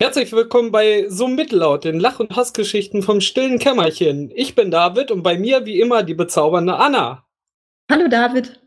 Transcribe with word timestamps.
Herzlich 0.00 0.32
willkommen 0.32 0.72
bei 0.72 1.06
So 1.08 1.28
Mittellaut, 1.28 1.84
den 1.84 2.00
Lach- 2.00 2.18
und 2.18 2.34
Hassgeschichten 2.34 3.00
vom 3.02 3.20
stillen 3.20 3.60
Kämmerchen. 3.60 4.32
Ich 4.34 4.56
bin 4.56 4.72
David 4.72 5.12
und 5.12 5.22
bei 5.22 5.38
mir 5.38 5.66
wie 5.66 5.80
immer 5.80 6.02
die 6.02 6.14
bezaubernde 6.14 6.74
Anna. 6.74 7.24
Hallo 7.88 8.08
David. 8.08 8.60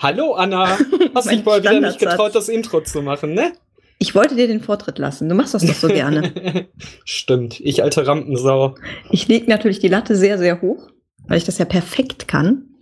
Hallo 0.00 0.32
Anna. 0.32 0.76
Hast 1.14 1.30
dich 1.30 1.44
mal 1.44 1.62
wieder 1.62 1.78
nicht 1.78 2.00
getraut, 2.00 2.34
das 2.34 2.48
Intro 2.48 2.80
zu 2.80 3.00
machen, 3.00 3.32
ne? 3.32 3.52
Ich 4.00 4.16
wollte 4.16 4.34
dir 4.34 4.48
den 4.48 4.60
Vortritt 4.60 4.98
lassen. 4.98 5.28
Du 5.28 5.36
machst 5.36 5.54
das 5.54 5.64
doch 5.64 5.72
so 5.72 5.86
gerne. 5.86 6.66
Stimmt, 7.04 7.60
ich 7.60 7.84
alte 7.84 8.04
Rampensau. 8.04 8.74
Ich 9.10 9.28
lege 9.28 9.48
natürlich 9.48 9.78
die 9.78 9.88
Latte 9.88 10.16
sehr, 10.16 10.36
sehr 10.36 10.62
hoch, 10.62 10.90
weil 11.28 11.38
ich 11.38 11.44
das 11.44 11.58
ja 11.58 11.64
perfekt 11.64 12.26
kann. 12.26 12.74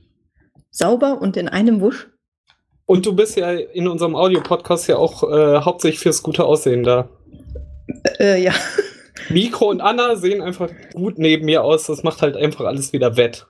Sauber 0.70 1.20
und 1.20 1.36
in 1.36 1.50
einem 1.50 1.82
Wusch. 1.82 2.08
Und 2.86 3.04
du 3.04 3.14
bist 3.14 3.36
ja 3.36 3.52
in 3.52 3.88
unserem 3.88 4.16
Audio-Podcast 4.16 4.88
ja 4.88 4.96
auch 4.96 5.22
äh, 5.30 5.60
hauptsächlich 5.60 6.00
fürs 6.00 6.22
gute 6.22 6.44
Aussehen 6.44 6.82
da. 6.82 7.10
Äh, 8.18 8.42
ja. 8.42 8.52
Mikro 9.30 9.70
und 9.70 9.80
Anna 9.80 10.16
sehen 10.16 10.42
einfach 10.42 10.70
gut 10.92 11.18
neben 11.18 11.46
mir 11.46 11.62
aus. 11.62 11.86
Das 11.86 12.02
macht 12.02 12.22
halt 12.22 12.36
einfach 12.36 12.64
alles 12.64 12.92
wieder 12.92 13.16
wett. 13.16 13.46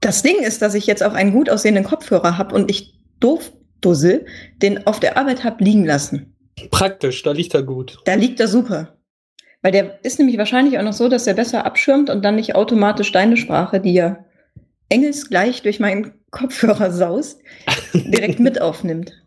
Das 0.00 0.22
Ding 0.22 0.40
ist, 0.40 0.62
dass 0.62 0.74
ich 0.74 0.86
jetzt 0.86 1.02
auch 1.02 1.14
einen 1.14 1.32
gut 1.32 1.48
aussehenden 1.48 1.84
Kopfhörer 1.84 2.38
habe 2.38 2.54
und 2.54 2.70
ich 2.70 2.94
doof 3.20 3.52
Dussel 3.80 4.26
den 4.62 4.86
auf 4.86 5.00
der 5.00 5.16
Arbeit 5.16 5.44
habe 5.44 5.62
liegen 5.62 5.84
lassen. 5.84 6.34
Praktisch, 6.70 7.22
da 7.22 7.32
liegt 7.32 7.54
er 7.54 7.62
gut. 7.62 7.98
Da 8.04 8.14
liegt 8.14 8.40
er 8.40 8.48
super. 8.48 8.96
Weil 9.62 9.72
der 9.72 10.04
ist 10.04 10.18
nämlich 10.18 10.38
wahrscheinlich 10.38 10.78
auch 10.78 10.82
noch 10.82 10.92
so, 10.92 11.08
dass 11.08 11.26
er 11.26 11.34
besser 11.34 11.64
abschirmt 11.64 12.10
und 12.10 12.24
dann 12.24 12.36
nicht 12.36 12.54
automatisch 12.54 13.12
deine 13.12 13.36
Sprache, 13.36 13.80
die 13.80 13.94
ja 13.94 14.24
engelsgleich 14.88 15.62
durch 15.62 15.80
meinen 15.80 16.12
Kopfhörer 16.30 16.90
saust, 16.90 17.40
direkt 17.94 18.40
mit 18.40 18.60
aufnimmt. 18.60 19.21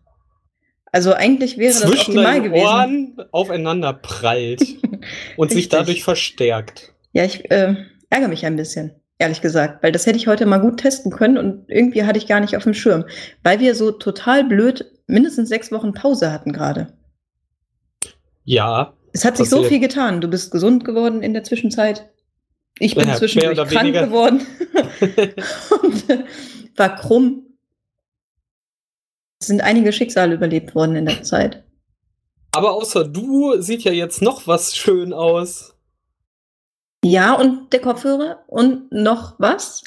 Also 0.95 1.13
eigentlich 1.13 1.57
wäre 1.57 1.73
Zwischen 1.73 1.91
das 1.91 2.07
optimal 2.07 2.41
gewesen. 2.41 2.65
Ohren 2.65 3.17
aufeinander 3.31 3.91
prallt 3.91 4.61
und 5.35 5.51
sich 5.51 5.67
dadurch 5.67 6.05
verstärkt. 6.05 6.93
Ja, 7.11 7.25
ich 7.25 7.51
äh, 7.51 7.75
ärgere 8.09 8.29
mich 8.29 8.45
ein 8.45 8.55
bisschen, 8.55 8.91
ehrlich 9.17 9.41
gesagt, 9.41 9.83
weil 9.83 9.91
das 9.91 10.05
hätte 10.05 10.17
ich 10.17 10.27
heute 10.27 10.45
mal 10.45 10.59
gut 10.59 10.77
testen 10.77 11.11
können 11.11 11.37
und 11.37 11.65
irgendwie 11.67 12.05
hatte 12.05 12.17
ich 12.17 12.27
gar 12.27 12.39
nicht 12.39 12.55
auf 12.55 12.63
dem 12.63 12.73
Schirm, 12.73 13.03
weil 13.43 13.59
wir 13.59 13.75
so 13.75 13.91
total 13.91 14.45
blöd 14.45 14.89
mindestens 15.05 15.49
sechs 15.49 15.69
Wochen 15.69 15.93
Pause 15.93 16.31
hatten 16.31 16.53
gerade. 16.53 16.93
Ja. 18.45 18.93
Es 19.11 19.25
hat 19.25 19.35
sich 19.35 19.49
so 19.49 19.63
viel 19.63 19.81
getan. 19.81 20.21
Du 20.21 20.29
bist 20.29 20.49
gesund 20.49 20.85
geworden 20.85 21.21
in 21.23 21.33
der 21.33 21.43
Zwischenzeit. 21.43 22.09
Ich 22.79 22.95
bin 22.95 23.09
Ja, 23.09 23.15
zwischendurch 23.15 23.57
krank 23.57 23.81
weniger. 23.81 24.05
geworden 24.05 24.45
und 25.83 26.09
äh, 26.09 26.23
war 26.77 26.95
krumm. 26.95 27.44
Sind 29.47 29.61
einige 29.61 29.91
Schicksale 29.93 30.35
überlebt 30.35 30.75
worden 30.75 30.95
in 30.95 31.05
der 31.05 31.23
Zeit. 31.23 31.63
Aber 32.51 32.73
außer 32.73 33.03
du 33.05 33.61
sieht 33.61 33.83
ja 33.83 33.91
jetzt 33.91 34.21
noch 34.21 34.47
was 34.47 34.75
schön 34.75 35.13
aus. 35.13 35.75
Ja, 37.03 37.33
und 37.33 37.71
der 37.73 37.81
Kopfhörer 37.81 38.43
und 38.47 38.91
noch 38.91 39.35
was? 39.39 39.83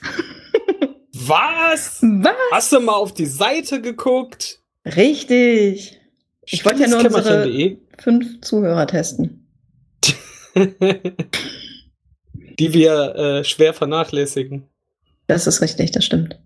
Was? 1.12 1.98
Was? 2.02 2.34
Hast 2.52 2.72
du 2.72 2.80
mal 2.80 2.94
auf 2.94 3.12
die 3.12 3.26
Seite 3.26 3.80
geguckt? 3.80 4.60
Richtig. 4.84 6.00
Ich 6.44 6.64
wollte 6.64 6.82
ja 6.82 6.88
nur 6.88 6.98
unsere 6.98 7.22
Stilles-Kämmerchen.de, 7.22 7.78
fünf 7.98 8.40
Zuhörer 8.40 8.86
testen. 8.86 9.46
die 12.58 12.72
wir 12.72 13.14
äh, 13.14 13.44
schwer 13.44 13.74
vernachlässigen. 13.74 14.68
Das 15.26 15.46
ist 15.46 15.60
richtig, 15.60 15.90
das 15.92 16.04
stimmt. 16.04 16.38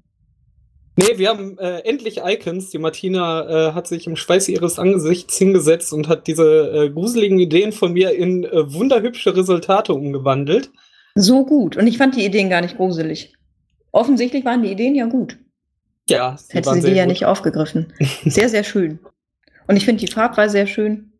Nee, 0.96 1.16
wir 1.16 1.30
haben 1.30 1.58
äh, 1.58 1.78
endlich 1.80 2.20
Icons. 2.22 2.70
Die 2.70 2.78
Martina 2.78 3.70
äh, 3.70 3.72
hat 3.72 3.86
sich 3.86 4.06
im 4.06 4.16
Schweiß 4.16 4.48
ihres 4.48 4.78
Angesichts 4.78 5.38
hingesetzt 5.38 5.92
und 5.92 6.06
hat 6.08 6.26
diese 6.26 6.70
äh, 6.70 6.90
gruseligen 6.90 7.38
Ideen 7.38 7.72
von 7.72 7.94
mir 7.94 8.10
in 8.12 8.44
äh, 8.44 8.72
wunderhübsche 8.72 9.34
Resultate 9.34 9.94
umgewandelt. 9.94 10.70
So 11.14 11.46
gut. 11.46 11.76
Und 11.76 11.86
ich 11.86 11.96
fand 11.98 12.16
die 12.16 12.24
Ideen 12.24 12.50
gar 12.50 12.60
nicht 12.60 12.76
gruselig. 12.76 13.34
Offensichtlich 13.90 14.44
waren 14.44 14.62
die 14.62 14.70
Ideen 14.70 14.94
ja 14.94 15.06
gut. 15.06 15.38
Ja, 16.08 16.36
sie 16.36 16.54
Hätte 16.54 16.70
sie 16.70 16.74
die 16.76 16.80
sehr 16.82 16.94
ja 16.94 17.04
gut. 17.04 17.12
nicht 17.12 17.24
aufgegriffen. 17.26 17.92
Sehr, 18.24 18.48
sehr 18.48 18.64
schön. 18.64 18.98
Und 19.68 19.76
ich 19.76 19.84
finde 19.84 20.04
die 20.04 20.12
Farbwahl 20.12 20.50
sehr 20.50 20.66
schön. 20.66 21.11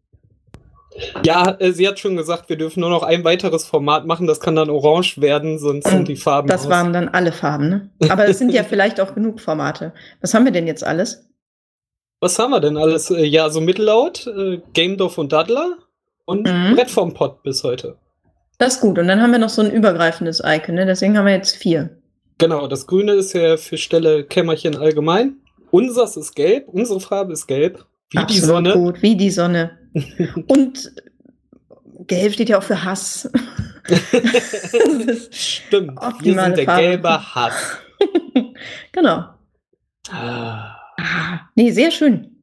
Ja, 1.24 1.56
äh, 1.58 1.72
sie 1.72 1.86
hat 1.88 1.98
schon 1.98 2.16
gesagt, 2.16 2.48
wir 2.48 2.56
dürfen 2.56 2.80
nur 2.80 2.90
noch 2.90 3.02
ein 3.02 3.24
weiteres 3.24 3.64
Format 3.66 4.06
machen. 4.06 4.26
Das 4.26 4.40
kann 4.40 4.56
dann 4.56 4.70
orange 4.70 5.20
werden, 5.20 5.58
sonst 5.58 5.88
sind 5.88 6.08
die 6.08 6.16
Farben 6.16 6.48
Das 6.48 6.62
aus. 6.64 6.68
waren 6.70 6.92
dann 6.92 7.08
alle 7.08 7.32
Farben, 7.32 7.68
ne? 7.68 7.90
Aber 8.08 8.26
es 8.28 8.38
sind 8.38 8.52
ja 8.52 8.62
vielleicht 8.68 9.00
auch 9.00 9.14
genug 9.14 9.40
Formate. 9.40 9.92
Was 10.20 10.34
haben 10.34 10.44
wir 10.44 10.52
denn 10.52 10.66
jetzt 10.66 10.84
alles? 10.84 11.26
Was 12.20 12.38
haben 12.38 12.50
wir 12.50 12.60
denn 12.60 12.76
alles? 12.76 13.10
Äh, 13.10 13.24
ja, 13.24 13.48
so 13.50 13.60
Mittellaut, 13.60 14.26
äh, 14.26 14.60
Gamedorf 14.74 15.18
und 15.18 15.32
Daddler 15.32 15.76
und 16.24 16.46
Mhm. 16.46 16.74
Brett 16.76 16.90
vom 16.90 17.14
Pott 17.14 17.42
bis 17.42 17.64
heute. 17.64 17.96
Das 18.58 18.74
ist 18.76 18.80
gut. 18.80 18.98
Und 18.98 19.08
dann 19.08 19.20
haben 19.20 19.32
wir 19.32 19.38
noch 19.38 19.48
so 19.48 19.62
ein 19.62 19.70
übergreifendes 19.72 20.40
Icon, 20.44 20.74
ne? 20.76 20.86
Deswegen 20.86 21.16
haben 21.18 21.26
wir 21.26 21.32
jetzt 21.34 21.56
vier. 21.56 21.96
Genau, 22.38 22.66
das 22.68 22.86
Grüne 22.86 23.12
ist 23.12 23.32
ja 23.32 23.56
für 23.56 23.76
Stelle 23.78 24.24
Kämmerchen 24.24 24.76
allgemein. 24.76 25.36
Unseres 25.70 26.16
ist 26.16 26.34
gelb, 26.34 26.68
unsere 26.68 27.00
Farbe 27.00 27.32
ist 27.32 27.46
gelb. 27.46 27.84
Wie 28.10 28.18
die 28.18 28.22
Absolut 28.22 28.46
Sonne. 28.46 28.72
Gut, 28.74 29.02
wie 29.02 29.16
die 29.16 29.30
Sonne. 29.30 29.78
Und 30.48 30.92
gelb 32.06 32.32
steht 32.32 32.48
ja 32.48 32.58
auch 32.58 32.62
für 32.62 32.84
Hass. 32.84 33.30
Stimmt, 35.30 36.00
wir 36.00 36.02
optimale 36.02 36.46
sind 36.46 36.58
der 36.58 36.64
Farbe. 36.64 36.82
gelbe 36.82 37.34
Hass. 37.34 37.78
genau. 38.92 39.24
Ah. 40.10 40.76
Ah, 40.98 41.40
nee, 41.54 41.70
sehr 41.70 41.90
schön. 41.90 42.36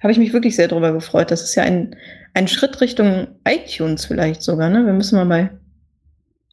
Habe 0.00 0.12
ich 0.12 0.18
mich 0.18 0.32
wirklich 0.32 0.56
sehr 0.56 0.68
drüber 0.68 0.92
gefreut. 0.92 1.30
Das 1.30 1.42
ist 1.42 1.54
ja 1.54 1.62
ein, 1.62 1.96
ein 2.34 2.48
Schritt 2.48 2.80
Richtung 2.80 3.28
iTunes 3.46 4.06
vielleicht 4.06 4.42
sogar, 4.42 4.70
ne? 4.70 4.86
Wir 4.86 4.92
müssen 4.92 5.16
mal 5.16 5.26
bei. 5.26 5.50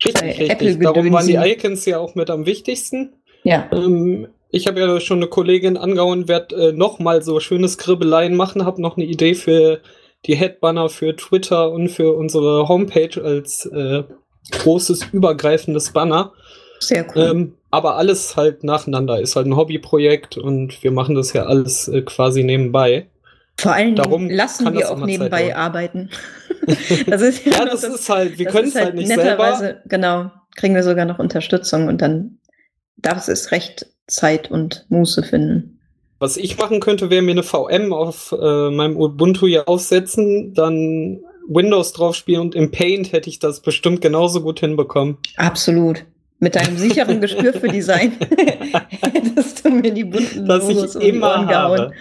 Richtig, 0.03 0.21
Bei 0.21 0.27
richtig. 0.27 0.51
Apple 0.51 0.77
Darum 0.77 1.11
waren 1.11 1.27
die. 1.27 1.35
Icons 1.35 1.85
ja 1.85 1.97
auch 1.97 2.15
mit 2.15 2.29
am 2.29 2.45
wichtigsten. 2.45 3.13
Ja. 3.43 3.67
Ähm, 3.71 4.27
ich 4.49 4.67
habe 4.67 4.79
ja 4.79 4.99
schon 4.99 5.19
eine 5.19 5.27
Kollegin 5.27 5.77
angehauen, 5.77 6.27
werde 6.27 6.69
äh, 6.69 6.71
noch 6.71 6.99
mal 6.99 7.21
so 7.21 7.39
schöne 7.39 7.67
Skribbeleien 7.67 8.35
machen, 8.35 8.65
habe 8.65 8.81
noch 8.81 8.97
eine 8.97 9.05
Idee 9.05 9.33
für 9.33 9.81
die 10.25 10.35
Headbanner 10.35 10.89
für 10.89 11.15
Twitter 11.15 11.71
und 11.71 11.89
für 11.89 12.13
unsere 12.15 12.67
Homepage 12.67 13.21
als 13.23 13.65
äh, 13.65 14.03
großes 14.51 15.07
übergreifendes 15.11 15.91
Banner. 15.91 16.33
Sehr 16.79 17.05
cool. 17.15 17.21
Ähm, 17.23 17.53
aber 17.71 17.95
alles 17.97 18.35
halt 18.35 18.63
nacheinander. 18.63 19.19
Ist 19.19 19.35
halt 19.35 19.47
ein 19.47 19.55
Hobbyprojekt 19.55 20.37
und 20.37 20.83
wir 20.83 20.91
machen 20.91 21.15
das 21.15 21.33
ja 21.33 21.45
alles 21.45 21.87
äh, 21.87 22.01
quasi 22.01 22.43
nebenbei. 22.43 23.07
Vor 23.59 23.73
allen 23.73 23.95
darum 23.95 24.27
Dingen 24.27 24.37
lassen 24.37 24.65
das 24.65 24.73
wir 24.75 24.91
auch 24.91 25.03
nebenbei 25.05 25.55
arbeiten. 25.55 26.09
das 27.07 27.21
ist 27.21 27.45
Ja, 27.45 27.65
noch 27.65 27.71
das 27.71 27.83
ist 27.83 28.09
halt, 28.09 28.37
wir 28.37 28.45
das 28.45 28.53
können 28.53 28.67
es 28.67 28.75
halt 28.75 28.95
nicht 28.95 29.07
selber. 29.07 29.23
netterweise, 29.23 29.81
Genau, 29.85 30.31
kriegen 30.55 30.75
wir 30.75 30.83
sogar 30.83 31.05
noch 31.05 31.19
Unterstützung 31.19 31.87
und 31.87 32.01
dann 32.01 32.37
darf 32.97 33.27
es 33.27 33.51
recht 33.51 33.87
Zeit 34.07 34.51
und 34.51 34.85
Muße 34.89 35.23
finden. 35.23 35.76
Was 36.19 36.37
ich 36.37 36.57
machen 36.57 36.79
könnte, 36.79 37.09
wäre 37.09 37.21
mir 37.21 37.31
eine 37.31 37.43
VM 37.43 37.93
auf 37.93 38.31
äh, 38.39 38.69
meinem 38.71 38.97
Ubuntu 38.97 39.45
hier 39.47 39.67
aufsetzen, 39.69 40.53
dann 40.53 41.19
Windows 41.47 41.93
drauf 41.93 42.15
spielen 42.15 42.41
und 42.41 42.55
im 42.55 42.71
Paint 42.71 43.11
hätte 43.11 43.29
ich 43.29 43.39
das 43.39 43.61
bestimmt 43.61 44.01
genauso 44.01 44.41
gut 44.41 44.59
hinbekommen. 44.59 45.17
Absolut. 45.37 46.05
Mit 46.39 46.55
deinem 46.55 46.77
sicheren 46.77 47.21
Gespür 47.21 47.53
für 47.53 47.67
Design 47.67 48.13
hättest 48.89 49.63
du 49.65 49.69
mir 49.69 49.91
die 49.93 50.03
bunten 50.05 50.45
Das 50.47 50.67
ich 50.67 50.75
Logos 50.75 50.95
um 50.95 51.01
die 51.01 51.09
immer 51.09 51.27
Ohren 51.29 51.47
gehauen. 51.47 51.79
habe. 51.79 51.93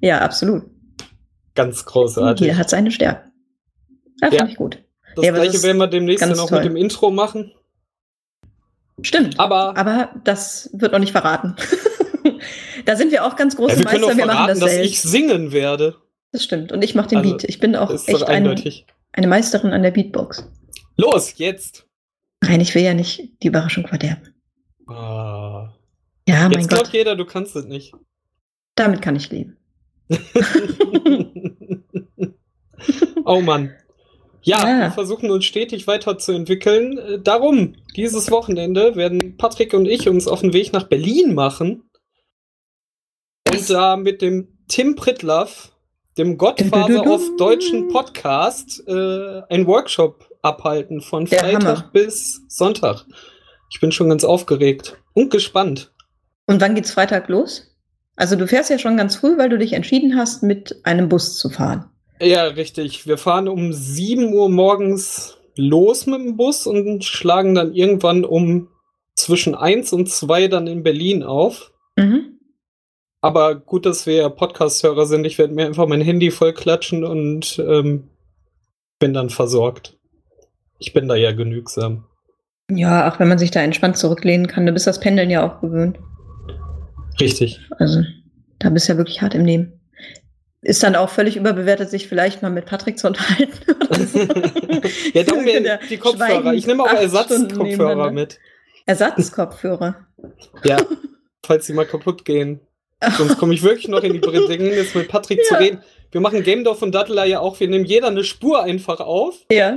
Ja, 0.00 0.20
absolut. 0.20 0.62
Ganz 1.54 1.84
großartig. 1.84 2.46
Jeder 2.46 2.58
hat 2.58 2.70
seine 2.70 2.90
Stärken. 2.90 3.32
Ja, 4.22 4.28
Ja. 4.30 4.38
fand 4.38 4.50
ich 4.50 4.56
gut. 4.56 4.78
Das 5.16 5.24
Ja, 5.24 5.32
gleiche 5.32 5.52
das 5.52 5.62
werden 5.62 5.78
wir 5.78 5.86
demnächst 5.88 6.22
dann 6.22 6.38
auch 6.38 6.48
toll. 6.48 6.58
mit 6.58 6.66
dem 6.68 6.76
Intro 6.76 7.10
machen. 7.10 7.52
Stimmt. 9.02 9.38
Aber 9.40 9.76
Aber 9.76 10.10
das 10.24 10.70
wird 10.72 10.92
noch 10.92 10.98
nicht 10.98 11.12
verraten. 11.12 11.56
da 12.86 12.96
sind 12.96 13.12
wir 13.12 13.24
auch 13.26 13.36
ganz 13.36 13.56
große 13.56 13.72
ja, 13.74 13.78
wir 13.80 13.84
können 13.86 14.00
Meister. 14.02 14.14
auch 14.14 14.16
Wir 14.18 14.26
machen 14.26 14.48
das 14.48 14.58
dass 14.60 14.70
selbst. 14.70 14.90
ich 14.90 15.00
singen 15.02 15.52
werde. 15.52 15.96
Das 16.32 16.42
stimmt. 16.44 16.72
Und 16.72 16.82
ich 16.82 16.94
mache 16.94 17.08
den 17.08 17.18
Also, 17.18 17.30
Beat. 17.30 17.44
Ich 17.44 17.60
bin 17.60 17.76
auch 17.76 17.90
echt 17.90 18.08
doch 18.08 18.22
eine, 18.22 18.54
Meisterin 19.26 19.72
an 19.72 19.82
der 19.82 19.90
Beatbox. 19.90 20.50
Los, 20.96 21.34
jetzt! 21.36 21.86
Nein, 22.42 22.60
ich 22.60 22.74
will 22.74 22.82
ja 22.82 22.94
nicht 22.94 23.30
die 23.42 23.48
Überraschung 23.48 23.86
verderben. 23.86 24.34
Ah. 24.86 25.74
Ja, 26.28 26.48
mein 26.48 26.52
Jetzt 26.52 26.68
glaubt 26.68 26.84
Gott, 26.86 26.92
jeder, 26.94 27.16
du 27.16 27.24
kannst 27.24 27.54
es 27.56 27.64
nicht. 27.66 27.92
damit 28.74 29.00
kann 29.02 29.16
ich 29.16 29.30
leben. 29.30 29.56
oh 33.24 33.40
Mann. 33.40 33.72
Ja, 34.42 34.58
Ja. 34.68 34.80
wir 34.82 34.90
versuchen 34.92 35.30
uns 35.30 35.44
stetig 35.44 35.86
weiterzuentwickeln. 35.86 36.98
Äh, 36.98 37.18
Darum, 37.20 37.74
dieses 37.96 38.30
Wochenende 38.30 38.94
werden 38.94 39.36
Patrick 39.36 39.74
und 39.74 39.86
ich 39.86 40.08
uns 40.08 40.28
auf 40.28 40.40
den 40.42 40.52
Weg 40.52 40.72
nach 40.72 40.84
Berlin 40.84 41.34
machen 41.34 41.82
und 43.58 43.70
da 43.70 43.96
mit 43.96 44.22
dem 44.22 44.48
Tim 44.68 44.94
Pritlaff, 44.96 45.72
dem 46.18 46.38
Gottvater 46.38 47.02
auf 47.08 47.22
deutschen 47.36 47.88
Podcast, 47.88 48.82
äh, 48.86 49.42
einen 49.48 49.66
Workshop 49.66 50.28
abhalten 50.42 51.00
von 51.00 51.26
Der 51.26 51.40
Freitag 51.40 51.64
Hammer. 51.64 51.90
bis 51.92 52.42
Sonntag. 52.48 53.04
Ich 53.70 53.80
bin 53.80 53.92
schon 53.92 54.08
ganz 54.08 54.24
aufgeregt 54.24 54.96
und 55.12 55.30
gespannt. 55.30 55.92
Und 56.46 56.60
wann 56.60 56.74
geht's 56.74 56.92
Freitag 56.92 57.28
los? 57.28 57.74
Also 58.14 58.36
du 58.36 58.46
fährst 58.46 58.70
ja 58.70 58.78
schon 58.78 58.96
ganz 58.96 59.16
früh, 59.16 59.36
weil 59.36 59.48
du 59.48 59.58
dich 59.58 59.74
entschieden 59.74 60.16
hast, 60.16 60.42
mit 60.42 60.80
einem 60.84 61.08
Bus 61.08 61.36
zu 61.38 61.50
fahren. 61.50 61.90
Ja, 62.20 62.44
richtig. 62.44 63.06
Wir 63.06 63.18
fahren 63.18 63.48
um 63.48 63.72
7 63.72 64.32
Uhr 64.32 64.48
morgens 64.48 65.36
los 65.56 66.06
mit 66.06 66.20
dem 66.20 66.36
Bus 66.36 66.66
und 66.66 67.04
schlagen 67.04 67.54
dann 67.54 67.74
irgendwann 67.74 68.24
um 68.24 68.68
zwischen 69.14 69.54
1 69.54 69.92
und 69.92 70.08
2 70.08 70.48
dann 70.48 70.66
in 70.66 70.82
Berlin 70.82 71.22
auf. 71.22 71.72
Mhm. 71.96 72.35
Aber 73.26 73.54
gut, 73.56 73.86
dass 73.86 74.06
wir 74.06 74.28
Podcast-Hörer 74.30 75.06
sind. 75.06 75.24
Ich 75.24 75.38
werde 75.38 75.54
mir 75.54 75.66
einfach 75.66 75.86
mein 75.86 76.00
Handy 76.00 76.30
voll 76.30 76.52
klatschen 76.52 77.04
und 77.04 77.58
ähm, 77.58 78.08
bin 78.98 79.14
dann 79.14 79.30
versorgt. 79.30 79.96
Ich 80.78 80.92
bin 80.92 81.08
da 81.08 81.14
ja 81.14 81.32
genügsam. 81.32 82.04
Ja, 82.70 83.10
auch 83.10 83.18
wenn 83.18 83.28
man 83.28 83.38
sich 83.38 83.50
da 83.50 83.60
entspannt 83.60 83.96
zurücklehnen 83.96 84.46
kann, 84.46 84.66
du 84.66 84.72
bist 84.72 84.86
das 84.86 85.00
Pendeln 85.00 85.30
ja 85.30 85.46
auch 85.46 85.60
gewöhnt. 85.60 85.98
Richtig. 87.20 87.60
Also, 87.78 88.02
da 88.58 88.70
bist 88.70 88.88
du 88.88 88.92
ja 88.92 88.98
wirklich 88.98 89.22
hart 89.22 89.34
im 89.34 89.44
Nehmen. 89.44 89.80
Ist 90.62 90.82
dann 90.82 90.96
auch 90.96 91.10
völlig 91.10 91.36
überbewertet, 91.36 91.90
sich 91.90 92.08
vielleicht 92.08 92.42
mal 92.42 92.50
mit 92.50 92.66
Patrick 92.66 92.98
zu 92.98 93.08
unterhalten. 93.08 93.52
So. 93.96 94.18
ja, 94.18 95.24
können 95.24 95.44
mir 95.44 95.78
die 95.88 95.96
Kopfhörer. 95.96 96.52
Ich 96.52 96.66
nehme 96.66 96.82
auch 96.82 96.92
Ersatzkopfhörer 96.92 98.10
mit. 98.10 98.38
Ersatzkopfhörer. 98.84 99.94
Ja, 100.64 100.78
falls 101.44 101.66
sie 101.66 101.72
mal 101.72 101.86
kaputt 101.86 102.24
gehen. 102.24 102.60
Sonst 103.16 103.36
komme 103.38 103.54
ich 103.54 103.62
wirklich 103.62 103.88
noch 103.88 104.02
in 104.02 104.14
die 104.14 104.18
Bedrängnis, 104.18 104.94
mit 104.94 105.08
Patrick 105.08 105.44
zu 105.44 105.54
Ja. 105.54 105.60
reden. 105.60 105.80
Wir 106.12 106.20
machen 106.20 106.42
Game 106.42 106.64
Dorf 106.64 106.80
und 106.82 106.94
Dattler 106.94 107.24
ja 107.24 107.40
auch. 107.40 107.58
Wir 107.60 107.68
nehmen 107.68 107.84
jeder 107.84 108.06
eine 108.08 108.24
Spur 108.24 108.62
einfach 108.62 109.00
auf 109.00 109.34
Ja, 109.52 109.76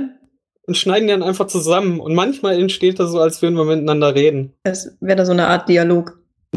und 0.66 0.76
schneiden 0.76 1.06
die 1.08 1.12
dann 1.12 1.22
einfach 1.22 1.46
zusammen. 1.48 2.00
Und 2.00 2.14
manchmal 2.14 2.58
entsteht 2.58 2.98
das 2.98 3.10
so, 3.10 3.20
als 3.20 3.42
würden 3.42 3.56
wir 3.56 3.64
miteinander 3.64 4.14
reden. 4.14 4.54
es 4.62 4.96
wäre 5.00 5.16
da 5.16 5.26
so 5.26 5.32
eine 5.32 5.48
Art 5.48 5.68
Dialog. 5.68 6.18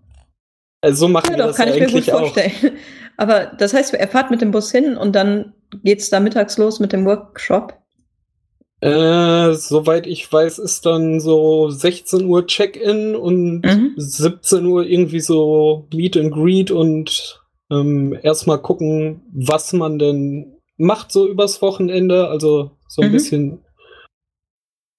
Also 0.81 1.07
so 1.07 1.09
machen 1.09 1.27
Ja, 1.31 1.33
wir 1.33 1.39
doch, 1.39 1.47
das 1.49 1.57
kann 1.57 1.69
ich 1.69 1.75
mir 1.75 1.87
gut 1.87 1.95
eigentlich 1.95 2.13
auch. 2.13 2.19
vorstellen. 2.35 2.77
Aber 3.17 3.47
das 3.47 3.75
heißt, 3.75 3.95
er 3.95 4.09
fahrt 4.09 4.31
mit 4.31 4.41
dem 4.41 4.51
Bus 4.51 4.73
hin 4.73 4.97
und 4.97 5.15
dann 5.15 5.53
geht's 5.85 6.11
da 6.11 6.19
mittags 6.19 6.59
los 6.59 6.81
mit 6.81 6.93
dem 6.93 7.05
Workshop. 7.05 7.79
Äh, 8.83 9.55
soweit 9.55 10.09
ich 10.09 10.31
weiß, 10.33 10.59
ist 10.59 10.85
dann 10.87 11.21
so 11.21 11.71
16 11.71 12.25
Uhr 12.27 12.47
Check-in 12.47 13.15
und 13.15 13.63
Mhm. 13.63 13.93
17 13.97 14.67
Uhr 14.67 14.85
irgendwie 14.85 15.21
so 15.21 15.87
Meet 15.95 16.17
and 16.17 16.33
Greet 16.33 16.71
und 16.73 17.41
ähm, 17.71 18.19
erstmal 18.23 18.59
gucken, 18.59 19.23
was 19.33 19.73
man 19.73 19.99
denn 20.01 20.57
macht 20.79 21.13
so 21.13 21.29
übers 21.29 21.63
Wochenende. 21.63 22.27
Also 22.29 22.73
so 22.89 23.03
ein 23.03 23.09
Mhm. 23.09 23.13
bisschen 23.13 23.65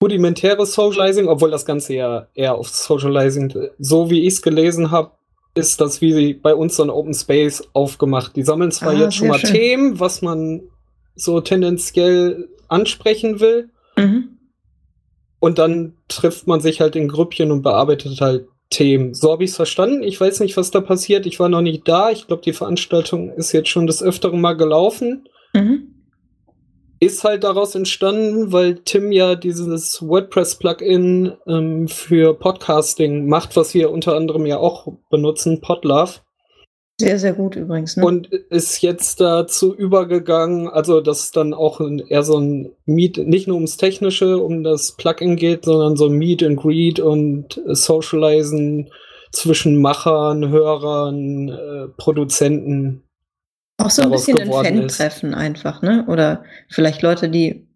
rudimentäres 0.02 0.74
Socializing, 0.74 1.28
obwohl 1.28 1.52
das 1.52 1.66
Ganze 1.66 1.94
ja 1.96 2.28
eher 2.34 2.56
auf 2.56 2.70
Socializing, 2.70 3.54
so 3.80 4.10
wie 4.10 4.22
ich 4.22 4.34
es 4.36 4.42
gelesen 4.42 4.92
habe, 4.92 5.12
ist 5.56 5.80
das 5.82 6.02
wie 6.02 6.34
bei 6.34 6.56
uns 6.56 6.76
so 6.78 6.84
ein 6.84 6.90
Open 6.90 7.14
Space 7.14 7.64
aufgemacht. 7.74 8.36
Die 8.36 8.44
sammeln 8.44 8.72
zwar 8.72 8.94
Ah, 8.94 9.00
jetzt 9.00 9.16
schon 9.16 9.28
mal 9.28 9.40
schön. 9.40 9.52
Themen, 9.52 10.00
was 10.00 10.22
man 10.22 10.62
so 11.16 11.42
tendenziell 11.42 12.50
ansprechen 12.70 13.40
will. 13.40 13.70
Mhm. 13.96 14.38
Und 15.40 15.60
dann 15.60 15.98
trifft 16.08 16.48
man 16.48 16.62
sich 16.62 16.80
halt 16.80 16.96
in 16.96 17.10
Grüppchen 17.10 17.52
und 17.52 17.64
bearbeitet 17.64 18.22
halt 18.22 18.48
Themen. 18.70 19.14
So 19.14 19.32
habe 19.32 19.44
ich 19.44 19.52
es 19.52 19.56
verstanden. 19.56 20.04
Ich 20.04 20.20
weiß 20.20 20.40
nicht, 20.40 20.58
was 20.58 20.72
da 20.72 20.82
passiert. 20.82 21.26
Ich 21.26 21.40
war 21.40 21.50
noch 21.50 21.62
nicht 21.62 21.88
da. 21.88 22.12
Ich 22.12 22.28
glaube, 22.28 22.42
die 22.42 22.54
Veranstaltung 22.54 23.30
ist 23.30 23.52
jetzt 23.52 23.70
schon 23.70 23.88
des 23.88 24.02
Öfteren 24.02 24.42
mal 24.42 24.54
gelaufen. 24.54 25.28
Mhm. 25.54 25.90
Ist 27.00 27.24
halt 27.24 27.44
daraus 27.44 27.76
entstanden, 27.76 28.52
weil 28.52 28.76
Tim 28.76 29.12
ja 29.12 29.36
dieses 29.36 30.02
WordPress-Plugin 30.02 31.34
ähm, 31.46 31.88
für 31.88 32.34
Podcasting 32.34 33.28
macht, 33.28 33.56
was 33.56 33.74
wir 33.74 33.92
unter 33.92 34.16
anderem 34.16 34.46
ja 34.46 34.58
auch 34.58 34.88
benutzen, 35.10 35.60
Podlove. 35.60 36.22
Sehr, 37.00 37.18
sehr 37.18 37.34
gut 37.34 37.56
übrigens. 37.56 37.98
Ne? 37.98 38.06
Und 38.06 38.28
ist 38.28 38.82
jetzt 38.82 39.20
dazu 39.20 39.76
übergegangen, 39.76 40.68
also 40.68 41.02
dass 41.02 41.32
dann 41.32 41.54
auch 41.54 41.82
eher 42.08 42.24
so 42.24 42.38
ein 42.38 42.72
Meet, 42.86 43.18
nicht 43.28 43.48
nur 43.48 43.56
ums 43.56 43.78
Technische, 43.78 44.38
um 44.38 44.64
das 44.64 44.96
Plugin 44.96 45.36
geht, 45.36 45.66
sondern 45.66 45.98
so 45.98 46.06
ein 46.06 46.14
Meet 46.14 46.44
and 46.44 46.60
Greet 46.60 47.00
und 47.00 47.58
äh, 47.58 47.74
Socializen 47.74 48.92
zwischen 49.32 49.82
Machern, 49.82 50.50
Hörern, 50.50 51.50
äh, 51.50 51.88
Produzenten. 51.98 53.04
Auch 53.78 53.90
so 53.90 54.04
ein 54.04 54.12
bisschen 54.12 54.40
ein. 54.40 54.52
Fan-Treffen 54.52 55.34
einfach, 55.34 55.82
ne? 55.82 56.06
Oder 56.08 56.44
vielleicht 56.70 57.02
Leute, 57.02 57.28
die 57.28 57.68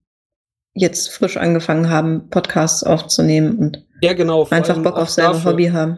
jetzt 0.75 1.09
frisch 1.09 1.37
angefangen 1.37 1.89
haben, 1.89 2.29
Podcasts 2.29 2.83
aufzunehmen 2.83 3.57
und 3.57 3.85
Ja, 4.01 4.13
genau. 4.13 4.47
einfach 4.51 4.77
Bock 4.83 4.95
auf 4.95 5.09
selber 5.09 5.33
dafür. 5.33 5.51
Hobby 5.51 5.65
haben. 5.69 5.97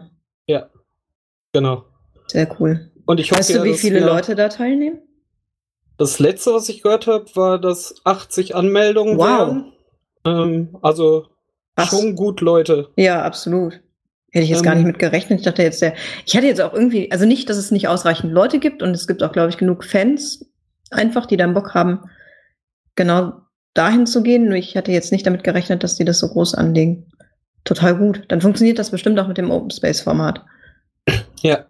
Genau. 1.52 1.84
Sehr 2.28 2.48
cool. 2.60 2.89
Und 3.06 3.20
ich 3.20 3.30
hoffe, 3.30 3.40
Weißt 3.40 3.54
du, 3.54 3.64
wie 3.64 3.74
viele 3.74 4.00
Leute 4.00 4.34
da 4.34 4.48
teilnehmen? 4.48 4.98
Das 5.96 6.18
letzte, 6.18 6.52
was 6.54 6.68
ich 6.68 6.82
gehört 6.82 7.06
habe, 7.06 7.26
war, 7.34 7.58
dass 7.58 7.94
80 8.04 8.54
Anmeldungen 8.54 9.18
Wow. 9.18 9.24
waren. 9.26 9.72
Ähm, 10.24 10.78
also 10.82 11.26
Krass. 11.76 11.90
schon 11.90 12.16
gut 12.16 12.40
Leute. 12.40 12.88
Ja, 12.96 13.22
absolut. 13.22 13.80
Hätte 14.32 14.44
ich 14.44 14.50
jetzt 14.50 14.62
gar 14.62 14.72
Ähm, 14.74 14.78
nicht 14.78 14.86
mit 14.86 14.98
gerechnet. 14.98 15.40
Ich 15.40 15.44
dachte 15.44 15.62
jetzt, 15.62 15.82
der, 15.82 15.94
ich 16.24 16.36
hatte 16.36 16.46
jetzt 16.46 16.60
auch 16.60 16.72
irgendwie, 16.72 17.10
also 17.10 17.26
nicht, 17.26 17.50
dass 17.50 17.56
es 17.56 17.70
nicht 17.70 17.88
ausreichend 17.88 18.32
Leute 18.32 18.60
gibt 18.60 18.82
und 18.82 18.90
es 18.90 19.06
gibt 19.06 19.22
auch, 19.22 19.32
glaube 19.32 19.50
ich, 19.50 19.58
genug 19.58 19.84
Fans 19.84 20.46
einfach, 20.90 21.26
die 21.26 21.36
dann 21.36 21.52
Bock 21.54 21.74
haben, 21.74 22.00
genau 22.96 23.32
dahin 23.74 24.06
zu 24.06 24.22
gehen. 24.22 24.46
Nur 24.46 24.56
ich 24.56 24.76
hatte 24.76 24.92
jetzt 24.92 25.12
nicht 25.12 25.26
damit 25.26 25.44
gerechnet, 25.44 25.82
dass 25.82 25.96
die 25.96 26.04
das 26.04 26.18
so 26.20 26.28
groß 26.28 26.54
anlegen. 26.54 27.06
Total 27.64 27.94
gut. 27.96 28.22
Dann 28.28 28.40
funktioniert 28.40 28.78
das 28.78 28.90
bestimmt 28.90 29.18
auch 29.18 29.28
mit 29.28 29.36
dem 29.36 29.50
Open 29.50 29.70
Space 29.70 30.00
Format. 30.00 30.44
Ja. 31.42 31.66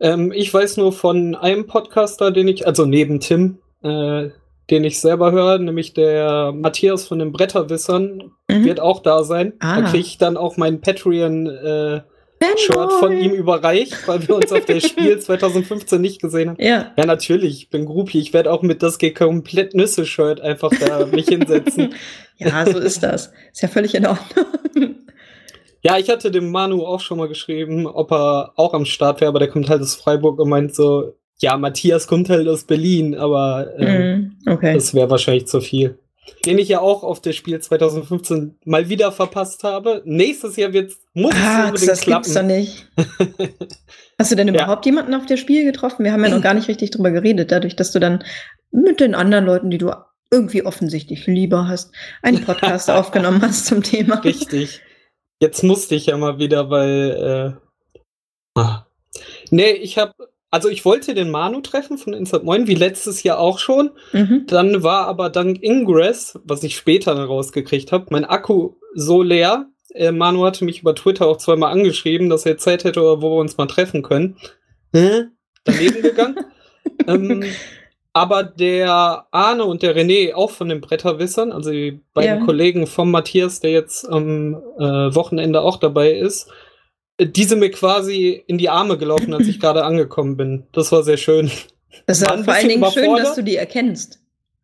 Ähm, 0.00 0.32
ich 0.34 0.52
weiß 0.52 0.76
nur 0.76 0.92
von 0.92 1.34
einem 1.34 1.66
Podcaster, 1.66 2.30
den 2.30 2.48
ich, 2.48 2.66
also 2.66 2.86
neben 2.86 3.20
Tim, 3.20 3.58
äh, 3.82 4.28
den 4.70 4.84
ich 4.84 5.00
selber 5.00 5.32
höre, 5.32 5.58
nämlich 5.58 5.94
der 5.94 6.52
Matthias 6.52 7.06
von 7.06 7.18
den 7.18 7.32
Bretterwissern, 7.32 8.32
Mhm. 8.50 8.64
wird 8.64 8.80
auch 8.80 9.00
da 9.00 9.24
sein. 9.24 9.52
Ah. 9.60 9.80
Da 9.80 9.86
kriege 9.88 10.04
ich 10.06 10.18
dann 10.18 10.36
auch 10.36 10.56
mein 10.56 10.80
Patreon-Shirt 10.80 12.04
Fanboy! 12.40 12.98
von 13.00 13.18
ihm 13.18 13.32
überreicht, 13.32 14.06
weil 14.06 14.26
wir 14.28 14.36
uns 14.36 14.52
auf 14.52 14.64
der 14.64 14.80
Spiel 14.80 15.18
2015 15.18 16.00
nicht 16.00 16.20
gesehen 16.20 16.50
haben. 16.50 16.62
Ja, 16.62 16.92
Ja, 16.96 17.06
natürlich, 17.06 17.56
ich 17.62 17.70
bin 17.70 17.84
Groupie. 17.86 18.20
Ich 18.20 18.32
werde 18.32 18.50
auch 18.52 18.62
mit 18.62 18.82
das 18.82 18.98
komplett 19.16 19.74
Nüsse-Shirt 19.74 20.40
einfach 20.40 20.70
da 20.78 21.06
mich 21.06 21.28
hinsetzen. 21.28 21.94
ja, 22.36 22.64
so 22.66 22.78
ist 22.78 23.02
das. 23.02 23.32
Ist 23.52 23.62
ja 23.62 23.68
völlig 23.68 23.94
in 23.94 24.06
Ordnung. 24.06 24.46
Ja, 25.82 25.96
ich 25.98 26.08
hatte 26.10 26.30
dem 26.30 26.50
Manu 26.50 26.84
auch 26.84 27.00
schon 27.00 27.18
mal 27.18 27.28
geschrieben, 27.28 27.86
ob 27.86 28.10
er 28.12 28.52
auch 28.56 28.74
am 28.74 28.84
Start 28.84 29.20
wäre, 29.20 29.28
aber 29.28 29.38
der 29.38 29.48
kommt 29.48 29.68
halt 29.68 29.80
aus 29.80 29.94
Freiburg 29.94 30.38
und 30.40 30.48
meint 30.48 30.74
so, 30.74 31.14
ja, 31.40 31.56
Matthias 31.56 32.08
kommt 32.08 32.28
halt 32.30 32.48
aus 32.48 32.64
Berlin, 32.64 33.14
aber 33.14 33.68
ähm, 33.78 34.36
Mhm, 34.44 34.52
okay. 34.52 34.74
das 34.74 34.92
wäre 34.94 35.08
wahrscheinlich 35.08 35.46
zu 35.46 35.60
viel. 35.60 35.98
Den 36.44 36.58
ich 36.58 36.68
ja 36.68 36.80
auch 36.80 37.04
auf 37.04 37.22
das 37.22 37.36
Spiel 37.36 37.58
2015 37.58 38.56
mal 38.64 38.88
wieder 38.90 39.12
verpasst 39.12 39.64
habe. 39.64 40.02
Nächstes 40.04 40.56
Jahr 40.56 40.72
wird 40.74 40.92
muss 41.14 41.32
es 41.34 41.40
Ah, 41.40 41.66
unbedingt 41.68 41.88
das 41.90 42.00
gibt's 42.02 42.34
doch 42.34 42.42
klappen. 42.42 42.46
nicht. 42.48 42.86
Hast 44.18 44.32
du 44.32 44.36
denn 44.36 44.48
Ja. 44.48 44.54
überhaupt 44.54 44.84
jemanden 44.84 45.14
auf 45.14 45.26
der 45.26 45.36
Spiel 45.36 45.64
getroffen? 45.64 46.04
Wir 46.04 46.12
haben 46.12 46.24
ja 46.24 46.30
noch 46.30 46.42
gar 46.42 46.54
nicht 46.54 46.68
richtig 46.68 46.90
drüber 46.90 47.12
geredet, 47.12 47.50
dadurch, 47.52 47.76
dass 47.76 47.92
du 47.92 47.98
dann 48.00 48.24
mit 48.70 49.00
den 49.00 49.14
anderen 49.14 49.46
Leuten, 49.46 49.70
die 49.70 49.78
du 49.78 49.90
irgendwie 50.30 50.64
offensichtlich 50.66 51.26
lieber 51.26 51.66
hast, 51.68 51.92
einen 52.22 52.44
Podcast 52.44 52.90
aufgenommen 52.90 53.40
hast 53.42 53.66
zum 53.66 53.82
Thema. 53.82 54.16
Richtig. 54.16 54.80
Jetzt 55.40 55.62
musste 55.62 55.94
ich 55.94 56.06
ja 56.06 56.16
mal 56.16 56.38
wieder, 56.38 56.70
weil 56.70 57.56
äh, 58.56 58.60
ah. 58.60 58.86
Nee, 59.50 59.70
ich 59.72 59.98
habe 59.98 60.14
also 60.50 60.68
ich 60.68 60.84
wollte 60.84 61.14
den 61.14 61.30
Manu 61.30 61.60
treffen 61.60 61.98
von 61.98 62.14
Insert 62.14 62.44
Moin, 62.44 62.66
wie 62.66 62.74
letztes 62.74 63.22
Jahr 63.22 63.38
auch 63.38 63.58
schon. 63.58 63.90
Mhm. 64.12 64.44
Dann 64.46 64.82
war 64.82 65.06
aber 65.06 65.28
dank 65.28 65.62
Ingress, 65.62 66.38
was 66.44 66.62
ich 66.62 66.76
später 66.76 67.14
dann 67.14 67.26
rausgekriegt 67.26 67.92
habe, 67.92 68.06
mein 68.10 68.24
Akku 68.24 68.72
so 68.94 69.22
leer. 69.22 69.66
Äh, 69.94 70.12
Manu 70.12 70.44
hatte 70.44 70.64
mich 70.64 70.80
über 70.80 70.94
Twitter 70.94 71.26
auch 71.26 71.36
zweimal 71.36 71.72
angeschrieben, 71.72 72.30
dass 72.30 72.46
er 72.46 72.56
Zeit 72.56 72.84
hätte, 72.84 73.02
wo 73.02 73.30
wir 73.30 73.40
uns 73.40 73.58
mal 73.58 73.66
treffen 73.66 74.02
können. 74.02 74.36
Hä? 74.94 75.24
Daneben 75.64 76.02
gegangen. 76.02 76.36
ähm, 77.06 77.44
aber 78.12 78.42
der 78.42 79.26
Arne 79.30 79.64
und 79.64 79.82
der 79.82 79.96
René, 79.96 80.34
auch 80.34 80.50
von 80.50 80.68
den 80.68 80.80
Bretterwissern, 80.80 81.52
also 81.52 81.70
die 81.70 82.00
beiden 82.14 82.40
Ja. 82.40 82.44
Kollegen 82.44 82.86
vom 82.86 83.10
Matthias, 83.10 83.60
der 83.60 83.70
jetzt 83.70 84.08
am 84.08 84.54
äh, 84.78 85.14
Wochenende 85.14 85.60
auch 85.60 85.76
dabei 85.76 86.12
ist, 86.12 86.50
die 87.20 87.44
sind 87.44 87.58
mir 87.58 87.70
quasi 87.70 88.42
in 88.46 88.58
die 88.58 88.68
Arme 88.68 88.98
gelaufen, 88.98 89.34
als 89.34 89.46
ich 89.48 89.60
gerade 89.60 89.84
angekommen 89.84 90.36
bin. 90.36 90.66
Das 90.72 90.92
war 90.92 91.02
sehr 91.02 91.16
schön. 91.16 91.50
Das 92.06 92.22
War 92.22 92.32
ein 92.32 92.44
vor 92.44 92.54
allen 92.54 92.68
Dingen 92.68 92.90
schön, 92.90 93.16
dass 93.16 93.34
du 93.34 93.42
die 93.42 93.56
erkennst. 93.56 94.20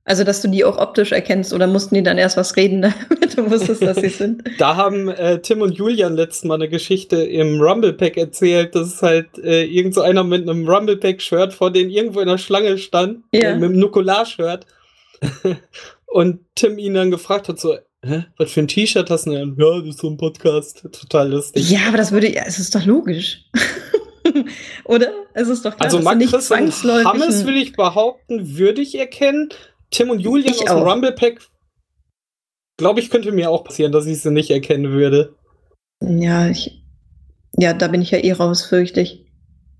Also, 0.06 0.22
dass 0.22 0.42
du 0.42 0.48
die 0.48 0.64
auch 0.64 0.76
optisch 0.76 1.12
erkennst 1.12 1.54
oder 1.54 1.66
mussten 1.66 1.94
die 1.94 2.02
dann 2.02 2.18
erst 2.18 2.36
was 2.36 2.56
reden, 2.56 2.82
damit 3.08 3.38
du 3.38 3.50
wusstest, 3.50 3.80
dass 3.82 3.96
sie 3.96 4.10
sind. 4.10 4.42
Da 4.58 4.76
haben 4.76 5.08
äh, 5.08 5.40
Tim 5.40 5.62
und 5.62 5.72
Julian 5.78 6.14
letztes 6.14 6.44
Mal 6.44 6.56
eine 6.56 6.68
Geschichte 6.68 7.16
im 7.22 7.58
Rumble 7.60 7.94
Pack 7.94 8.18
erzählt, 8.18 8.74
dass 8.74 9.00
halt 9.00 9.38
äh, 9.42 9.64
irgend 9.64 9.94
so 9.94 10.02
einer 10.02 10.22
mit 10.22 10.42
einem 10.48 10.68
Rumble 10.68 10.98
Pack 10.98 11.22
Shirt 11.22 11.54
vor 11.54 11.70
denen 11.70 11.88
irgendwo 11.90 12.20
in 12.20 12.28
der 12.28 12.36
Schlange 12.38 12.76
stand, 12.76 13.24
Ja. 13.32 13.50
äh, 13.50 13.54
mit 13.54 13.70
einem 13.70 13.78
Nukular-Shirt. 13.78 14.66
und 16.06 16.40
Tim 16.54 16.76
ihn 16.78 16.94
dann 16.94 17.10
gefragt 17.10 17.48
hat 17.48 17.58
so, 17.58 17.76
hä, 18.04 18.24
was 18.36 18.52
für 18.52 18.60
ein 18.60 18.68
T-Shirt 18.68 19.08
hast 19.08 19.24
du 19.26 19.30
denn? 19.30 19.56
Ja, 19.58 19.78
das 19.80 19.88
ist 19.88 20.00
so 20.00 20.10
ein 20.10 20.18
Podcast. 20.18 20.82
Total 20.92 21.30
lustig. 21.30 21.70
Ja, 21.70 21.80
aber 21.88 21.96
das 21.96 22.12
würde, 22.12 22.30
ja, 22.30 22.42
es 22.46 22.58
ist 22.58 22.74
doch 22.74 22.84
logisch. 22.84 23.44
Oder? 24.84 25.12
Es 25.32 25.48
ist 25.48 25.64
doch 25.64 25.76
klar, 25.76 25.86
Also 25.86 25.96
dass 25.98 26.04
du 26.04 26.08
Mark 26.08 26.18
nicht 26.18 26.32
Chris 26.32 26.50
und 26.50 27.04
Hammes 27.04 27.46
will 27.46 27.56
ich 27.56 27.72
behaupten, 27.72 28.56
würde 28.58 28.82
ich 28.82 28.98
erkennen. 28.98 29.48
Tim 29.90 30.10
und 30.10 30.20
Julian 30.20 30.54
Ich 30.54 30.62
aus 30.62 30.66
dem 30.76 30.78
auch. 30.78 30.92
Rumble 30.92 31.12
Pack, 31.12 31.40
glaube 32.76 33.00
ich, 33.00 33.10
könnte 33.10 33.32
mir 33.32 33.50
auch 33.50 33.64
passieren, 33.64 33.92
dass 33.92 34.06
ich 34.06 34.20
sie 34.20 34.30
nicht 34.30 34.50
erkennen 34.50 34.90
würde. 34.92 35.34
Ja, 36.00 36.48
ich, 36.48 36.82
ja, 37.56 37.72
da 37.72 37.88
bin 37.88 38.02
ich 38.02 38.10
ja 38.10 38.18
eh 38.18 38.32
raus, 38.32 38.62
fürchte 38.64 39.00
ich. 39.00 39.24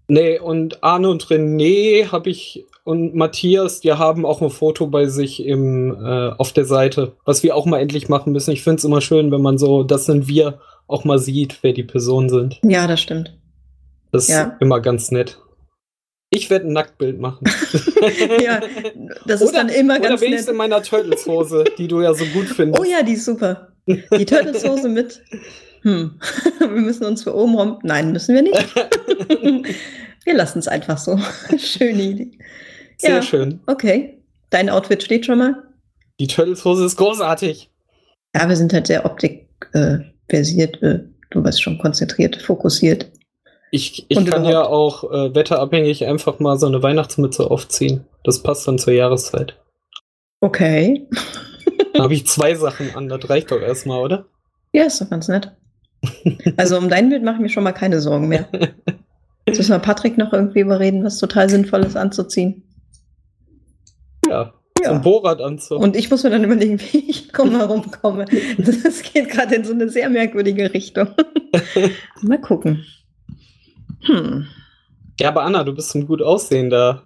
Nee, 0.09 0.39
und 0.39 0.83
Arne 0.85 1.09
und 1.09 1.25
René 1.27 2.11
habe 2.13 2.31
ich 2.31 2.65
und 2.85 3.15
Matthias, 3.15 3.81
die 3.81 3.93
haben 3.93 4.27
auch 4.27 4.43
ein 4.43 4.51
Foto 4.51 4.87
bei 4.87 5.07
sich 5.07 5.43
im, 5.45 5.95
äh, 6.05 6.29
auf 6.37 6.53
der 6.53 6.67
Seite, 6.67 7.17
was 7.25 7.43
wir 7.43 7.57
auch 7.57 7.65
mal 7.65 7.81
endlich 7.81 8.11
machen 8.11 8.33
müssen. 8.33 8.51
Ich 8.51 8.63
finde 8.63 8.77
es 8.77 8.85
immer 8.85 9.01
schön, 9.01 9.33
wenn 9.33 9.41
man 9.41 9.57
so, 9.57 9.83
das 9.85 10.05
sind 10.05 10.29
wir, 10.29 10.61
auch 10.87 11.05
mal 11.05 11.19
sieht, 11.19 11.59
wer 11.63 11.73
die 11.73 11.83
Personen 11.83 12.29
sind. 12.29 12.61
Ja, 12.63 12.87
das 12.87 13.01
stimmt. 13.01 13.35
Das 14.13 14.29
Ja. 14.29 14.43
ist 14.43 14.53
immer 14.61 14.81
ganz 14.81 15.11
nett. 15.11 15.39
Ich 16.35 16.51
werde 16.51 16.67
ein 16.67 16.73
Nacktbild 16.73 17.19
machen. 17.21 17.45
Ja, 18.43 18.61
das 19.27 19.41
ist 19.41 19.55
dann 19.55 19.69
immer 19.71 19.99
oder 19.99 20.09
ganz 20.11 20.21
wenigstens 20.21 20.47
nett. 20.49 20.53
in 20.53 20.59
meiner 20.59 20.83
Turtles-Hose, 20.83 21.65
die 21.79 21.89
du 21.89 22.03
ja 22.03 22.13
so 22.13 22.25
gut 22.27 22.47
findest. 22.47 22.81
Oh 22.81 22.85
ja, 22.85 23.03
die 23.03 23.13
ist 23.15 23.25
super. 23.25 23.69
Die 23.87 24.25
Turtles-Hose 24.27 24.89
mit. 24.91 25.23
Hm. 25.83 26.19
Wir 26.59 26.69
müssen 26.69 27.05
uns 27.07 27.23
für 27.23 27.35
oben 27.35 27.55
rum. 27.55 27.79
Nein, 27.83 28.13
müssen 28.13 28.35
wir 28.35 28.43
nicht. 28.43 28.75
Wir 30.25 30.35
lassen 30.35 30.59
es 30.59 30.69
einfach 30.69 30.99
so. 30.99 31.19
Schöne 31.59 32.03
Idee. 32.03 32.31
Sehr 32.99 33.17
Ja. 33.17 33.23
schön. 33.23 33.61
Okay. 33.67 34.19
Dein 34.51 34.69
Outfit 34.69 35.03
steht 35.03 35.27
schon 35.27 35.39
mal? 35.39 35.63
Die 36.21 36.27
Turtles-Hose 36.27 36.85
ist 36.85 36.97
großartig. 36.97 37.71
Ja, 38.37 38.49
wir 38.49 38.57
sind 38.57 38.73
halt 38.73 38.87
sehr 38.87 39.05
optikversiert. 39.07 39.51
Äh, 39.75 40.05
versiert, 40.29 40.83
äh, 40.83 41.01
du 41.31 41.43
weißt 41.45 41.63
schon, 41.63 41.79
konzentriert, 41.79 42.41
fokussiert. 42.43 43.11
Ich, 43.75 44.07
ich 44.09 44.25
kann 44.25 44.45
ja 44.45 44.65
auch 44.65 45.03
äh, 45.11 45.35
wetterabhängig 45.35 46.07
einfach 46.07 46.39
mal 46.39 46.57
so 46.61 46.67
eine 46.69 46.81
Weihnachtsmütze 46.81 47.51
aufziehen. 47.51 48.05
Das 48.23 48.41
passt 48.41 48.69
dann 48.69 48.79
zur 48.79 48.93
Jahreszeit. 48.93 49.61
Okay. 50.41 51.09
Da 51.93 52.05
habe 52.05 52.15
ich 52.15 52.25
zwei 52.29 52.55
Sachen 52.55 52.95
an, 52.95 53.09
das 53.09 53.29
reicht 53.29 53.51
doch 53.51 53.61
erstmal, 53.61 54.01
oder? 54.01 54.27
Ja, 54.73 54.85
ist 54.85 55.01
doch 55.01 55.11
ganz 55.11 55.27
nett. 55.27 55.51
Also 56.57 56.79
um 56.79 56.89
dein 56.89 57.09
Bild 57.09 57.25
mache 57.25 57.35
ich 57.37 57.41
mir 57.41 57.49
schon 57.49 57.65
mal 57.65 57.73
keine 57.73 58.01
Sorgen 58.01 58.29
mehr. 58.29 58.47
Jetzt 59.49 59.59
müssen 59.59 59.73
wir 59.73 59.81
Patrick 59.81 60.19
noch 60.19 60.33
irgendwie 60.33 60.61
überreden, 60.61 61.03
was 61.03 61.19
total 61.19 61.51
sinnvoll 61.51 61.81
ist 61.85 61.97
anzuziehen. 61.97 62.63
Ja. 64.29 64.55
So 64.79 64.85
Ja. 64.85 64.93
ein 64.93 65.03
Bohrradanzug. 65.03 65.81
Und 65.81 65.97
ich 65.97 66.11
muss 66.13 66.23
mir 66.23 66.31
dann 66.31 66.45
überlegen, 66.45 66.81
wie 66.93 67.11
ich 67.11 67.27
drum 67.33 67.57
herum 67.57 67.91
komme. 67.91 68.27
Das 68.59 69.03
geht 69.03 69.31
gerade 69.31 69.57
in 69.57 69.65
so 69.65 69.73
eine 69.73 69.89
sehr 69.89 70.09
merkwürdige 70.11 70.73
Richtung. 70.73 71.09
Mal 72.23 72.41
gucken. 72.41 72.85
Hm. 74.07 74.47
Ja, 75.21 75.29
aber 75.29 75.43
Anna, 75.45 75.63
du 75.65 75.73
bist 75.75 75.95
ein 75.95 76.07
gut 76.07 76.23
aussehender. 76.23 77.03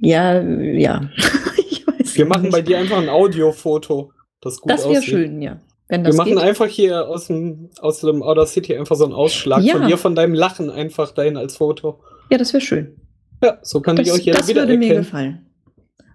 Ja, 0.00 0.40
ja. 0.40 1.08
Wir 2.14 2.26
machen 2.26 2.42
nicht. 2.42 2.52
bei 2.52 2.62
dir 2.62 2.78
einfach 2.78 2.98
ein 2.98 3.08
Audiofoto, 3.08 4.12
das 4.40 4.60
gut 4.60 4.70
Das 4.70 4.88
wäre 4.88 5.02
schön, 5.02 5.40
ja. 5.42 5.60
Wenn 5.88 6.02
Wir 6.02 6.08
das 6.08 6.16
machen 6.16 6.34
geht. 6.34 6.42
einfach 6.42 6.66
hier 6.66 7.08
aus 7.08 7.26
dem, 7.26 7.70
aus 7.80 8.00
dem 8.00 8.22
Outer 8.22 8.46
City 8.46 8.76
einfach 8.76 8.96
so 8.96 9.04
einen 9.04 9.12
Ausschlag 9.12 9.62
Ja. 9.62 9.74
von 9.78 9.86
dir, 9.88 9.98
von 9.98 10.14
deinem 10.14 10.34
Lachen 10.34 10.70
einfach 10.70 11.10
dahin 11.12 11.36
als 11.36 11.56
Foto. 11.56 12.00
Ja, 12.30 12.38
das 12.38 12.52
wäre 12.52 12.60
schön. 12.60 12.96
Ja, 13.42 13.58
so 13.62 13.80
kann 13.80 13.96
Das, 13.96 14.06
ich 14.06 14.12
euch 14.12 14.20
jeder 14.22 14.38
das 14.38 14.48
würde 14.48 14.60
mir 14.76 14.80
wiedererkennen. 14.80 15.04
gefallen. 15.04 15.46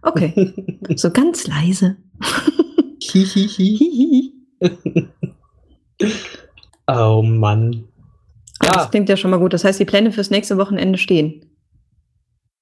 Okay. 0.01 0.77
So 0.96 1.12
ganz 1.12 1.46
leise. 1.48 1.98
Hihihi. 3.01 4.34
oh 6.88 7.22
Mann. 7.22 7.88
Ja. 8.63 8.74
Das 8.74 8.92
klingt 8.92 9.10
ja 9.10 9.18
schon 9.18 9.32
mal 9.32 9.38
gut. 9.38 9.54
Das 9.54 9.63
heißt, 9.63 9.80
die 9.80 9.86
Pläne 9.86 10.12
fürs 10.12 10.30
nächste 10.30 10.58
Wochenende 10.58 10.98
stehen. 10.98 11.46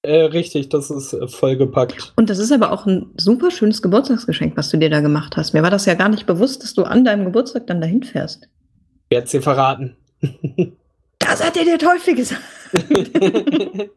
Äh, 0.03 0.25
richtig, 0.25 0.69
das 0.69 0.89
ist 0.89 1.13
äh, 1.13 1.27
vollgepackt. 1.27 2.13
Und 2.15 2.29
das 2.29 2.39
ist 2.39 2.51
aber 2.51 2.71
auch 2.71 2.85
ein 2.85 3.07
super 3.17 3.51
schönes 3.51 3.81
Geburtstagsgeschenk, 3.81 4.55
was 4.55 4.69
du 4.69 4.77
dir 4.77 4.89
da 4.89 5.01
gemacht 5.01 5.35
hast. 5.35 5.53
Mir 5.53 5.63
war 5.63 5.71
das 5.71 5.85
ja 5.85 5.95
gar 5.95 6.09
nicht 6.09 6.25
bewusst, 6.25 6.63
dass 6.63 6.73
du 6.73 6.83
an 6.83 7.03
deinem 7.03 7.25
Geburtstag 7.25 7.67
dann 7.67 7.81
dahin 7.81 8.03
fährst. 8.03 8.47
Werd's 9.09 9.31
dir 9.31 9.41
verraten. 9.41 9.95
Das 11.19 11.43
hat 11.43 11.55
dir 11.57 11.65
der 11.65 11.77
Teufel 11.77 12.15
gesagt. 12.15 12.41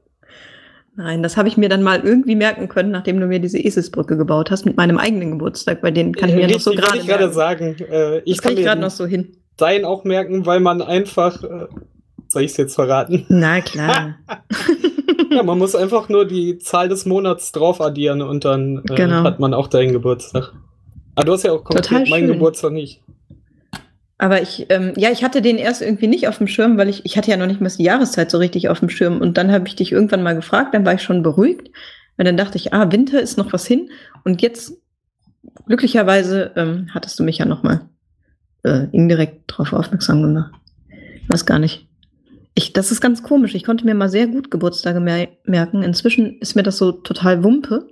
Nein, 0.97 1.23
das 1.23 1.37
habe 1.37 1.49
ich 1.49 1.57
mir 1.57 1.69
dann 1.69 1.83
mal 1.83 2.01
irgendwie 2.01 2.35
merken 2.35 2.67
können, 2.67 2.91
nachdem 2.91 3.21
du 3.21 3.27
mir 3.27 3.39
diese 3.39 3.59
Eselsbrücke 3.59 4.17
gebaut 4.17 4.51
hast 4.51 4.65
mit 4.65 4.77
meinem 4.77 4.99
eigenen 4.99 5.33
Geburtstag, 5.33 5.81
bei 5.81 5.93
denen 5.93 6.15
kann 6.15 6.31
ich 6.31 6.35
mir 6.35 6.49
noch 6.49 6.59
so 6.59 6.71
Richtig, 6.71 6.89
gerade 6.89 6.99
ich 6.99 7.07
gerade 7.07 7.33
sagen. 7.33 7.77
Äh, 7.79 8.19
ich 8.21 8.37
Das 8.37 8.43
kann 8.43 8.53
ich 8.53 8.59
mir 8.59 8.65
gerade 8.65 8.81
noch 8.81 8.91
so 8.91 9.07
hin. 9.07 9.37
Dein 9.61 9.85
auch 9.85 10.05
merken, 10.05 10.47
weil 10.47 10.61
man 10.61 10.83
einfach. 10.83 11.43
Äh, 11.43 11.67
soll 12.29 12.43
ich 12.43 12.53
es 12.53 12.57
jetzt 12.57 12.75
verraten? 12.75 13.25
Na 13.29 13.61
klar. 13.61 14.17
Ja, 15.33 15.45
man 15.45 15.59
muss 15.59 15.77
einfach 15.77 16.09
nur 16.09 16.25
die 16.27 16.59
Zahl 16.59 16.89
des 16.89 17.07
Monats 17.07 17.53
drauf 17.53 17.81
addieren 17.81 18.21
und 18.21 18.45
dann 18.45 18.79
äh, 18.91 18.95
Genau. 18.97 19.23
hat 19.23 19.39
man 19.39 19.55
auch 19.55 19.69
deinen 19.69 19.93
Geburtstag. 19.93 20.53
Aber 21.15 21.25
du 21.25 21.33
hast 21.35 21.45
ja 21.45 21.53
auch 21.53 21.63
konkret 21.63 22.09
meinen. 22.11 22.27
Geburtstag 22.27 22.73
nicht. 22.73 23.01
Aber 24.19 24.43
ich, 24.43 24.67
ähm, 24.71 24.93
ja, 24.97 25.11
ich 25.13 25.23
hatte 25.23 25.41
den 25.41 25.57
erst 25.57 25.83
irgendwie 25.83 26.09
nicht 26.09 26.27
auf 26.27 26.39
dem 26.39 26.49
Schirm, 26.49 26.77
weil 26.79 26.89
ich, 26.89 27.05
ich 27.05 27.17
hatte 27.17 27.31
ja 27.31 27.37
noch 27.37 27.47
nicht 27.47 27.61
mal 27.61 27.71
die 27.71 27.85
Jahreszeit 27.85 28.29
so 28.29 28.39
richtig 28.39 28.69
auf 28.71 28.81
dem 28.81 28.91
Schirm. 28.91 29.21
Und 29.21 29.39
dann 29.39 29.53
habe 29.53 29.69
ich 29.69 29.77
dich 29.77 29.93
irgendwann 29.93 30.25
mal 30.25 30.35
gefragt, 30.35 30.75
dann 30.75 30.85
war 30.85 30.95
ich 30.95 31.03
schon 31.03 31.23
beruhigt. 31.23 31.71
Und 32.19 32.25
dann 32.25 32.37
dachte 32.37 32.59
ich, 32.59 32.75
ah, 32.75 32.91
Winter 32.91 33.21
ist 33.23 33.39
noch 33.39 33.53
was 33.53 33.65
hin. 33.65 33.89
Und 34.25 34.43
jetzt, 34.43 34.73
glücklicherweise, 35.67 36.51
ähm, 36.57 36.89
hattest 36.93 37.21
du 37.21 37.23
mich 37.23 37.39
ja 37.39 37.45
noch 37.45 37.63
mal 37.63 37.83
äh, 38.63 38.87
indirekt 38.93 39.51
darauf 39.51 39.73
aufmerksam 39.73 40.23
gemacht. 40.23 40.53
Weiß 41.29 41.47
gar 41.47 41.59
nicht. 41.59 41.87
Ich, 42.55 42.73
das 42.73 42.91
ist 42.91 43.01
ganz 43.01 43.23
komisch. 43.23 43.55
Ich 43.55 43.65
konnte 43.65 43.85
mir 43.85 43.95
mal 43.95 44.09
sehr 44.09 44.27
gut 44.27 44.51
Geburtstage 44.51 45.01
mer 45.01 45.29
merken. 45.45 45.83
Inzwischen 45.83 46.39
ist 46.41 46.57
mir 46.57 46.63
das 46.63 46.79
so 46.79 46.93
total 46.93 47.45
Wumpe. 47.45 47.87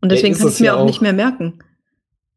Und 0.00 0.10
Ja, 0.10 0.16
deswegen 0.16 0.32
ist 0.32 0.40
kann 0.40 0.48
es 0.48 0.54
ich 0.54 0.60
mir 0.60 0.66
ja 0.66 0.74
auch, 0.74 0.80
auch. 0.80 0.86
nicht 0.86 1.00
mehr 1.00 1.12
merken. 1.12 1.60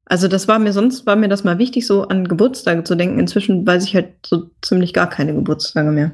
Also 0.06 0.28
das 0.30 0.48
war 0.48 0.60
mir 0.60 0.72
sonst, 0.72 1.06
war 1.06 1.16
mir 1.18 1.28
das 1.28 1.44
mal 1.44 1.58
wichtig, 1.58 1.86
so 1.86 2.04
an 2.04 2.28
Geburtstage 2.28 2.84
zu 2.84 2.96
denken. 2.96 3.20
Inzwischen 3.20 3.66
weiß 3.68 3.84
ich 3.84 3.96
halt 3.96 4.14
so 4.26 4.50
ziemlich 4.62 4.94
gar 4.94 5.10
keine 5.10 5.34
Geburtstage 5.34 5.92
mehr. 5.92 6.14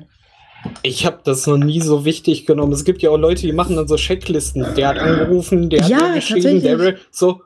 Ich 0.82 1.06
habe 1.06 1.20
das 1.26 1.46
noch 1.46 1.58
nie 1.58 1.82
so 1.82 2.06
wichtig 2.06 2.46
genommen. 2.46 2.72
Es 2.72 2.86
gibt 2.86 3.02
ja 3.02 3.10
auch 3.10 3.18
Leute, 3.18 3.42
die 3.42 3.52
machen 3.52 3.76
dann 3.76 3.88
so 3.88 3.98
Checklisten. 3.98 4.66
Der 4.76 4.88
hat 4.88 4.98
angerufen, 4.98 5.70
der 5.70 5.82
Ja, 5.82 5.98
hat 6.08 6.16
geschrieben, 6.16 6.62
der 6.62 6.78
tatsächlich. 6.78 7.08
so. 7.12 7.42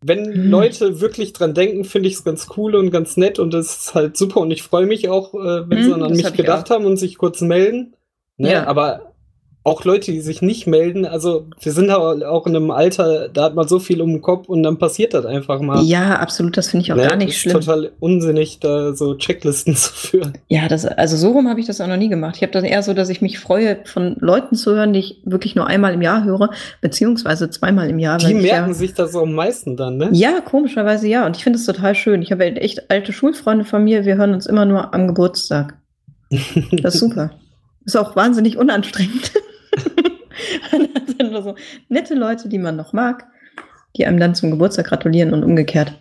Wenn 0.00 0.26
Hm. 0.26 0.50
Leute 0.50 1.00
wirklich 1.00 1.32
dran 1.32 1.54
denken, 1.54 1.84
finde 1.84 2.08
ich 2.08 2.14
es 2.14 2.24
ganz 2.24 2.46
cool 2.56 2.76
und 2.76 2.90
ganz 2.90 3.16
nett 3.16 3.38
und 3.38 3.52
es 3.54 3.76
ist 3.78 3.94
halt 3.94 4.16
super 4.16 4.40
und 4.40 4.50
ich 4.50 4.62
freue 4.62 4.86
mich 4.86 5.08
auch, 5.08 5.34
äh, 5.34 5.68
wenn 5.68 5.78
Hm, 5.78 5.84
sie 5.84 5.90
dann 5.90 6.02
an 6.02 6.08
das 6.10 6.22
mich 6.22 6.32
gedacht 6.34 6.70
haben 6.70 6.84
und 6.86 6.96
sich 6.96 7.18
kurz 7.18 7.40
melden. 7.40 7.94
Ne? 8.36 8.52
Ja. 8.52 8.66
Aber 8.66 9.07
auch 9.68 9.84
Leute, 9.84 10.10
die 10.12 10.20
sich 10.20 10.42
nicht 10.42 10.66
melden, 10.66 11.04
also 11.04 11.46
wir 11.60 11.72
sind 11.72 11.90
auch 11.90 12.20
auch 12.22 12.46
in 12.46 12.56
einem 12.56 12.70
Alter, 12.70 13.28
da 13.28 13.44
hat 13.44 13.54
man 13.54 13.68
so 13.68 13.78
viel 13.78 14.00
um 14.02 14.08
den 14.10 14.22
Kopf 14.22 14.48
und 14.48 14.62
dann 14.62 14.78
passiert 14.78 15.14
das 15.14 15.24
einfach 15.26 15.60
mal. 15.60 15.82
Ja, 15.84 16.16
absolut, 16.16 16.56
das 16.56 16.68
finde 16.70 16.84
ich 16.84 16.92
auch 16.92 16.96
Ne? 16.96 17.02
gar 17.02 17.16
nicht 17.16 17.28
ist 17.28 17.36
schlimm. 17.36 17.54
total 17.60 17.90
unsinnig, 18.00 18.58
da 18.60 18.94
so 18.94 19.14
Checklisten 19.14 19.76
zu 19.76 19.92
führen. 19.92 20.32
Ja, 20.48 20.68
das, 20.68 20.84
also 20.84 21.16
so 21.16 21.30
rum 21.32 21.48
habe 21.48 21.60
ich 21.60 21.66
das 21.66 21.80
auch 21.80 21.86
noch 21.86 21.96
nie 21.96 22.08
gemacht. 22.08 22.36
Ich 22.36 22.42
habe 22.42 22.52
das 22.52 22.64
eher 22.64 22.82
so, 22.82 22.94
dass 22.94 23.08
ich 23.08 23.20
mich 23.22 23.38
freue, 23.38 23.78
von 23.84 24.16
Leuten 24.20 24.56
zu 24.56 24.72
hören, 24.74 24.92
die 24.92 25.00
ich 25.00 25.20
wirklich 25.24 25.54
nur 25.54 25.66
einmal 25.66 25.94
im 25.94 26.02
Jahr 26.02 26.24
höre, 26.24 26.50
beziehungsweise 26.80 27.50
zweimal 27.50 27.88
im 27.90 27.98
Jahr. 27.98 28.18
Die 28.18 28.34
merken 28.34 28.68
ja, 28.68 28.74
sich 28.74 28.94
das 28.94 29.14
am 29.14 29.32
meisten 29.34 29.76
dann, 29.76 29.96
ne? 29.98 30.08
Ja, 30.12 30.40
komischerweise 30.40 31.06
ja. 31.08 31.26
Und 31.26 31.36
ich 31.36 31.44
finde 31.44 31.58
es 31.58 31.66
total 31.66 31.94
schön. 31.94 32.22
Ich 32.22 32.32
habe 32.32 32.44
ja 32.46 32.52
echt 32.52 32.90
alte 32.90 33.12
Schulfreunde 33.12 33.64
von 33.64 33.84
mir. 33.84 34.04
Wir 34.04 34.16
hören 34.16 34.32
uns 34.34 34.46
immer 34.46 34.64
nur 34.64 34.94
am 34.94 35.06
Geburtstag. 35.06 35.74
Das 36.30 36.94
ist 36.94 37.00
super. 37.00 37.30
Ist 37.84 37.96
auch 37.96 38.16
wahnsinnig 38.16 38.56
unanstrengend. 38.58 39.32
das 39.72 41.16
sind 41.16 41.32
nur 41.32 41.42
so 41.42 41.54
nette 41.88 42.14
Leute, 42.14 42.48
die 42.48 42.58
man 42.58 42.76
noch 42.76 42.92
mag, 42.92 43.26
die 43.96 44.06
einem 44.06 44.18
dann 44.18 44.34
zum 44.34 44.50
Geburtstag 44.50 44.86
gratulieren 44.86 45.32
und 45.32 45.44
umgekehrt. 45.44 45.92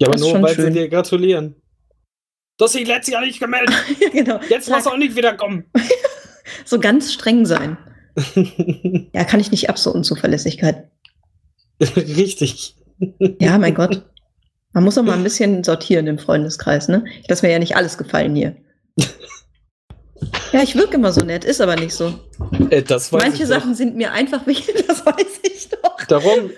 Ja, 0.00 0.08
aber 0.08 0.18
nur, 0.18 0.42
weil 0.42 0.54
schön. 0.54 0.72
sie 0.72 0.80
dir 0.80 0.88
gratulieren. 0.88 1.56
Du 2.56 2.64
hast 2.64 2.74
dich 2.74 2.86
letztes 2.86 3.12
Jahr 3.12 3.22
nicht 3.22 3.40
gemeldet. 3.40 3.74
ja, 4.00 4.08
genau. 4.10 4.40
Jetzt 4.48 4.66
Sag, 4.66 4.76
musst 4.76 4.86
du 4.86 4.90
auch 4.90 4.96
nicht 4.96 5.16
wiederkommen. 5.16 5.64
so 6.64 6.78
ganz 6.78 7.12
streng 7.12 7.46
sein. 7.46 7.76
Ja, 9.12 9.24
kann 9.24 9.40
ich 9.40 9.50
nicht 9.50 9.68
ab, 9.68 9.78
so 9.78 9.92
Unzuverlässigkeit. 9.92 10.88
Richtig. 11.80 12.76
Ja, 13.40 13.58
mein 13.58 13.74
Gott. 13.74 14.04
Man 14.72 14.84
muss 14.84 14.98
auch 14.98 15.02
mal 15.02 15.16
ein 15.16 15.24
bisschen 15.24 15.64
sortieren 15.64 16.06
im 16.06 16.18
Freundeskreis, 16.18 16.88
ne? 16.88 17.04
Ich 17.22 17.28
lasse 17.28 17.44
mir 17.46 17.52
ja 17.52 17.58
nicht 17.58 17.76
alles 17.76 17.98
gefallen 17.98 18.34
hier. 18.34 18.56
Ja, 20.52 20.62
ich 20.62 20.74
wirke 20.76 20.94
immer 20.96 21.12
so 21.12 21.22
nett, 21.22 21.44
ist 21.44 21.60
aber 21.60 21.76
nicht 21.76 21.92
so. 21.92 22.14
Äh, 22.70 22.84
Manche 23.12 23.46
Sachen 23.46 23.74
sind 23.74 23.96
mir 23.96 24.12
einfach 24.12 24.46
wichtig, 24.46 24.84
das 24.86 25.04
weiß 25.04 25.40
ich 25.42 25.68
doch. 25.68 25.96
Doch. 25.96 26.06
Darum, 26.06 26.50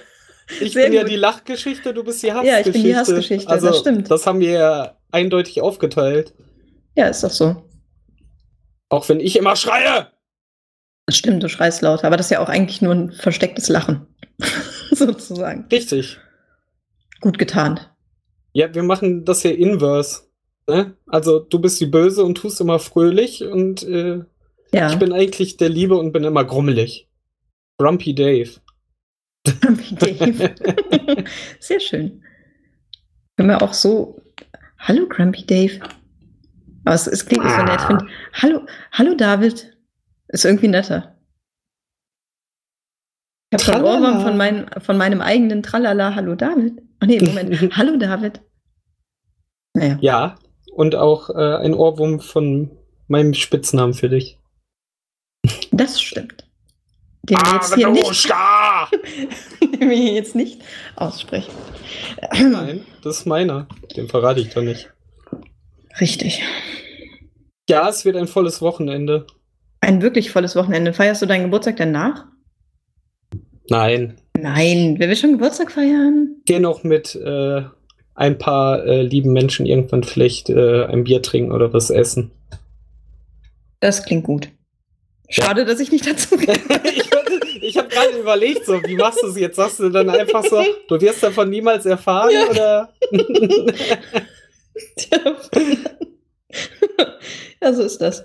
ich 0.60 0.72
Sehr 0.72 0.84
bin 0.84 0.92
ja 0.92 1.02
gut. 1.02 1.10
die 1.10 1.16
Lachgeschichte, 1.16 1.92
du 1.92 2.04
bist 2.04 2.22
die 2.22 2.32
Hassgeschichte. 2.32 2.60
Ja, 2.60 2.66
ich 2.66 2.72
bin 2.72 2.82
die 2.82 2.96
Hassgeschichte, 2.96 3.48
also, 3.48 3.68
das 3.68 3.78
stimmt. 3.78 4.10
Das 4.10 4.26
haben 4.26 4.40
wir 4.40 4.50
ja 4.50 4.96
eindeutig 5.10 5.60
aufgeteilt. 5.60 6.34
Ja, 6.94 7.08
ist 7.08 7.24
doch 7.24 7.30
so. 7.30 7.64
Auch 8.88 9.08
wenn 9.08 9.20
ich 9.20 9.36
immer 9.36 9.56
schreie. 9.56 10.08
Das 11.06 11.16
stimmt, 11.16 11.42
du 11.42 11.48
schreist 11.48 11.82
lauter, 11.82 12.06
aber 12.06 12.16
das 12.16 12.26
ist 12.26 12.30
ja 12.30 12.40
auch 12.40 12.48
eigentlich 12.48 12.82
nur 12.82 12.94
ein 12.94 13.12
verstecktes 13.12 13.68
Lachen. 13.68 14.06
Sozusagen. 14.90 15.66
Richtig. 15.70 16.18
Gut 17.20 17.38
getarnt. 17.38 17.90
Ja, 18.52 18.74
wir 18.74 18.82
machen 18.82 19.24
das 19.24 19.42
ja 19.42 19.50
inverse. 19.50 20.22
Ne? 20.68 20.96
Also 21.06 21.38
du 21.38 21.60
bist 21.60 21.80
die 21.80 21.86
Böse 21.86 22.24
und 22.24 22.36
tust 22.36 22.60
immer 22.60 22.78
fröhlich 22.78 23.44
und 23.44 23.82
äh, 23.84 24.24
Ja. 24.72 24.90
Ich 24.90 24.98
bin 24.98 25.12
eigentlich 25.12 25.56
der 25.56 25.68
Liebe 25.68 25.96
und 25.96 26.12
bin 26.12 26.24
immer 26.24 26.44
grummelig. 26.44 27.08
Grumpy 27.78 28.14
Dave. 28.14 28.50
Grumpy 29.60 29.94
Dave. 29.94 30.54
Sehr 31.60 31.80
schön. 31.80 32.22
Können 33.36 33.50
wir 33.50 33.62
auch 33.62 33.74
so. 33.74 34.20
Hallo, 34.78 35.06
Grumpy 35.08 35.46
Dave. 35.46 35.80
Aber 36.84 36.94
es, 36.94 37.06
es 37.06 37.26
klingt 37.26 37.44
nicht 37.44 37.54
so 37.56 37.62
nett. 37.62 37.80
Ich 37.80 37.86
find, 37.86 38.02
hallo, 38.32 38.66
hallo, 38.92 39.14
David. 39.14 39.76
Ist 40.28 40.44
irgendwie 40.44 40.68
netter. 40.68 41.16
Ich 43.50 43.60
habe 43.60 43.62
schon. 43.62 43.84
Ohrwurm 43.84 44.22
von, 44.22 44.36
mein, 44.36 44.68
von 44.80 44.96
meinem 44.96 45.20
eigenen 45.20 45.62
Tralala. 45.62 46.14
Hallo, 46.16 46.34
David. 46.34 46.82
Ach 46.98 47.06
nee, 47.06 47.20
Moment. 47.20 47.54
hallo, 47.76 47.96
David. 47.96 48.40
Naja. 49.74 49.98
Ja, 50.00 50.38
und 50.76 50.94
auch 50.94 51.30
äh, 51.30 51.56
ein 51.56 51.74
Ohrwurm 51.74 52.20
von 52.20 52.70
meinem 53.08 53.34
Spitznamen 53.34 53.94
für 53.94 54.08
dich. 54.08 54.38
Das 55.72 56.00
stimmt. 56.00 56.44
Den 57.22 57.38
wir 57.38 57.54
jetzt 57.54 57.74
hier 57.74 57.88
nicht, 57.90 58.30
den 59.80 59.90
wir 59.90 60.12
jetzt 60.14 60.34
nicht 60.36 60.62
aussprechen. 60.94 61.52
Nein, 62.32 62.84
das 63.02 63.18
ist 63.18 63.26
meiner. 63.26 63.66
Den 63.96 64.08
verrate 64.08 64.40
ich 64.40 64.50
doch 64.50 64.62
nicht. 64.62 64.92
Richtig. 66.00 66.42
Ja, 67.68 67.88
es 67.88 68.04
wird 68.04 68.16
ein 68.16 68.28
volles 68.28 68.62
Wochenende. 68.62 69.26
Ein 69.80 70.02
wirklich 70.02 70.30
volles 70.30 70.54
Wochenende. 70.54 70.92
Feierst 70.92 71.22
du 71.22 71.26
deinen 71.26 71.44
Geburtstag 71.44 71.76
danach? 71.78 72.26
Nein, 73.68 74.20
Nein, 74.38 74.96
wer 74.98 75.08
will 75.08 75.16
schon 75.16 75.32
Geburtstag 75.32 75.72
feiern? 75.72 76.36
geh 76.44 76.58
noch 76.58 76.84
mit 76.84 77.14
äh, 77.16 77.62
ein 78.16 78.38
paar 78.38 78.84
äh, 78.84 79.02
lieben 79.02 79.32
Menschen 79.32 79.66
irgendwann 79.66 80.02
vielleicht 80.02 80.50
äh, 80.50 80.84
ein 80.86 81.04
Bier 81.04 81.22
trinken 81.22 81.52
oder 81.52 81.72
was 81.72 81.90
essen. 81.90 82.30
Das 83.80 84.04
klingt 84.04 84.24
gut. 84.24 84.48
Schade, 85.28 85.64
dass 85.64 85.80
ich 85.80 85.92
nicht 85.92 86.06
dazu 86.06 86.36
ich 86.84 87.10
ich 87.62 87.76
habe 87.76 87.88
gerade 87.88 88.16
überlegt, 88.18 88.64
so, 88.64 88.82
wie 88.84 88.96
machst 88.96 89.22
du 89.22 89.26
es 89.28 89.38
jetzt? 89.38 89.56
Sagst 89.56 89.80
du 89.80 89.88
dann 89.90 90.08
einfach 90.08 90.44
so, 90.44 90.62
du 90.88 91.00
wirst 91.00 91.22
davon 91.22 91.50
niemals 91.50 91.84
erfahren 91.84 92.30
Ja. 92.32 92.48
oder? 92.50 92.94
ja, 97.62 97.72
so 97.72 97.82
ist 97.82 97.98
das. 98.00 98.24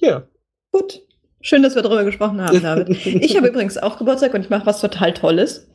ja. 0.00 0.26
Gut. 0.72 1.02
Schön, 1.40 1.62
dass 1.62 1.74
wir 1.74 1.82
darüber 1.82 2.04
gesprochen 2.04 2.40
haben, 2.40 2.62
David. 2.62 2.88
Ich 3.06 3.36
habe 3.36 3.48
übrigens 3.48 3.76
auch 3.76 3.98
Geburtstag 3.98 4.32
und 4.32 4.40
ich 4.40 4.50
mache 4.50 4.64
was 4.64 4.80
total 4.80 5.12
Tolles. 5.12 5.68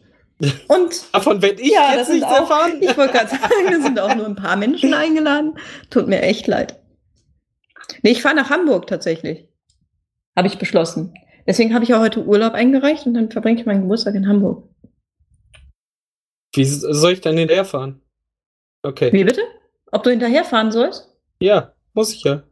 Und 0.67 1.13
Davon 1.13 1.41
werde 1.41 1.61
ich 1.61 1.71
ja, 1.71 1.95
jetzt 1.95 2.09
nichts 2.09 2.25
auch, 2.25 2.41
erfahren. 2.41 2.81
ich 2.81 2.95
wollte 2.97 3.13
gerade 3.13 3.29
sagen, 3.29 3.71
da 3.71 3.81
sind 3.81 3.99
auch 3.99 4.15
nur 4.15 4.25
ein 4.25 4.35
paar 4.35 4.55
Menschen 4.55 4.93
eingeladen. 4.93 5.57
Tut 5.89 6.07
mir 6.07 6.21
echt 6.21 6.47
leid. 6.47 6.79
Nee, 8.03 8.11
ich 8.11 8.21
fahre 8.21 8.35
nach 8.35 8.49
Hamburg 8.49 8.87
tatsächlich. 8.87 9.47
Habe 10.37 10.47
ich 10.47 10.57
beschlossen. 10.57 11.13
Deswegen 11.45 11.73
habe 11.73 11.83
ich 11.83 11.93
auch 11.93 11.99
heute 11.99 12.23
Urlaub 12.23 12.53
eingereicht 12.53 13.05
und 13.05 13.15
dann 13.15 13.31
verbringe 13.31 13.59
ich 13.59 13.65
meinen 13.65 13.81
Geburtstag 13.81 14.15
in 14.15 14.27
Hamburg. 14.27 14.63
Wie 16.53 16.63
soll 16.63 17.13
ich 17.13 17.21
dann 17.21 17.37
hinterherfahren? 17.37 18.01
Okay. 18.83 19.11
Wie 19.11 19.23
bitte? 19.23 19.41
Ob 19.91 20.03
du 20.03 20.09
hinterherfahren 20.11 20.71
sollst? 20.71 21.09
Ja, 21.41 21.73
muss 21.93 22.13
ich 22.13 22.23
ja. 22.23 22.43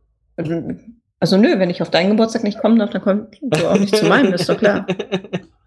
Also 1.19 1.37
nö, 1.37 1.57
wenn 1.57 1.69
ich 1.69 1.81
auf 1.81 1.89
deinen 1.89 2.11
Geburtstag 2.11 2.43
nicht 2.43 2.59
kommen 2.59 2.79
darf, 2.79 2.89
dann 2.89 3.01
kommst 3.01 3.39
du 3.41 3.67
auch 3.67 3.79
nicht 3.79 3.95
zu 3.95 4.05
meinem, 4.05 4.33
ist 4.33 4.49
doch 4.49 4.57
klar. 4.57 4.85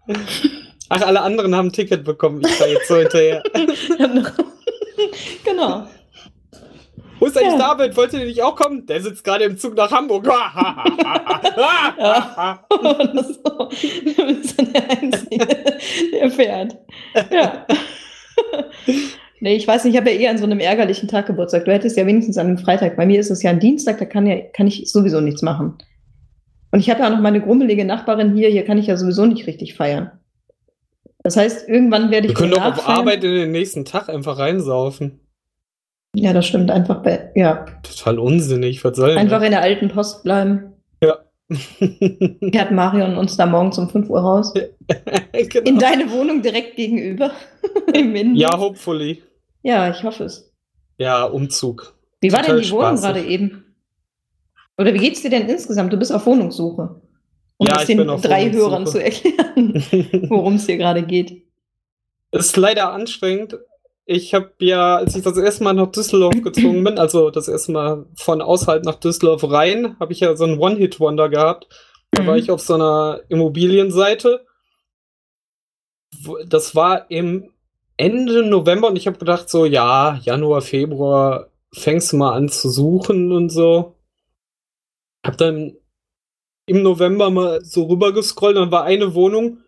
Ach, 0.93 1.01
alle 1.03 1.21
anderen 1.21 1.55
haben 1.55 1.67
ein 1.67 1.71
Ticket 1.71 2.03
bekommen. 2.03 2.41
Ich 2.45 2.51
fahre 2.51 2.71
jetzt 2.71 2.89
so 2.89 2.97
hinterher. 2.97 3.41
genau. 5.45 5.87
Wo 7.17 7.27
ist 7.27 7.37
eigentlich 7.37 7.57
Ja. 7.57 7.75
David? 7.75 7.95
Wollte 7.95 8.17
der 8.17 8.25
nicht 8.25 8.43
auch 8.43 8.57
kommen? 8.57 8.85
Der 8.87 8.99
sitzt 8.99 9.23
gerade 9.23 9.45
im 9.45 9.57
Zug 9.57 9.77
nach 9.77 9.89
Hamburg. 9.89 10.27
Ja. 11.57 12.65
So. 13.13 13.69
Bist 13.69 14.59
dann 14.59 14.73
der 14.73 14.89
Einzige, 14.89 15.47
der 16.13 16.31
fährt. 16.31 16.77
Ja. 17.31 17.65
Nee, 19.39 19.55
ich 19.55 19.67
weiß 19.67 19.85
nicht, 19.85 19.93
ich 19.93 19.99
habe 19.99 20.11
ja 20.11 20.19
eh 20.19 20.27
an 20.27 20.37
so 20.37 20.43
einem 20.43 20.59
ärgerlichen 20.59 21.07
Tag 21.07 21.27
Geburtstag. 21.27 21.65
Du 21.65 21.71
hättest 21.71 21.97
ja 21.97 22.05
wenigstens 22.05 22.37
an 22.37 22.47
einem 22.47 22.57
Freitag. 22.57 22.97
Bei 22.97 23.05
mir 23.05 23.19
ist 23.19 23.31
es 23.31 23.43
ja 23.43 23.51
ein 23.51 23.59
Dienstag, 23.59 23.97
da 23.99 24.05
kann, 24.05 24.27
ja, 24.27 24.37
kann 24.53 24.67
ich 24.67 24.91
sowieso 24.91 25.21
nichts 25.21 25.41
machen. 25.41 25.77
Und 26.71 26.79
ich 26.79 26.89
habe 26.89 26.99
ja 26.99 27.07
auch 27.07 27.11
noch 27.11 27.21
meine 27.21 27.41
grummelige 27.41 27.85
Nachbarin 27.85 28.35
hier, 28.35 28.49
hier 28.49 28.65
kann 28.65 28.77
ich 28.77 28.87
ja 28.87 28.97
sowieso 28.97 29.25
nicht 29.25 29.47
richtig 29.47 29.75
feiern. 29.75 30.11
Das 31.23 31.37
heißt, 31.37 31.69
irgendwann 31.69 32.09
werde 32.09 32.27
ich 32.27 32.31
Wir 32.33 32.37
können 32.37 32.51
doch 32.51 32.65
auf. 32.65 32.87
Arbeit 32.87 33.23
in 33.23 33.33
den 33.33 33.51
nächsten 33.51 33.85
Tag 33.85 34.09
einfach 34.09 34.37
reinsaufen. 34.37 35.19
Ja, 36.15 36.33
das 36.33 36.47
stimmt. 36.47 36.71
Einfach 36.71 37.03
bei, 37.03 37.31
ja, 37.35 37.65
Total 37.83 38.19
unsinnig. 38.19 38.83
Was 38.83 38.97
soll 38.97 39.09
denn 39.09 39.17
einfach 39.17 39.41
in 39.41 39.51
der 39.51 39.61
alten 39.61 39.89
Post 39.89 40.23
bleiben. 40.23 40.73
das? 41.01 41.19
Fährt 41.49 42.71
Marion 42.71 43.17
uns 43.17 43.37
da 43.37 43.45
morgens 43.45 43.77
um 43.77 43.89
5 43.89 44.09
Uhr 44.09 44.19
raus. 44.19 44.53
genau. 45.33 45.69
In 45.69 45.79
deine 45.79 46.11
Wohnung 46.11 46.41
direkt 46.41 46.75
gegenüber. 46.75 47.31
Im 47.93 48.15
Innen. 48.15 48.35
Ja, 48.35 48.57
hopefully. 48.57 49.21
Ja, 49.63 49.89
ich 49.89 50.03
hoffe 50.03 50.25
es. 50.25 50.51
Ja, 50.97 51.25
Umzug. 51.25 51.95
Wie 52.19 52.31
war 52.31 52.41
Total 52.41 52.57
denn 52.57 52.65
die 52.65 52.71
Wohnung 52.71 52.95
gerade 52.95 53.21
eben? 53.21 53.65
Oder 54.77 54.93
wie 54.93 54.99
geht's 54.99 55.21
dir 55.21 55.29
denn 55.29 55.47
insgesamt? 55.47 55.93
Du 55.93 55.97
bist 55.97 56.11
auf 56.11 56.25
Wohnungssuche. 56.25 57.00
Um 57.61 57.67
Ja, 57.67 57.75
das 57.75 57.85
den 57.85 57.97
drei. 58.07 58.51
Hörern 58.51 58.87
zu 58.87 58.97
erklären, 59.03 59.75
worum 60.29 60.55
es 60.55 60.65
hier 60.65 60.77
gerade 60.77 61.03
geht. 61.03 61.43
ist 62.31 62.57
leider 62.57 62.91
anstrengend. 62.91 63.59
Ich 64.05 64.33
habe 64.33 64.51
ja, 64.59 64.95
als 64.95 65.15
ich 65.15 65.23
das 65.23 65.37
erste 65.37 65.63
Mal 65.63 65.73
nach 65.73 65.91
Düsseldorf 65.91 66.41
gezogen 66.41 66.83
bin, 66.83 66.97
also 66.97 67.29
das 67.29 67.47
erste 67.47 67.71
Mal 67.71 68.07
von 68.15 68.41
außerhalb 68.41 68.83
nach 68.83 68.95
Düsseldorf 68.95 69.43
rein, 69.51 69.95
habe 69.99 70.11
ich 70.11 70.21
ja 70.21 70.35
so 70.35 70.43
einen 70.45 70.57
One-Hit-Wonder 70.57 71.29
gehabt. 71.29 71.67
Da 72.09 72.25
war 72.25 72.33
Mhm. 72.33 72.39
ich 72.39 72.49
auf 72.49 72.61
so 72.61 72.73
einer 72.73 73.21
Immobilienseite. 73.29 74.43
Das 76.47 76.73
war 76.75 77.09
im 77.11 77.51
Ende 77.95 78.43
November 78.43 78.87
und 78.87 78.95
ich 78.95 79.05
habe 79.05 79.19
gedacht, 79.19 79.49
so, 79.51 79.65
ja, 79.65 80.19
Januar, 80.23 80.61
Februar 80.61 81.51
fängst 81.73 82.11
du 82.11 82.17
mal 82.17 82.33
an 82.33 82.49
zu 82.49 82.69
suchen 82.69 83.31
und 83.31 83.49
so. 83.49 83.95
Hab 85.23 85.37
dann 85.37 85.77
im 86.71 86.83
November 86.83 87.29
mal 87.29 87.63
so 87.63 87.83
rüber 87.83 88.13
gescrollt 88.13 88.55
und 88.55 88.63
dann 88.63 88.71
war 88.71 88.85
eine 88.85 89.13
Wohnung, 89.13 89.59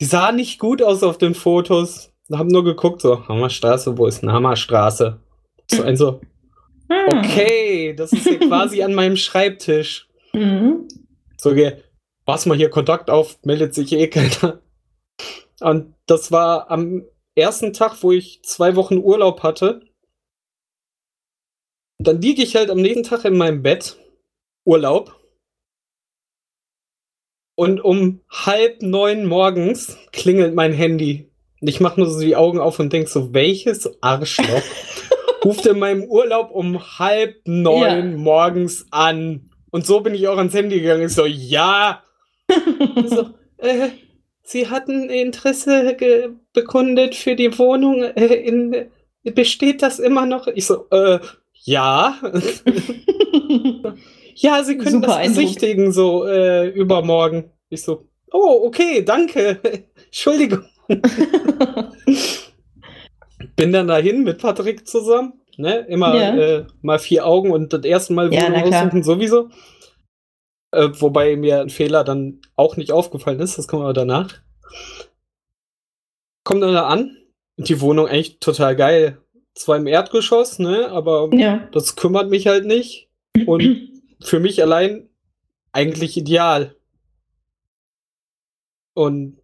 die 0.00 0.04
sah 0.06 0.30
nicht 0.32 0.58
gut 0.58 0.80
aus 0.82 1.02
auf 1.02 1.18
den 1.18 1.34
Fotos. 1.34 2.12
Da 2.28 2.38
haben 2.38 2.48
nur 2.48 2.64
geguckt, 2.64 3.02
so, 3.02 3.26
Hammerstraße, 3.28 3.98
wo 3.98 4.06
ist 4.06 4.22
eine 4.22 4.32
Hammerstraße? 4.32 5.20
So 5.70 5.82
ein 5.82 5.96
so, 5.96 6.20
Hm. 6.88 7.18
okay, 7.18 7.94
das 7.94 8.12
ist 8.12 8.26
hier 8.28 8.38
quasi 8.38 8.82
an 8.82 8.94
meinem 8.94 9.16
Schreibtisch. 9.16 10.08
Mhm. 10.32 10.86
So, 11.36 11.54
ge- 11.54 11.82
pass 12.26 12.46
mal 12.46 12.56
hier 12.56 12.70
Kontakt 12.70 13.10
auf, 13.10 13.38
meldet 13.44 13.74
sich 13.74 13.92
eh 13.92 14.08
keiner. 14.08 14.60
Und 15.60 15.94
das 16.06 16.30
war 16.30 16.70
am 16.70 17.04
ersten 17.34 17.72
Tag, 17.72 18.02
wo 18.02 18.12
ich 18.12 18.42
zwei 18.44 18.76
Wochen 18.76 18.98
Urlaub 18.98 19.42
hatte. 19.42 19.80
Dann 21.98 22.20
liege 22.20 22.42
ich 22.42 22.56
halt 22.56 22.70
am 22.70 22.80
nächsten 22.80 23.04
Tag 23.04 23.24
in 23.24 23.36
meinem 23.36 23.62
Bett, 23.62 23.96
Urlaub. 24.64 25.18
Und 27.54 27.84
um 27.84 28.20
halb 28.30 28.82
neun 28.82 29.26
morgens 29.26 29.98
klingelt 30.12 30.54
mein 30.54 30.72
Handy. 30.72 31.28
Und 31.60 31.68
ich 31.68 31.80
mache 31.80 32.00
nur 32.00 32.10
so 32.10 32.20
die 32.20 32.36
Augen 32.36 32.58
auf 32.58 32.78
und 32.80 32.92
denk 32.92 33.08
so, 33.08 33.32
welches 33.34 34.02
Arschloch 34.02 34.62
ruft 35.44 35.66
in 35.66 35.78
meinem 35.78 36.04
Urlaub 36.04 36.50
um 36.50 36.98
halb 36.98 37.36
neun 37.46 38.12
Ja. 38.12 38.16
morgens 38.16 38.86
an? 38.90 39.50
Und 39.70 39.86
so 39.86 40.00
bin 40.00 40.14
ich 40.14 40.26
auch 40.28 40.38
ans 40.38 40.54
Handy 40.54 40.80
gegangen. 40.80 41.06
Ich 41.06 41.14
so, 41.14 41.26
ja. 41.26 42.02
So, 43.06 43.30
äh, 43.58 43.88
Sie 44.42 44.68
hatten 44.68 45.08
Interesse 45.08 45.96
bekundet 46.52 47.14
für 47.14 47.36
die 47.36 47.56
Wohnung. 47.58 48.02
Äh, 48.02 48.34
in, 48.34 48.86
besteht 49.22 49.82
das 49.82 49.98
immer 49.98 50.26
noch? 50.26 50.46
Ich 50.48 50.66
so, 50.66 50.86
äh, 50.90 51.20
ja. 51.64 52.16
ja, 54.34 54.62
Sie 54.64 54.76
können 54.78 54.92
Super 54.96 55.06
das 55.08 55.16
Eindruck. 55.16 55.36
besichtigen, 55.36 55.92
so 55.92 56.26
äh, 56.26 56.68
übermorgen. 56.68 57.50
Ich 57.68 57.82
so, 57.82 58.06
oh, 58.32 58.62
okay, 58.66 59.02
danke. 59.04 59.58
Entschuldigung. 60.06 60.64
Bin 63.56 63.72
dann 63.72 63.88
dahin 63.88 64.24
mit 64.24 64.38
Patrick 64.38 64.86
zusammen. 64.86 65.34
Ne? 65.56 65.80
Immer 65.88 66.14
Ja. 66.14 66.36
äh, 66.36 66.66
mal 66.80 66.98
vier 66.98 67.26
Augen 67.26 67.50
und 67.50 67.72
das 67.72 67.84
erste 67.84 68.12
Mal 68.14 68.32
Ja, 68.32 68.42
Wohnung 68.42 68.52
na 68.60 68.62
klar. 68.68 68.82
aussuchen 68.84 69.02
sowieso. 69.02 69.48
Äh, 70.70 70.88
wobei 70.94 71.36
mir 71.36 71.60
ein 71.60 71.68
Fehler 71.70 72.04
dann 72.04 72.40
auch 72.56 72.76
nicht 72.76 72.92
aufgefallen 72.92 73.40
ist, 73.40 73.58
das 73.58 73.68
kommen 73.68 73.84
wir 73.84 73.92
danach. 73.92 74.32
Kommt 76.44 76.62
dann 76.62 76.72
da 76.74 76.86
an. 76.86 77.16
Die 77.58 77.80
Wohnung 77.82 78.06
eigentlich 78.08 78.38
total 78.40 78.74
geil. 78.74 79.18
Zwar 79.54 79.76
im 79.76 79.86
Erdgeschoss, 79.86 80.58
ne? 80.58 80.88
Aber 80.90 81.28
ja. 81.34 81.68
das 81.72 81.94
kümmert 81.96 82.30
mich 82.30 82.46
halt 82.46 82.64
nicht. 82.64 83.10
Und 83.46 83.62
für 84.24 84.40
mich 84.40 84.62
allein 84.62 85.08
eigentlich 85.72 86.16
ideal. 86.16 86.74
Und 88.94 89.38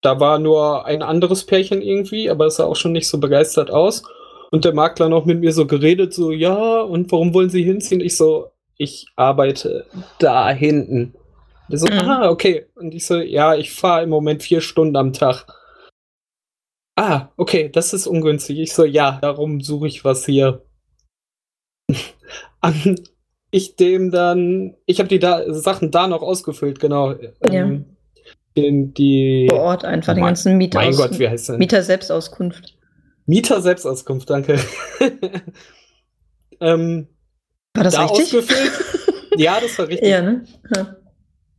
da 0.00 0.20
war 0.20 0.38
nur 0.38 0.84
ein 0.86 1.02
anderes 1.02 1.44
Pärchen 1.44 1.82
irgendwie, 1.82 2.30
aber 2.30 2.46
es 2.46 2.56
sah 2.56 2.64
auch 2.64 2.76
schon 2.76 2.92
nicht 2.92 3.08
so 3.08 3.18
begeistert 3.18 3.70
aus. 3.70 4.02
Und 4.50 4.64
der 4.64 4.74
Makler 4.74 5.08
noch 5.08 5.24
mit 5.24 5.40
mir 5.40 5.52
so 5.52 5.66
geredet, 5.66 6.14
so, 6.14 6.30
ja, 6.30 6.80
und 6.82 7.10
warum 7.10 7.34
wollen 7.34 7.50
Sie 7.50 7.64
hinziehen? 7.64 8.00
Ich 8.00 8.16
so, 8.16 8.50
ich 8.76 9.06
arbeite 9.16 9.86
da 10.18 10.50
hinten. 10.50 11.14
Der 11.68 11.78
so, 11.78 11.86
Mhm. 11.86 11.98
ah, 12.00 12.28
okay. 12.30 12.66
Und 12.74 12.94
ich 12.94 13.06
so, 13.06 13.16
ja, 13.18 13.54
ich 13.56 13.72
fahre 13.72 14.02
im 14.04 14.10
Moment 14.10 14.42
vier 14.42 14.60
Stunden 14.60 14.96
am 14.96 15.12
Tag. 15.12 15.46
Ah, 16.96 17.28
okay, 17.36 17.68
das 17.70 17.92
ist 17.92 18.06
ungünstig. 18.06 18.58
Ich 18.60 18.72
so, 18.74 18.84
ja, 18.84 19.18
darum 19.20 19.60
suche 19.60 19.88
ich 19.88 20.04
was 20.04 20.24
hier. 20.26 20.64
An 22.60 23.00
ich 23.54 23.76
dem 23.76 24.10
dann, 24.10 24.74
ich 24.84 24.98
habe 24.98 25.08
die 25.08 25.20
da, 25.20 25.44
Sachen 25.54 25.92
da 25.92 26.08
noch 26.08 26.22
ausgefüllt, 26.22 26.80
genau. 26.80 27.12
Ja. 27.12 27.28
Ähm, 27.52 27.84
den, 28.56 28.92
die, 28.94 29.46
Vor 29.48 29.60
Ort 29.60 29.84
einfach 29.84 30.14
den 30.14 30.22
Mein- 30.22 30.30
ganzen 30.30 30.58
Mieter 30.58 30.80
mein 30.80 30.92
Gott, 30.96 31.18
wie 31.20 31.28
heißt 31.28 31.50
denn? 31.50 31.58
Mieter 31.58 31.84
Selbstauskunft. 31.84 32.76
Mieter 33.26 33.62
Selbstauskunft, 33.62 34.28
danke. 34.28 34.58
ähm, 36.60 37.06
War 37.74 37.84
das 37.84 37.94
da 37.94 38.06
richtig? 38.06 38.24
ausgefüllt. 38.24 38.72
Ja, 39.36 39.58
das 39.60 39.76
war 39.80 39.88
richtig. 39.88 40.08
ja, 40.08 40.22
ne? 40.22 40.44
Ja. 40.72 40.96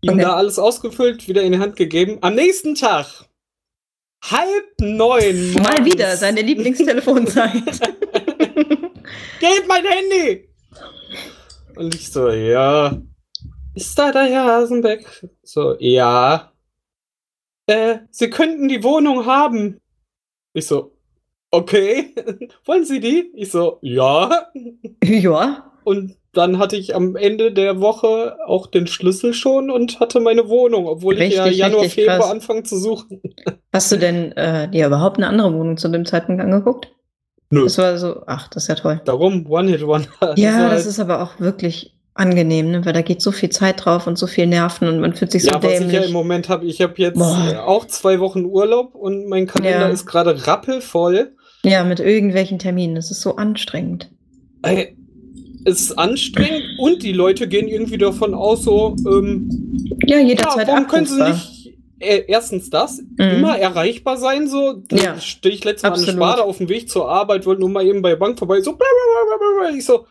Ihm 0.02 0.14
Okay. 0.14 0.22
da 0.22 0.36
alles 0.36 0.60
ausgefüllt, 0.60 1.28
wieder 1.28 1.42
in 1.44 1.52
die 1.52 1.60
Hand 1.60 1.76
gegeben. 1.76 2.20
Am 2.22 2.36
nächsten 2.36 2.76
Tag, 2.76 3.26
halb 4.24 4.66
neun. 4.80 5.54
Mal 5.56 5.84
wieder 5.84 6.16
seine 6.16 6.42
Lieblingstelefonzeit. 6.42 7.52
Geht 9.42 9.68
mein 9.68 9.84
Handy! 9.84 10.48
Und 11.76 11.96
ich 11.96 12.12
so, 12.12 12.30
ja. 12.30 13.02
Ist 13.74 13.98
da 14.00 14.12
der 14.12 14.24
Herr 14.24 14.46
Hasenbeck? 14.46 15.28
So, 15.44 15.76
ja. 15.80 16.52
Äh, 17.68 18.00
Sie 18.12 18.30
könnten 18.30 18.68
die 18.68 18.84
Wohnung 18.84 19.26
haben. 19.26 19.80
Ich 20.54 20.68
so, 20.68 20.94
okay. 21.52 22.14
Wollen 22.66 22.86
Sie 22.86 23.00
die? 23.00 23.32
Ich 23.36 23.52
so, 23.52 23.80
ja. 23.82 24.48
ja. 25.04 25.72
Und 25.84 26.16
dann 26.32 26.58
hatte 26.58 26.76
ich 26.76 26.96
am 26.96 27.16
Ende 27.16 27.52
der 27.52 27.80
Woche 27.80 28.38
auch 28.46 28.68
den 28.68 28.88
Schlüssel 28.88 29.34
schon 29.34 29.70
und 29.70 30.00
hatte 30.00 30.20
meine 30.20 30.50
Wohnung, 30.50 30.88
obwohl 30.88 31.22
ich 31.22 31.36
ja 31.36 31.44
Richtig, 31.44 31.60
Januar, 31.60 31.82
richtig 31.84 32.04
Februar 32.04 32.20
krass. 32.20 32.32
anfangen 32.32 32.66
zu 32.66 32.78
suchen. 32.78 33.22
Hast 33.72 33.92
du 33.92 33.98
denn 33.98 34.32
äh, 34.34 34.70
dir 34.70 34.88
überhaupt 34.88 35.18
eine 35.18 35.28
andere 35.28 35.54
Wohnung 35.54 35.78
zu 35.78 35.90
dem 35.90 36.06
Zeitpunkt 36.06 36.42
angeguckt? 36.42 36.95
Nö. 37.52 37.64
Das 37.64 37.78
war 37.78 37.98
so, 37.98 38.24
ach, 38.26 38.48
das 38.50 38.64
ist 38.64 38.70
ja 38.70 38.76
toll. 38.76 39.02
Darum, 39.06 39.46
One-Hit-Wonder. 39.50 40.08
Ja, 40.36 40.54
halt- 40.56 40.74
das 40.74 40.86
ist 40.86 41.00
aber 41.00 41.22
auch 41.22 41.40
wirklich 41.40 41.94
angenehm, 42.16 42.72
ne? 42.72 42.86
weil 42.86 42.94
da 42.94 43.02
geht 43.02 43.22
so 43.22 43.32
viel 43.32 43.50
Zeit 43.50 43.84
drauf 43.86 44.08
und 44.08 44.18
so 44.18 44.26
viel 44.26 44.48
Nerven 44.48 44.88
und 44.88 45.00
man 45.02 45.14
fühlt 45.14 45.32
sich 45.32 45.44
so 45.44 45.50
ja, 45.52 45.62
was 45.62 45.66
ich 45.74 45.80
ja 45.82 45.86
dämlich. 45.88 46.06
im 46.08 46.14
Moment 46.14 46.48
habe, 46.48 46.66
ich 46.66 46.82
habe 46.82 46.94
jetzt 46.98 47.18
Boah. 47.20 47.64
auch 47.66 47.86
zwei 47.88 48.20
Wochen 48.22 48.46
Urlaub 48.46 48.96
und 48.96 49.28
mein 49.28 49.48
Kalender 49.48 49.82
Ja. 49.82 49.90
ist 49.90 50.06
gerade 50.06 50.48
rappelvoll. 50.48 51.34
ja, 51.64 51.84
mit 51.84 52.00
irgendwelchen 52.00 52.58
Terminen. 52.58 52.96
Das 52.96 53.12
ist 53.12 53.20
so 53.22 53.36
anstrengend. 53.36 54.10
Äh, 54.62 54.88
es 55.66 55.82
ist 55.82 56.00
anstrengend 56.00 56.64
und 56.80 57.04
die 57.04 57.12
Leute 57.12 57.48
gehen 57.50 57.68
irgendwie 57.68 57.98
davon 57.98 58.34
aus, 58.34 58.64
so, 58.64 58.96
ähm, 59.08 59.50
Ja, 60.06 60.18
ja, 60.18 60.24
jederzeit 60.24 60.68
warum 60.70 60.88
können 60.88 61.06
sie 61.08 61.20
abrufbar. 61.22 61.34
nicht 61.34 61.55
erstens 62.00 62.70
das, 62.70 63.00
Mhm. 63.18 63.24
immer 63.38 63.58
erreichbar 63.58 64.18
sein, 64.18 64.48
so. 64.48 64.82
Ja, 64.92 65.18
stehe 65.20 65.54
ich 65.56 65.64
letztes 65.64 65.84
Mal 65.84 65.90
an 65.90 65.94
absolut. 66.00 66.16
Spade 66.24 66.44
auf 66.44 66.58
dem 66.58 66.70
Weg 66.70 66.90
zur 66.90 67.10
Arbeit, 67.10 67.46
wollte 67.46 67.62
nur 67.62 67.70
mal 67.70 67.86
eben 67.86 68.02
bei 68.02 68.10
der 68.10 68.16
Bank 68.18 68.38
vorbei, 68.38 68.62
so, 68.62 68.74
blablabla. 68.74 69.78
ich 69.78 69.86
so, 69.86 70.06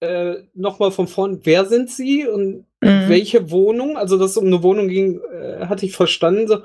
äh, 0.00 0.34
nochmal 0.54 0.90
von 0.90 1.06
vorn, 1.08 1.40
wer 1.44 1.64
sind 1.66 1.90
sie 1.90 2.26
und 2.26 2.64
Mhm. 2.82 3.08
welche 3.08 3.50
Wohnung? 3.50 3.96
Also, 3.98 4.16
dass 4.18 4.30
es 4.32 4.36
um 4.38 4.46
eine 4.46 4.62
Wohnung 4.62 4.88
ging, 4.88 5.20
äh, 5.32 5.66
hatte 5.66 5.84
ich 5.86 5.94
verstanden, 5.94 6.48
so. 6.48 6.58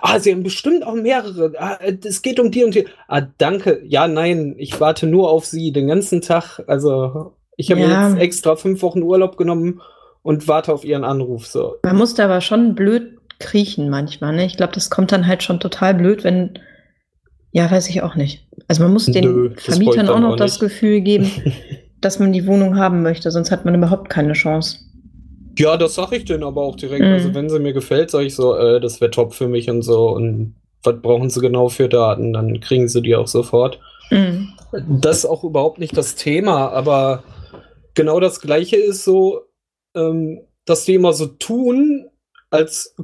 Ah, 0.00 0.18
sie 0.18 0.32
haben 0.32 0.42
bestimmt 0.42 0.86
auch 0.86 0.94
mehrere. 0.94 1.52
Ah, 1.58 1.74
äh, 1.80 1.96
es 2.04 2.22
geht 2.22 2.40
um 2.40 2.50
die 2.50 2.64
und 2.64 2.74
die. 2.74 2.86
Ah, 3.08 3.22
danke. 3.38 3.82
Ja, 3.86 4.08
nein, 4.08 4.54
ich 4.58 4.80
warte 4.80 5.06
nur 5.06 5.30
auf 5.30 5.44
sie 5.44 5.70
den 5.72 5.88
ganzen 5.88 6.22
Tag. 6.22 6.60
Also, 6.66 7.34
ich 7.58 7.70
habe 7.70 7.80
Ja. 7.82 7.86
mir 7.88 8.08
jetzt 8.14 8.20
extra 8.22 8.56
fünf 8.56 8.80
Wochen 8.82 9.02
Urlaub 9.02 9.36
genommen 9.36 9.82
und 10.22 10.48
warte 10.48 10.72
auf 10.72 10.84
ihren 10.84 11.04
Anruf. 11.04 11.46
So. 11.46 11.76
Man 11.82 11.96
muss 11.96 12.14
da 12.14 12.24
aber 12.24 12.40
schon 12.40 12.74
blöd 12.74 13.21
kriechen 13.42 13.90
manchmal. 13.90 14.34
Ne? 14.34 14.46
Ich 14.46 14.56
glaube, 14.56 14.72
das 14.72 14.88
kommt 14.88 15.12
dann 15.12 15.26
halt 15.26 15.42
schon 15.42 15.60
total 15.60 15.94
blöd, 15.94 16.24
wenn. 16.24 16.58
Ja, 17.50 17.70
weiß 17.70 17.90
ich 17.90 18.02
auch 18.02 18.14
nicht. 18.14 18.46
Also 18.66 18.82
man 18.82 18.94
muss 18.94 19.04
den 19.06 19.24
Nö, 19.24 19.50
Vermietern 19.56 20.08
auch 20.08 20.20
noch 20.20 20.32
auch 20.32 20.36
das. 20.36 20.58
Gefühl 20.58 21.02
geben, 21.02 21.30
dass 22.00 22.18
man 22.18 22.32
die 22.32 22.46
Wohnung 22.46 22.78
haben 22.78 23.02
möchte, 23.02 23.30
sonst 23.30 23.50
hat 23.50 23.66
man 23.66 23.74
überhaupt 23.74 24.08
keine 24.08 24.32
Chance. 24.32 24.78
Ja, 25.58 25.76
das 25.76 25.94
sag 25.94 26.12
ich 26.12 26.24
denen 26.24 26.44
aber 26.44 26.62
auch 26.62 26.76
direkt. 26.76 27.04
Mhm. 27.04 27.12
Also, 27.12 27.34
wenn 27.34 27.50
sie 27.50 27.58
mir 27.58 27.74
gefällt, 27.74 28.10
sage 28.10 28.24
ich 28.24 28.34
so, 28.34 28.56
äh, 28.56 28.80
das 28.80 29.02
wäre 29.02 29.10
top 29.10 29.34
für 29.34 29.48
mich 29.48 29.68
und 29.68 29.82
so. 29.82 30.08
Und 30.08 30.54
was 30.82 31.00
brauchen 31.02 31.28
sie 31.28 31.40
genau 31.40 31.68
für 31.68 31.90
Daten? 31.90 32.32
Dann 32.32 32.58
kriegen 32.60 32.88
sie 32.88 33.02
die 33.02 33.14
auch 33.14 33.28
sofort. 33.28 33.78
Mhm. 34.10 34.48
Das 34.88 35.18
ist 35.18 35.26
auch 35.26 35.44
überhaupt 35.44 35.78
nicht 35.78 35.96
das 35.96 36.14
Thema, 36.14 36.70
aber 36.70 37.24
genau 37.94 38.20
das 38.20 38.40
Gleiche 38.40 38.76
ist 38.76 39.04
so, 39.04 39.42
ähm, 39.94 40.40
dass 40.64 40.84
die 40.84 40.94
immer 40.94 41.12
so 41.12 41.26
tun, 41.26 42.06
als 42.50 42.96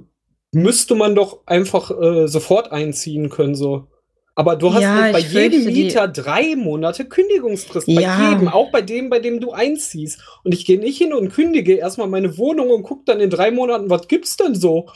müsste 0.53 0.95
man 0.95 1.15
doch 1.15 1.41
einfach 1.47 1.91
äh, 1.91 2.27
sofort 2.29 2.73
einziehen 2.73 3.29
können, 3.29 3.55
so. 3.55 3.89
Aber 4.35 4.55
du 4.55 4.73
hast 4.73 4.83
Ja, 4.83 4.95
halt 5.03 5.13
bei 5.15 5.19
jedem 5.19 5.65
Mieter 5.65 6.07
drei 6.07 6.55
Monate 6.55 7.05
Kündigungsfrist. 7.05 7.89
Ja. 7.89 8.17
Bei 8.17 8.31
jedem, 8.31 8.49
auch 8.49 8.71
bei 8.71 8.83
dem, 8.83 9.11
bei 9.11 9.19
dem 9.19 9.41
du 9.41 9.51
einziehst. 9.51 10.21
Und 10.45 10.55
ich 10.55 10.65
gehe 10.65 10.79
nicht 10.79 10.97
hin 10.97 11.13
und 11.13 11.31
kündige 11.31 11.75
erstmal 11.75 12.07
meine 12.07 12.39
Wohnung 12.39 12.71
und 12.71 12.85
gucke 12.85 13.03
dann 13.07 13.19
in 13.19 13.31
drei 13.31 13.51
Monaten, 13.51 13.91
was 13.91 14.07
gibt's 14.07 14.37
denn 14.37 14.55
so? 14.55 14.89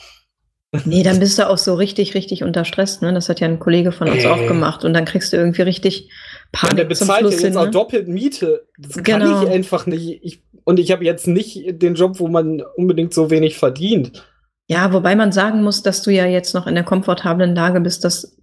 Nee, 0.85 1.03
dann 1.03 1.19
bist 1.19 1.37
du 1.37 1.47
auch 1.49 1.57
so 1.59 1.75
richtig, 1.75 2.15
richtig 2.15 2.41
unter 2.43 2.63
Stress. 2.65 3.01
Ne? 3.01 3.13
Das 3.13 3.27
hat 3.29 3.41
ja 3.41 3.47
ein 3.47 3.59
Kollege 3.59 3.91
von 3.91 4.09
uns 4.09 4.23
Äh. 4.23 4.27
auch 4.27 4.47
gemacht. 4.47 4.85
Und 4.85 4.93
dann 4.93 5.05
kriegst 5.05 5.31
du 5.33 5.37
irgendwie 5.37 5.61
richtig 5.63 6.09
Und 6.63 6.77
der 6.77 6.85
Panik 6.85 6.95
zum 6.97 7.07
bezahlt 7.07 7.21
ja 7.23 7.27
Schluss 7.29 7.41
jetzt 7.43 7.51
hin. 7.51 7.57
auch 7.57 7.65
Ne? 7.65 7.71
doppelt 7.71 8.07
Miete. 8.07 8.65
Das 8.79 9.03
Genau. 9.03 9.25
kann 9.39 9.43
ich 9.43 9.49
einfach 9.53 9.85
nicht. 9.85 10.19
Ich, 10.23 10.41
und 10.63 10.79
ich 10.79 10.91
habe 10.91 11.03
jetzt 11.03 11.27
nicht 11.27 11.81
den 11.81 11.95
Job, 11.95 12.19
wo 12.19 12.27
man 12.29 12.63
unbedingt 12.77 13.13
so 13.13 13.29
wenig 13.29 13.57
verdient. 13.57 14.23
Ja, 14.73 14.93
wobei 14.93 15.15
man 15.15 15.31
sagen 15.31 15.63
muss, 15.63 15.83
dass 15.83 16.01
du 16.01 16.11
ja 16.11 16.25
jetzt 16.25 16.53
noch 16.53 16.67
in 16.67 16.75
der 16.75 16.83
komfortablen 16.83 17.55
Lage 17.55 17.79
bist, 17.81 18.03
dass 18.03 18.35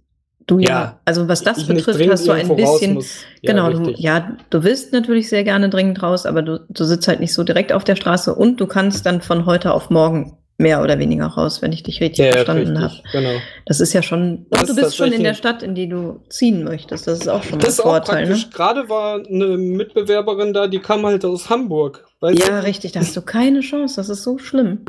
du 0.47 0.59
ja, 0.59 0.67
Ja, 0.69 0.99
also 1.05 1.27
was 1.27 1.43
das 1.43 1.65
betrifft, 1.65 2.09
hast 2.09 2.27
du 2.27 2.31
ein 2.31 2.55
bisschen. 2.55 2.99
Ja, 3.41 3.53
genau, 3.53 3.69
du, 3.71 3.91
ja, 3.91 4.37
du 4.49 4.63
willst 4.63 4.93
natürlich 4.93 5.29
sehr 5.29 5.43
gerne 5.43 5.69
dringend 5.69 6.01
raus, 6.03 6.25
aber 6.25 6.41
du, 6.41 6.65
du 6.69 6.83
sitzt 6.83 7.07
halt 7.07 7.19
nicht 7.19 7.33
so 7.33 7.43
direkt 7.43 7.71
auf 7.73 7.83
der 7.83 7.95
Straße 7.95 8.33
und 8.33 8.59
du 8.59 8.67
kannst 8.67 9.05
dann 9.05 9.21
von 9.21 9.45
heute 9.45 9.73
auf 9.73 9.89
morgen 9.89 10.37
mehr 10.57 10.81
oder 10.83 10.99
weniger 10.99 11.25
raus, 11.25 11.61
wenn 11.61 11.71
ich 11.71 11.83
dich 11.83 12.01
richtig 12.01 12.25
Ja, 12.25 12.31
verstanden 12.33 12.79
habe. 12.79 12.93
genau. 13.11 13.31
Das 13.65 13.79
ist 13.79 13.93
ja 13.93 14.03
schon, 14.03 14.45
Das 14.51 14.61
und 14.61 14.69
du 14.69 14.73
ist 14.73 14.81
bist 14.81 14.95
schon 14.97 15.11
in 15.11 15.23
der 15.23 15.33
Stadt, 15.33 15.63
in 15.63 15.73
die 15.73 15.89
du 15.89 16.21
ziehen 16.29 16.63
möchtest. 16.63 17.07
Das 17.07 17.19
ist 17.19 17.27
auch 17.27 17.41
schon 17.43 17.53
mal 17.53 17.57
Das 17.59 17.73
ist 17.73 17.79
ein 17.79 17.83
Vorteil, 17.83 18.27
ne? 18.29 18.37
Gerade 18.53 18.87
war 18.87 19.15
eine 19.15 19.57
Mitbewerberin 19.57 20.53
da, 20.53 20.67
die 20.67 20.79
kam 20.79 21.05
halt 21.05 21.25
aus 21.25 21.49
Hamburg. 21.49 22.05
Ja, 22.21 22.59
du? 22.61 22.63
richtig, 22.63 22.91
da 22.91 22.99
hast 22.99 23.17
du 23.17 23.21
keine 23.23 23.61
Chance. 23.61 23.95
Das 23.95 24.09
ist 24.09 24.21
so 24.21 24.37
schlimm. 24.37 24.85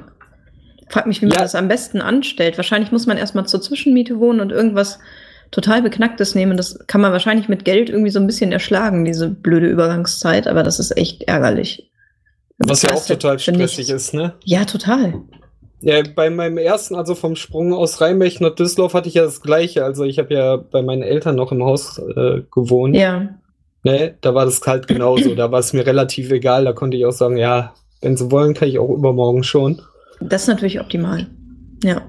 Frag 0.93 1.07
mich, 1.07 1.23
wie 1.23 1.27
man 1.27 1.37
Ja. 1.37 1.43
das 1.43 1.55
am 1.55 1.69
besten 1.69 2.03
anstellt. 2.03 2.59
Wahrscheinlich 2.59 2.93
muss 2.93 3.07
man 3.07 3.17
erstmal 3.17 3.47
zur 3.47 3.63
Zwischenmiete 3.63 4.19
wohnen 4.21 4.41
und 4.41 4.53
irgendwas 4.53 4.99
total 5.51 5.81
Beknacktes 5.83 6.35
nehmen. 6.35 6.57
Das 6.57 6.79
kann 6.87 7.01
man 7.01 7.13
wahrscheinlich 7.13 7.49
mit 7.49 7.65
Geld 7.65 7.89
irgendwie 7.89 8.11
so 8.11 8.21
ein 8.21 8.27
bisschen 8.27 8.53
erschlagen, 8.53 9.05
diese 9.05 9.29
blöde 9.29 9.69
Übergangszeit, 9.69 10.47
aber 10.47 10.63
das 10.63 10.79
ist 10.79 10.97
echt 10.97 11.23
ärgerlich. 11.25 11.91
Was 12.59 12.83
ja 12.83 12.93
auch 12.93 13.05
total 13.05 13.39
stressig 13.39 13.89
ist, 13.91 14.13
ne? 14.13 14.35
Ja, 14.45 14.65
total. 14.67 15.15
Ja, 15.81 16.03
bei 16.15 16.31
meinem 16.31 16.59
ersten, 16.59 16.95
also 16.95 17.15
vom 17.15 17.35
Sprung 17.37 17.73
aus 17.73 18.01
Rheinbech 18.01 18.41
nach 18.41 18.55
Düsseldorf, 18.55 18.95
hatte 18.95 19.09
ich 19.09 19.15
ja 19.15 19.25
das 19.25 19.41
Gleiche. 19.41 19.85
Also 19.85 20.05
ich 20.05 20.19
habe 20.19 20.33
ja 20.33 20.57
bei 20.57 20.83
meinen 20.83 21.03
Eltern 21.03 21.35
noch 21.37 21.51
im 21.53 21.65
Haus 21.65 21.99
äh, 21.99 22.43
gewohnt. 22.53 22.95
Ja. 22.95 23.29
Ne? 23.83 24.15
Da 24.21 24.35
war 24.35 24.45
das 24.45 24.61
halt 24.65 24.87
genauso. 24.87 25.35
da 25.35 25.51
war 25.51 25.59
es 25.59 25.73
mir 25.73 25.85
relativ 25.85 26.31
egal. 26.31 26.65
Da 26.65 26.73
konnte 26.73 26.97
ich 26.97 27.05
auch 27.05 27.13
sagen, 27.13 27.37
ja, 27.37 27.75
wenn 28.01 28.17
sie 28.17 28.31
wollen, 28.31 28.55
kann 28.55 28.69
ich 28.69 28.79
auch 28.79 28.91
übermorgen 28.91 29.43
schon. 29.43 29.83
Das 30.29 30.43
ist 30.43 30.49
natürlich 30.49 30.81
optimal. 30.81 31.27
Ja. 31.85 32.03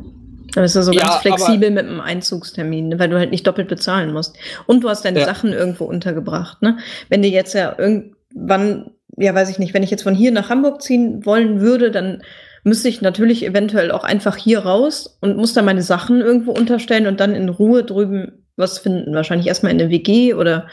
Da 0.53 0.61
bist 0.61 0.75
du 0.75 0.83
so 0.83 0.91
Ja, 0.91 1.03
ganz 1.03 1.15
flexibel 1.15 1.71
mit 1.71 1.85
einem 1.87 1.99
Einzugstermin, 1.99 2.89
ne, 2.89 2.99
weil 2.99 3.09
du 3.09 3.17
halt 3.17 3.31
nicht 3.31 3.47
doppelt 3.47 3.67
bezahlen 3.67 4.13
musst. 4.13 4.37
Und 4.67 4.83
du 4.83 4.89
hast 4.89 5.03
deine 5.03 5.21
Ja. 5.21 5.25
Sachen 5.25 5.51
irgendwo 5.51 5.85
untergebracht. 5.85 6.61
Ne? 6.61 6.77
Wenn 7.09 7.21
du 7.23 7.27
jetzt 7.27 7.53
ja 7.53 7.75
irgendwann, 7.77 8.91
ja 9.17 9.33
weiß 9.33 9.49
ich 9.49 9.59
nicht, 9.59 9.73
wenn 9.73 9.83
ich 9.83 9.91
jetzt 9.91 10.03
von 10.03 10.15
hier 10.15 10.31
nach 10.31 10.49
Hamburg 10.49 10.81
ziehen 10.81 11.25
wollen 11.25 11.59
würde, 11.59 11.89
dann 11.89 12.21
müsste 12.63 12.87
ich 12.87 13.01
natürlich 13.01 13.45
eventuell 13.45 13.91
auch 13.91 14.03
einfach 14.03 14.37
hier 14.37 14.59
raus 14.59 15.17
und 15.21 15.37
muss 15.37 15.53
da 15.53 15.61
meine 15.61 15.81
Sachen 15.81 16.21
irgendwo 16.21 16.51
unterstellen 16.51 17.07
und 17.07 17.19
dann 17.19 17.35
in 17.35 17.49
Ruhe 17.49 17.83
drüben 17.83 18.45
was 18.55 18.77
finden. 18.77 19.15
Wahrscheinlich 19.15 19.47
erstmal 19.47 19.71
in 19.71 19.81
eine 19.81 19.89
WG 19.89 20.33
oder 20.33 20.67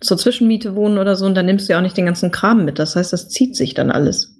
zur 0.00 0.18
Zwischenmiete 0.18 0.74
wohnen 0.74 0.98
oder 0.98 1.14
so 1.14 1.26
und 1.26 1.36
dann 1.36 1.46
nimmst 1.46 1.68
du 1.68 1.72
ja 1.72 1.78
auch 1.78 1.82
nicht 1.82 1.96
den 1.96 2.06
ganzen 2.06 2.32
Kram 2.32 2.64
mit. 2.64 2.78
Das 2.78 2.96
heißt, 2.96 3.12
das 3.12 3.28
zieht 3.28 3.56
sich 3.56 3.74
dann 3.74 3.90
alles. 3.90 4.36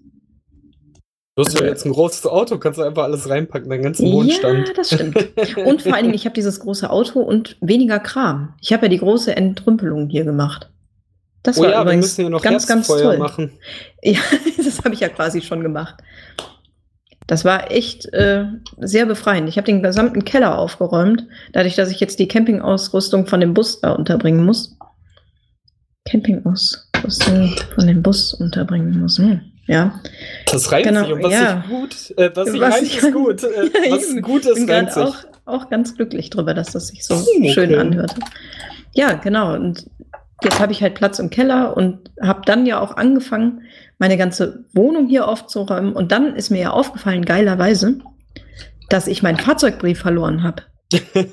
Du 1.35 1.42
hast 1.45 1.55
ja 1.55 1.61
Also- 1.61 1.71
jetzt 1.71 1.87
ein 1.87 1.92
großes 1.92 2.27
Auto, 2.27 2.59
kannst 2.59 2.79
du 2.79 2.83
einfach 2.83 3.05
alles 3.05 3.29
reinpacken, 3.29 3.71
deinen 3.71 3.83
ganzen 3.83 4.12
Wohnstand. 4.12 4.68
Ja, 4.68 4.75
das 4.75 4.88
stimmt. 4.88 5.16
Und 5.57 5.83
vor 5.83 5.95
allen 5.95 6.05
Dingen, 6.05 6.14
ich 6.14 6.27
habe 6.27 6.35
dieses 6.35 6.61
große 6.61 6.90
Auto 6.90 7.21
und 7.21 7.57
weniger 7.61 7.99
Kram. 8.01 8.55
Ich 8.61 8.73
habe 8.73 8.85
ja 8.85 8.88
die 8.90 8.99
große 8.99 9.35
Entrümpelung 9.35 10.09
hier 10.11 10.25
gemacht. 10.25 10.68
Das 11.42 11.59
oh 11.59 11.62
war 11.62 11.71
ja, 11.71 11.77
wir 11.79 11.83
übrigens 11.83 12.07
müssen 12.07 12.23
ja 12.23 12.29
noch 12.29 12.42
ganz, 12.42 12.66
ganz 12.66 12.87
toll. 12.87 13.18
machen. 13.18 13.53
Ja, 14.03 14.18
das 14.57 14.79
habe 14.85 14.95
ich 14.95 15.01
ja 15.01 15.09
quasi 15.09 15.40
schon 15.40 15.62
gemacht. 15.62 15.95
Das 17.29 17.45
war 17.45 17.71
echt 17.71 18.12
äh, 18.12 18.45
sehr 18.79 19.07
befreiend. 19.07 19.49
Ich 19.49 19.57
habe 19.57 19.64
den 19.64 19.83
gesamten 19.83 20.25
Keller 20.25 20.59
aufgeräumt, 20.59 21.27
dadurch, 21.53 21.77
dass 21.77 21.90
ich 21.90 22.01
jetzt 22.01 22.18
die 22.18 22.27
Campingausrüstung 22.29 23.27
von 23.27 23.40
dem 23.40 23.55
Bus 23.55 23.81
da 23.81 23.92
unterbringen 23.92 24.45
muss. 24.45 24.77
Campingausrüstung 26.05 27.55
von 27.75 27.87
dem 27.87 28.03
Bus 28.03 28.35
unterbringen 28.35 29.01
muss. 29.01 29.18
Hm. 29.18 29.51
Ja. 29.66 30.01
Das 30.51 30.72
reimt 30.72 30.87
Genau, 30.87 31.05
sich 31.05 31.12
und 31.12 31.22
was 31.22 31.33
ja. 31.33 31.62
sich 31.62 31.70
gut, 31.70 32.18
äh, 32.18 32.31
was 32.35 32.48
sich 32.51 32.61
Was 32.61 32.75
reimt, 32.75 32.83
ich- 32.87 32.98
ist 32.98 33.12
gut. 33.12 33.44
Äh, 33.44 33.48
Ja, 33.88 33.96
was 33.96 34.22
gut 34.22 34.42
Ich 34.42 34.48
ist, 34.48 34.55
bin 34.66 34.70
reimt 34.70 34.92
sich. 34.92 35.03
auch, 35.03 35.16
auch 35.44 35.70
ganz 35.70 35.94
glücklich 35.94 36.31
drüber, 36.31 36.53
dass 36.55 36.72
das 36.72 36.88
sich 36.88 37.05
so 37.05 37.14
Hm, 37.16 37.48
schön 37.51 37.70
okay. 37.70 37.79
anhört. 37.81 38.14
Ja, 38.94 39.12
genau. 39.14 39.55
Und 39.55 39.88
jetzt 40.42 40.59
habe 40.61 40.72
ich 40.72 40.83
halt 40.83 40.94
Platz 40.94 41.18
im 41.20 41.31
Keller 41.31 41.77
und 41.77 42.11
habe 42.20 42.42
dann 42.44 42.66
ja 42.66 42.81
auch 42.81 42.96
angefangen, 42.96 43.62
meine 43.98 44.16
ganze 44.16 44.64
Wohnung 44.72 45.07
hier 45.07 45.29
aufzuräumen. 45.29 45.92
Und 45.92 46.11
dann 46.12 46.35
ist 46.35 46.51
mir 46.51 46.61
ja 46.61 46.70
aufgefallen, 46.70 47.25
geilerweise, 47.25 48.01
dass 48.88 49.07
ich 49.07 49.22
meinen 49.22 49.38
Fahrzeugbrief 49.38 50.01
verloren 50.01 50.42
habe. 50.42 50.62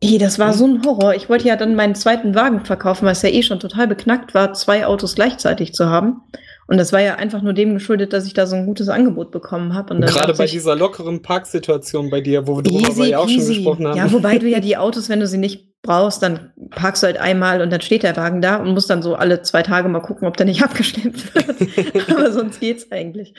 Ey, 0.00 0.18
das 0.18 0.38
war 0.38 0.52
so 0.52 0.66
ein 0.66 0.82
Horror. 0.84 1.14
Ich 1.14 1.28
wollte 1.30 1.48
ja 1.48 1.56
dann 1.56 1.74
meinen 1.76 1.94
zweiten 1.94 2.34
Wagen 2.34 2.64
verkaufen, 2.64 3.06
weil 3.06 3.12
es 3.12 3.22
ja 3.22 3.30
eh 3.30 3.42
schon 3.42 3.58
total 3.60 3.88
beknackt 3.88 4.34
war, 4.34 4.52
zwei 4.52 4.86
Autos 4.86 5.14
gleichzeitig 5.14 5.72
zu 5.72 5.88
haben. 5.88 6.20
Und 6.66 6.78
das 6.78 6.92
war 6.92 7.00
ja 7.00 7.16
einfach 7.16 7.42
nur 7.42 7.52
dem 7.52 7.74
geschuldet, 7.74 8.12
dass 8.12 8.26
ich 8.26 8.32
da 8.34 8.46
so 8.46 8.56
ein 8.56 8.66
gutes 8.66 8.88
Angebot 8.88 9.30
bekommen 9.30 9.74
habe. 9.74 9.94
Gerade 10.00 10.32
bei 10.34 10.44
ich, 10.44 10.52
dieser 10.52 10.74
lockeren 10.76 11.20
Parksituation 11.22 12.10
bei 12.10 12.20
dir, 12.20 12.46
wo 12.46 12.56
wir 12.56 12.62
darüber 12.62 13.06
ja 13.06 13.18
auch 13.18 13.28
schon 13.28 13.36
peasy. 13.36 13.54
gesprochen 13.56 13.86
haben. 13.86 13.96
Ja, 13.98 14.10
wobei 14.12 14.38
du 14.38 14.48
ja 14.48 14.60
die 14.60 14.76
Autos, 14.76 15.08
wenn 15.08 15.20
du 15.20 15.26
sie 15.26 15.38
nicht 15.38 15.68
brauchst, 15.82 16.22
dann 16.22 16.52
parkst 16.70 17.02
du 17.02 17.06
halt 17.08 17.18
einmal 17.18 17.60
und 17.60 17.70
dann 17.70 17.82
steht 17.82 18.02
der 18.02 18.16
Wagen 18.16 18.40
da 18.40 18.56
und 18.56 18.72
musst 18.72 18.88
dann 18.88 19.02
so 19.02 19.14
alle 19.14 19.42
zwei 19.42 19.62
Tage 19.62 19.88
mal 19.88 20.00
gucken, 20.00 20.26
ob 20.26 20.36
der 20.36 20.46
nicht 20.46 20.62
abgeschleppt 20.64 21.34
wird. 21.34 22.10
aber 22.10 22.32
sonst 22.32 22.60
geht's 22.60 22.90
eigentlich. 22.90 23.34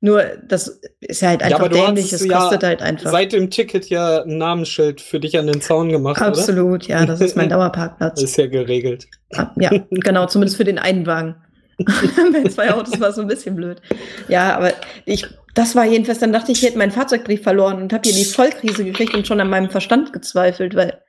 Nur, 0.00 0.22
das 0.46 0.80
ist 1.00 1.22
ja 1.22 1.30
halt 1.30 1.40
Ja, 1.40 1.46
einfach 1.46 1.58
aber 1.58 1.68
du 1.70 1.74
dämlich, 1.74 2.12
es 2.12 2.24
ja 2.24 2.38
kostet 2.38 2.62
halt 2.62 2.82
einfach. 2.82 3.10
Seit 3.10 3.32
dem 3.32 3.50
Ticket 3.50 3.90
ja 3.90 4.22
ein 4.22 4.38
Namensschild 4.38 5.00
für 5.00 5.18
dich 5.18 5.36
an 5.36 5.48
den 5.48 5.60
Zaun 5.60 5.88
gemacht, 5.88 6.20
oder? 6.20 6.28
Absolut, 6.28 6.86
ja, 6.86 7.04
das 7.04 7.20
ist 7.20 7.36
mein 7.36 7.48
Dauerparkplatz. 7.48 8.22
Ist 8.22 8.36
ja 8.36 8.46
geregelt. 8.46 9.08
Ah, 9.34 9.50
Ja, 9.58 9.70
genau, 9.90 10.26
zumindest 10.26 10.56
für 10.56 10.62
den 10.62 10.78
einen 10.78 11.04
Wagen. 11.06 11.34
Bei 12.32 12.44
zwei 12.48 12.72
Autos 12.72 12.98
war 13.00 13.10
es 13.10 13.14
so 13.16 13.20
ein 13.22 13.28
bisschen 13.28 13.54
blöd. 13.54 13.80
Ja, 14.28 14.56
aber 14.56 14.72
ich, 15.04 15.26
das 15.54 15.74
war 15.76 15.84
jedenfalls, 15.84 16.18
dann 16.18 16.32
dachte 16.32 16.50
ich, 16.52 16.58
ich 16.58 16.64
hätte 16.68 16.78
meinen 16.78 16.90
Fahrzeugbrief 16.90 17.42
verloren 17.42 17.80
und 17.80 17.92
habe 17.92 18.08
hier 18.08 18.16
die 18.18 18.24
Vollkrise 18.24 18.84
gekriegt 18.84 19.14
und 19.14 19.26
schon 19.26 19.40
an 19.40 19.48
meinem 19.50 19.70
Verstand 19.70 20.12
gezweifelt, 20.12 20.74
weil 20.74 21.00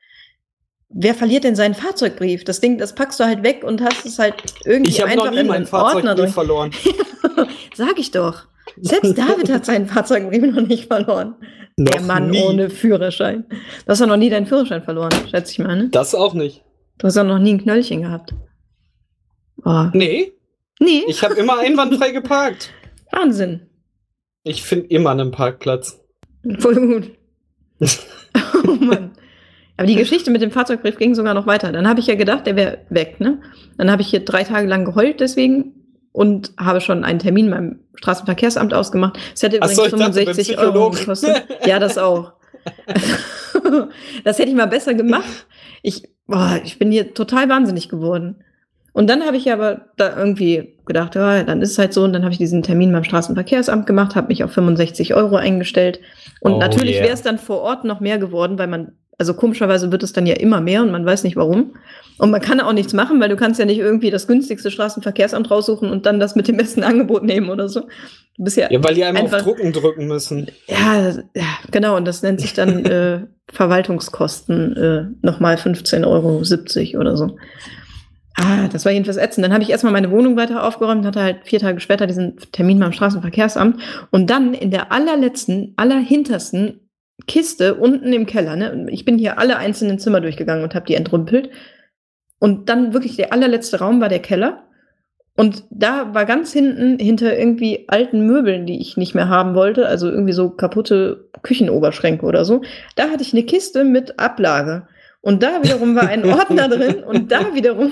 wer 0.90 1.16
verliert 1.16 1.44
denn 1.44 1.56
seinen 1.56 1.76
Fahrzeugbrief? 1.76 2.44
Das 2.44 2.62
Ding, 2.62 2.78
das 2.78 2.94
packst 2.94 3.20
du 3.20 3.24
halt 3.26 3.44
weg 3.44 3.64
und 3.64 3.82
hast 3.82 4.06
es 4.06 4.20
halt 4.20 4.36
irgendwie 4.66 4.92
Ich 4.92 5.04
einfach 5.04 5.26
noch 5.26 5.32
nie 5.32 5.40
in 5.40 5.48
meinen 5.48 5.66
einen 5.66 5.74
Ordner 5.84 6.16
drin. 6.16 6.30
verloren. 6.30 6.72
Sag 7.76 7.98
ich 7.98 8.12
doch. 8.12 8.44
Selbst 8.82 9.18
David 9.18 9.52
hat 9.52 9.66
seinen 9.66 9.88
Fahrzeugbrief 9.88 10.44
noch 10.54 10.68
nicht 10.68 10.86
verloren. 10.88 11.36
Der 11.78 12.00
Noch 12.02 12.08
Mann 12.08 12.30
nie. 12.30 12.44
ohne 12.44 12.70
Führerschein. 12.70 13.46
Du 13.50 13.56
hast 13.88 14.02
doch 14.02 14.08
noch 14.08 14.18
nie 14.18 14.30
deinen 14.30 14.46
Führerschein 14.46 14.84
verloren, 14.84 15.10
schätze 15.30 15.52
ich 15.54 15.60
mal, 15.60 15.76
ne? 15.76 15.90
Das 15.90 16.14
auch 16.14 16.34
nicht. 16.34 16.64
Du 16.98 17.08
hast 17.08 17.16
doch 17.18 17.24
noch 17.24 17.40
nie 17.40 17.54
ein 17.54 17.62
Knöllchen 17.64 18.02
gehabt. 18.02 18.34
Oh. 19.64 19.86
Nee, 19.94 20.34
Nee, 20.80 21.04
ich 21.08 21.24
habe 21.24 21.36
immer 21.36 21.60
einwandfrei 21.60 22.12
geparkt. 22.12 22.72
Wahnsinn. 23.12 23.68
Ich 24.44 24.64
finde 24.64 24.88
immer 24.88 25.12
einen 25.12 25.32
Parkplatz. 25.32 26.00
Voll 26.60 26.76
gut. 26.76 27.12
oh 28.68 28.72
Mann. 28.72 29.12
Aber 29.78 29.88
die 29.88 29.96
Geschichte 29.96 30.32
mit 30.32 30.42
dem 30.42 30.52
Fahrzeugbrief 30.52 30.98
ging 30.98 31.16
sogar 31.16 31.34
noch 31.34 31.48
weiter. 31.48 31.72
Dann 31.72 31.88
habe 31.88 32.00
ich 32.00 32.08
ja 32.08 32.16
gedacht, 32.16 32.46
der 32.48 32.56
wäre 32.56 32.80
weg. 32.90 33.20
Ne? 33.20 33.42
Dann 33.78 33.90
habe 33.90 34.02
ich 34.02 34.10
hier 34.10 34.26
drei 34.26 34.44
Tage 34.44 34.68
lang 34.68 34.84
geheult 34.84 35.20
deswegen 35.22 35.74
und 36.12 36.52
habe 36.58 36.82
schon 36.82 37.04
einen 37.04 37.20
Termin 37.20 37.50
beim 37.50 37.80
Straßenverkehrsamt 37.96 38.74
ausgemacht. 38.74 39.18
Es 39.34 39.42
hätte 39.42 39.58
übrigens 39.58 39.78
so, 39.78 39.86
ich 39.86 39.92
dachte, 39.92 40.04
beim 40.04 40.14
65 40.14 40.58
Euro 40.58 40.90
gekostet. 40.90 41.46
Ja, 41.66 41.80
das 41.80 41.98
auch. 41.98 42.34
das 44.24 44.38
hätte 44.40 44.50
ich 44.50 44.56
mal 44.56 44.68
besser 44.68 44.94
gemacht. 44.94 45.48
Ich, 45.82 46.10
boah, 46.28 46.60
ich 46.64 46.78
bin 46.78 46.92
hier 46.92 47.14
total 47.14 47.48
wahnsinnig 47.48 47.88
geworden. 47.88 48.44
Und 48.94 49.10
dann 49.10 49.24
habe 49.26 49.38
ich 49.38 49.52
aber 49.52 49.82
da 49.98 50.18
irgendwie 50.18 50.76
gedacht, 50.86 51.16
ja, 51.16 51.44
dann 51.44 51.62
ist 51.62 51.72
es 51.72 51.78
halt 51.78 51.94
so. 51.94 52.04
Und 52.04 52.14
dann 52.14 52.24
habe 52.24 52.32
ich 52.32 52.38
diesen 52.40 52.64
Termin 52.64 52.92
beim 52.92 53.04
Straßenverkehrsamt 53.04 53.86
gemacht, 53.86 54.16
habe 54.16 54.28
mich 54.28 54.44
auf 54.44 54.52
65 54.52 55.14
Euro 55.14 55.36
eingestellt. 55.36 56.00
Und 56.42 56.54
Oh 56.54 56.58
natürlich 56.60 56.96
yeah. 56.96 57.04
wäre 57.06 57.14
es 57.14 57.22
dann 57.22 57.38
vor 57.38 57.62
Ort 57.62 57.84
noch 57.86 58.00
mehr 58.00 58.18
geworden, 58.18 58.58
weil 58.58 58.68
man, 58.68 58.94
also 59.18 59.34
komischerweise 59.34 59.92
wird 59.92 60.04
es 60.04 60.14
dann 60.14 60.26
ja 60.26 60.36
immer 60.36 60.60
mehr 60.62 60.82
und 60.82 60.92
man 60.92 61.06
weiß 61.06 61.24
nicht 61.24 61.36
warum. 61.36 61.76
Und 62.18 62.32
man 62.32 62.42
kann 62.42 62.60
auch 62.60 62.74
nichts 62.74 62.94
machen, 62.94 63.20
weil 63.22 63.30
du 63.30 63.36
kannst 63.38 63.60
ja 63.60 63.66
nicht 63.66 63.78
irgendwie 63.80 64.10
das 64.12 64.28
günstigste 64.28 64.72
Straßenverkehrsamt 64.72 65.50
raussuchen 65.52 65.90
und 65.90 66.06
dann 66.06 66.20
das 66.20 66.36
mit 66.36 66.48
dem 66.48 66.58
besten 66.58 66.84
Angebot 66.84 67.24
nehmen 67.24 67.50
oder 67.50 67.70
so. 67.70 67.82
Du 68.38 68.44
bist 68.44 68.58
ja, 68.58 68.70
Ja, 68.72 68.84
weil 68.84 68.96
die 68.96 69.04
einmal 69.06 69.24
Einfach- 69.24 69.38
auf 69.40 69.44
Drucken 69.44 69.72
drücken 69.72 70.08
müssen. 70.08 70.48
ja, 70.68 71.10
ja, 71.36 71.44
genau. 71.72 71.96
Und 71.96 72.06
das 72.06 72.24
nennt 72.24 72.42
sich 72.42 72.54
dann 72.54 72.86
äh, 72.86 73.22
Verwaltungskosten 73.52 74.76
äh, 74.78 75.06
nochmal 75.26 75.56
15,70 75.56 76.08
Euro 76.96 77.00
oder 77.02 77.16
so. 77.18 77.38
Ah, 78.42 78.68
das 78.72 78.86
war 78.86 78.92
jedenfalls 78.92 79.18
ätzend. 79.18 79.46
Dann 79.46 79.54
habe 79.54 79.64
ich 79.64 79.70
erstmal 79.70 79.92
meine 79.92 80.12
Wohnung 80.12 80.38
weiter 80.38 80.64
aufgeräumt, 80.64 81.06
hatte 81.06 81.22
halt 81.22 81.40
vier 81.44 81.60
Tage 81.60 81.80
später 81.80 82.08
diesen 82.08 82.38
Termin 82.52 82.80
beim 82.80 82.94
Straßenverkehrsamt 82.94 83.82
und 84.12 84.30
dann 84.30 84.54
in 84.54 84.72
der 84.72 84.92
allerletzten, 84.92 85.74
allerhintersten 85.76 86.80
Kiste 87.28 87.76
unten 87.76 88.14
im 88.14 88.26
Keller. 88.26 88.56
Ne? 88.56 88.88
Ich 88.92 89.04
bin 89.04 89.18
hier 89.18 89.40
alle 89.40 89.58
einzelnen 89.58 90.00
Zimmer 90.00 90.22
durchgegangen 90.22 90.64
und 90.64 90.74
habe 90.74 90.86
die 90.86 90.96
entrümpelt. 90.96 91.50
Und 92.40 92.70
dann 92.70 92.94
wirklich 92.94 93.18
der 93.18 93.34
allerletzte 93.34 93.80
Raum 93.80 94.00
war 94.00 94.08
der 94.08 94.20
Keller. 94.20 94.64
Und 95.36 95.64
da 95.70 96.14
war 96.14 96.26
ganz 96.26 96.54
hinten, 96.54 96.98
hinter 97.00 97.38
irgendwie 97.38 97.86
alten 97.88 98.26
Möbeln, 98.26 98.66
die 98.66 98.80
ich 98.80 98.98
nicht 98.98 99.16
mehr 99.16 99.30
haben 99.30 99.56
wollte, 99.56 99.88
also 99.88 100.10
irgendwie 100.10 100.34
so 100.34 100.50
kaputte 100.50 101.30
Küchenoberschränke 101.44 102.26
oder 102.26 102.46
so, 102.46 102.62
da 102.96 103.10
hatte 103.10 103.24
ich 103.24 103.34
eine 103.34 103.44
Kiste 103.44 103.84
mit 103.84 104.20
Ablage. 104.20 104.88
Und 105.22 105.44
da 105.44 105.64
wiederum 105.64 105.96
war 105.96 106.08
ein 106.08 106.26
Ordner 106.26 106.68
drin 106.70 107.04
und 107.04 107.32
da 107.32 107.54
wiederum 107.54 107.92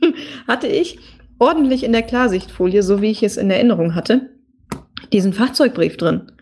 hatte 0.48 0.66
ich 0.68 0.98
ordentlich 1.38 1.84
in 1.84 1.92
der 1.92 2.02
Klarsichtfolie, 2.02 2.82
so 2.82 3.02
wie 3.02 3.10
ich 3.10 3.22
es 3.22 3.36
in 3.36 3.50
Erinnerung 3.50 3.94
hatte, 3.94 4.30
diesen 5.12 5.32
Fahrzeugbrief 5.32 5.96
drin. 5.96 6.32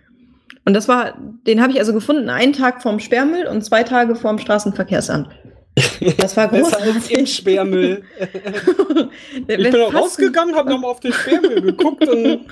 Und 0.65 0.75
das 0.75 0.89
war, 0.89 1.17
den 1.47 1.63
habe 1.63 1.73
ich 1.73 1.79
also 1.79 1.93
gefunden, 1.93 2.29
einen 2.29 2.53
Tag 2.53 2.83
vorm 2.83 2.99
Sperrmüll 2.99 3.47
und 3.47 3.65
zwei 3.65 3.83
Tage 3.85 4.17
vorm 4.17 4.39
Straßenverkehrsamt. 4.39 5.29
Das 6.19 6.37
war 6.37 6.45
als 6.53 6.59
im 6.59 6.65
großartig. 6.65 7.35
Sperrmüll. 7.37 8.03
Ich 9.47 9.47
bin 9.47 9.77
auch 9.77 9.95
rausgegangen, 9.95 10.57
habe 10.57 10.71
nochmal 10.71 10.91
auf 10.91 11.01
den 11.01 11.13
Sperrmüll 11.13 11.61
geguckt 11.63 12.09
und 12.09 12.47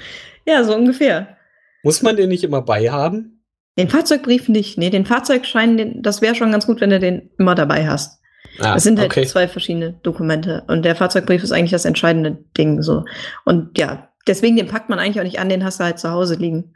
Ja, 0.46 0.62
so 0.62 0.74
ungefähr. 0.76 1.36
muss 1.82 2.02
man 2.02 2.16
den 2.16 2.28
nicht 2.28 2.44
immer 2.44 2.62
bei 2.62 2.90
haben? 2.90 3.33
Den 3.76 3.88
Fahrzeugbrief 3.88 4.48
nicht. 4.48 4.78
Nee, 4.78 4.90
den 4.90 5.06
Fahrzeugschein, 5.06 5.76
den, 5.76 6.02
das 6.02 6.22
wäre 6.22 6.34
schon 6.34 6.52
ganz 6.52 6.66
gut, 6.66 6.80
wenn 6.80 6.90
du 6.90 7.00
den 7.00 7.30
immer 7.38 7.54
dabei 7.54 7.88
hast. 7.88 8.20
Ah, 8.60 8.74
Das 8.74 8.84
sind 8.84 8.98
halt 8.98 9.10
okay. 9.10 9.26
zwei 9.26 9.48
verschiedene 9.48 9.94
Dokumente. 10.02 10.62
Und 10.68 10.84
der 10.84 10.94
Fahrzeugbrief 10.94 11.42
ist 11.42 11.52
eigentlich 11.52 11.72
das 11.72 11.84
entscheidende 11.84 12.38
Ding 12.56 12.82
so. 12.82 13.04
Und 13.44 13.76
ja, 13.78 14.08
deswegen 14.26 14.56
den 14.56 14.68
packt 14.68 14.88
man 14.88 14.98
eigentlich 14.98 15.18
auch 15.18 15.24
nicht 15.24 15.40
an, 15.40 15.48
den 15.48 15.64
hast 15.64 15.80
du 15.80 15.84
halt 15.84 15.98
zu 15.98 16.10
Hause 16.10 16.36
liegen. 16.36 16.74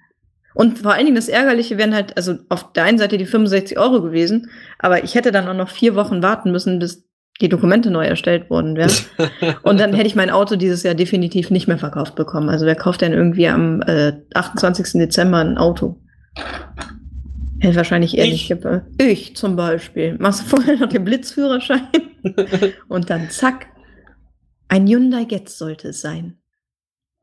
Und 0.54 0.80
vor 0.80 0.92
allen 0.92 1.04
Dingen 1.04 1.14
das 1.14 1.28
Ärgerliche 1.28 1.78
wären 1.78 1.94
halt, 1.94 2.16
also 2.16 2.34
auf 2.48 2.72
der 2.72 2.82
einen 2.82 2.98
Seite 2.98 3.16
die 3.16 3.26
65 3.26 3.78
Euro 3.78 4.02
gewesen, 4.02 4.50
aber 4.78 5.04
ich 5.04 5.14
hätte 5.14 5.30
dann 5.30 5.46
auch 5.46 5.54
noch 5.54 5.68
vier 5.68 5.94
Wochen 5.94 6.20
warten 6.22 6.50
müssen, 6.50 6.80
bis 6.80 7.04
die 7.40 7.48
Dokumente 7.48 7.92
neu 7.92 8.04
erstellt 8.04 8.50
worden 8.50 8.76
wären. 8.76 8.90
Und 9.62 9.78
dann 9.78 9.92
hätte 9.92 10.08
ich 10.08 10.16
mein 10.16 10.30
Auto 10.30 10.56
dieses 10.56 10.82
Jahr 10.82 10.94
definitiv 10.94 11.50
nicht 11.50 11.68
mehr 11.68 11.78
verkauft 11.78 12.16
bekommen. 12.16 12.48
Also 12.48 12.66
wer 12.66 12.74
kauft 12.74 13.02
denn 13.02 13.12
irgendwie 13.12 13.46
am 13.46 13.82
äh, 13.82 14.14
28. 14.34 14.94
Dezember 14.94 15.38
ein 15.38 15.58
Auto? 15.58 16.00
Hätte 17.60 17.76
wahrscheinlich 17.76 18.16
ehrlich 18.16 18.50
Ich. 18.50 18.58
Ich 18.98 19.36
zum 19.36 19.56
Beispiel. 19.56 20.16
Machst 20.18 20.42
du 20.42 20.56
vorher 20.56 20.76
noch 20.76 20.88
den 20.88 21.04
Blitzführerschein 21.04 21.88
und 22.88 23.10
dann 23.10 23.30
zack. 23.30 23.66
Ein 24.68 24.86
Hyundai 24.86 25.24
Getz 25.24 25.58
sollte 25.58 25.88
es 25.88 26.00
sein. 26.00 26.38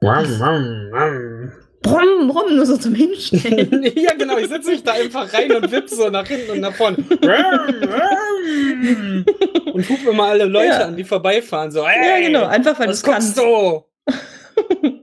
Wam, 0.01 0.25
wam, 0.39 0.63
wam. 0.91 1.51
Brumm, 1.82 2.28
brumm, 2.28 2.56
nur 2.56 2.65
so 2.65 2.78
zum 2.78 2.95
Hinstellen. 2.95 3.84
ja, 3.95 4.13
genau, 4.17 4.38
ich 4.39 4.47
setze 4.47 4.71
mich 4.71 4.82
da 4.84 4.93
einfach 4.93 5.32
rein 5.32 5.51
und 5.56 5.71
wipp 5.71 5.88
so 5.88 6.10
nach 6.10 6.25
hinten 6.28 6.51
und 6.54 6.60
nach 6.62 6.73
vorne. 6.73 6.97
Und 9.73 9.89
hupe 9.89 10.10
immer 10.10 10.23
alle 10.25 10.45
Leute 10.45 10.67
Ja. 10.67 10.86
an, 10.88 10.95
die 10.97 11.04
vorbeifahren. 11.04 11.69
So, 11.71 11.84
ja, 11.84 12.19
genau, 12.19 12.45
einfach 12.45 12.80
weil 12.80 12.88
du 12.88 12.91
was 12.91 12.97
es 12.97 13.04
guckst 13.04 13.36
kannst. 13.36 13.38
du? 13.38 13.84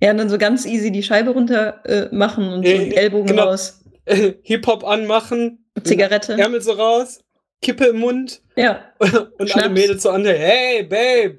Ja, 0.00 0.12
und 0.12 0.18
dann 0.18 0.28
so 0.28 0.38
ganz 0.38 0.64
easy 0.64 0.92
die 0.92 1.02
Scheibe 1.02 1.30
runter 1.30 1.84
äh, 1.84 2.14
machen 2.14 2.48
und 2.52 2.64
so 2.66 2.70
Äh, 2.72 2.90
die 2.90 2.96
Ellbogen 2.96 3.26
genau. 3.26 3.44
raus. 3.44 3.80
Hip-Hop 4.42 4.84
anmachen, 4.84 5.64
Zigarette. 5.84 6.34
Ärmel 6.38 6.60
so 6.62 6.72
raus, 6.72 7.20
Kippe 7.60 7.86
im 7.86 7.98
Mund 7.98 8.40
Ja. 8.56 8.80
und 8.98 9.12
alle 9.38 9.48
Schnaps. 9.48 9.68
Mädels 9.70 10.02
so 10.02 10.10
an 10.10 10.24
der, 10.24 10.38
hey, 10.38 10.82
Babe, 10.84 11.36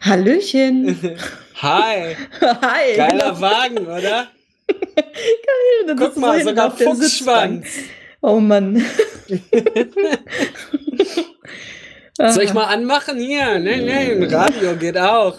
Hallöchen. 0.00 0.98
hi, 1.54 2.16
Hi. 2.40 2.96
geiler 2.96 3.34
genau. 3.34 3.40
Wagen, 3.40 3.78
oder? 3.86 4.26
Dann 5.86 5.96
Guck 5.96 6.16
mal, 6.16 6.32
hinten 6.38 6.48
sogar. 6.48 6.70
Fuchsschwanz. 6.76 7.66
Oh 8.20 8.40
Mann. 8.40 8.84
Soll 12.18 12.42
ich 12.42 12.52
mal 12.52 12.64
anmachen? 12.64 13.18
Hier, 13.18 13.58
nein, 13.60 13.86
nein, 13.86 14.22
Radio 14.24 14.74
geht 14.76 14.98
auch. 14.98 15.38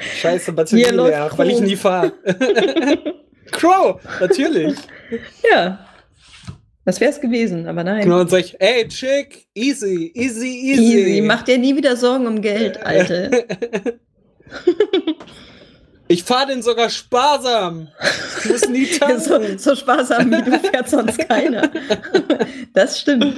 Scheiße, 0.00 0.52
Batterie 0.52 0.84
leer, 0.84 1.30
weil 1.36 1.50
ich 1.50 1.60
nie 1.60 1.76
fahre. 1.76 2.12
Crow, 3.52 4.00
natürlich. 4.20 4.76
Ja. 5.50 5.86
Das 6.84 7.00
wär's 7.00 7.20
gewesen, 7.20 7.66
aber 7.68 7.84
nein. 7.84 8.04
Genau, 8.04 8.20
und 8.20 8.30
sag 8.30 8.40
ich, 8.40 8.60
ey, 8.60 8.88
Chick, 8.88 9.46
easy, 9.54 10.10
easy, 10.14 10.46
easy. 10.48 10.82
Easy. 10.82 11.20
Mach 11.20 11.42
dir 11.42 11.58
nie 11.58 11.76
wieder 11.76 11.94
Sorgen 11.96 12.26
um 12.26 12.40
Geld, 12.40 12.84
Alte. 12.84 13.44
Ich 16.08 16.24
fahre 16.24 16.48
den 16.48 16.60
sogar 16.60 16.90
sparsam. 16.90 17.86
Ich 18.42 18.50
muss 18.50 18.68
nie 18.68 18.86
tanken. 18.98 19.20
so, 19.20 19.40
so 19.58 19.76
sparsam 19.76 20.28
wie 20.32 20.42
du 20.42 20.58
fährt 20.58 20.88
sonst 20.90 21.18
keiner. 21.28 21.70
das 22.74 22.98
stimmt. 23.00 23.36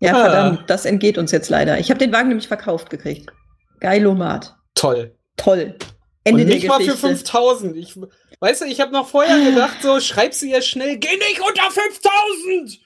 Ja, 0.00 0.14
Ah. 0.16 0.20
verdammt, 0.24 0.64
das 0.68 0.84
entgeht 0.84 1.16
uns 1.16 1.30
jetzt 1.30 1.48
leider. 1.48 1.78
Ich 1.78 1.90
habe 1.90 1.98
den 2.00 2.12
Wagen 2.12 2.26
nämlich 2.28 2.48
verkauft 2.48 2.90
gekriegt. 2.90 3.30
Geilomat. 3.78 4.55
Toll. 4.76 5.16
Toll. 5.36 5.74
Ende 6.22 6.42
Und 6.42 6.48
nicht 6.48 6.68
mal 6.68 6.78
für 6.78 6.92
Geschichte. 6.92 7.08
5000. 7.08 7.76
Ich, 7.76 7.98
weißt 8.40 8.60
du, 8.60 8.64
ich 8.66 8.80
habe 8.80 8.92
noch 8.92 9.08
vorher 9.08 9.38
gedacht, 9.50 9.78
so, 9.82 9.98
schreib 10.00 10.34
sie 10.34 10.52
jetzt 10.52 10.68
schnell, 10.68 10.96
geh 10.98 11.16
nicht 11.16 11.40
unter 11.40 11.70
5000! 11.70 12.80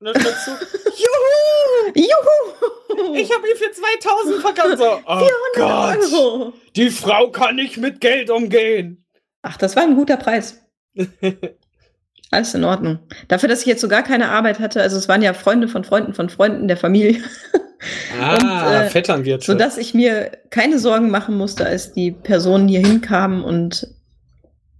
Und 0.00 0.06
dann 0.06 0.20
schreibst 0.20 0.46
du, 0.46 0.50
juhu! 1.94 2.06
Juhu! 2.06 3.14
Ich 3.14 3.32
habe 3.34 3.48
ihn 3.48 3.56
für 3.56 3.70
2000 3.70 4.40
verkauft. 4.40 4.78
So, 4.78 5.00
oh 5.06 5.28
Gott, 5.54 5.98
Euro. 6.12 6.52
die 6.76 6.90
Frau 6.90 7.30
kann 7.30 7.56
nicht 7.56 7.76
mit 7.76 8.00
Geld 8.00 8.30
umgehen. 8.30 9.04
Ach, 9.42 9.56
das 9.56 9.74
war 9.76 9.82
ein 9.82 9.96
guter 9.96 10.16
Preis. 10.16 10.62
Alles 12.30 12.54
in 12.54 12.64
Ordnung. 12.64 12.98
Dafür, 13.28 13.48
dass 13.48 13.60
ich 13.60 13.66
jetzt 13.66 13.80
so 13.80 13.88
gar 13.88 14.02
keine 14.02 14.30
Arbeit 14.30 14.58
hatte, 14.58 14.82
also 14.82 14.96
es 14.96 15.08
waren 15.08 15.22
ja 15.22 15.34
Freunde 15.34 15.68
von 15.68 15.84
Freunden 15.84 16.14
von 16.14 16.30
Freunden 16.30 16.68
der 16.68 16.76
Familie, 16.76 17.22
Ah, 18.20 18.36
Und, 18.36 18.72
äh, 18.72 18.90
Vetternwirtschaft. 18.90 19.46
sodass 19.46 19.78
ich 19.78 19.94
mir 19.94 20.30
keine 20.50 20.78
Sorgen 20.78 21.10
machen 21.10 21.36
musste, 21.36 21.66
als 21.66 21.92
die 21.92 22.10
Personen 22.10 22.68
hier 22.68 22.80
hinkamen 22.80 23.42
und 23.42 23.88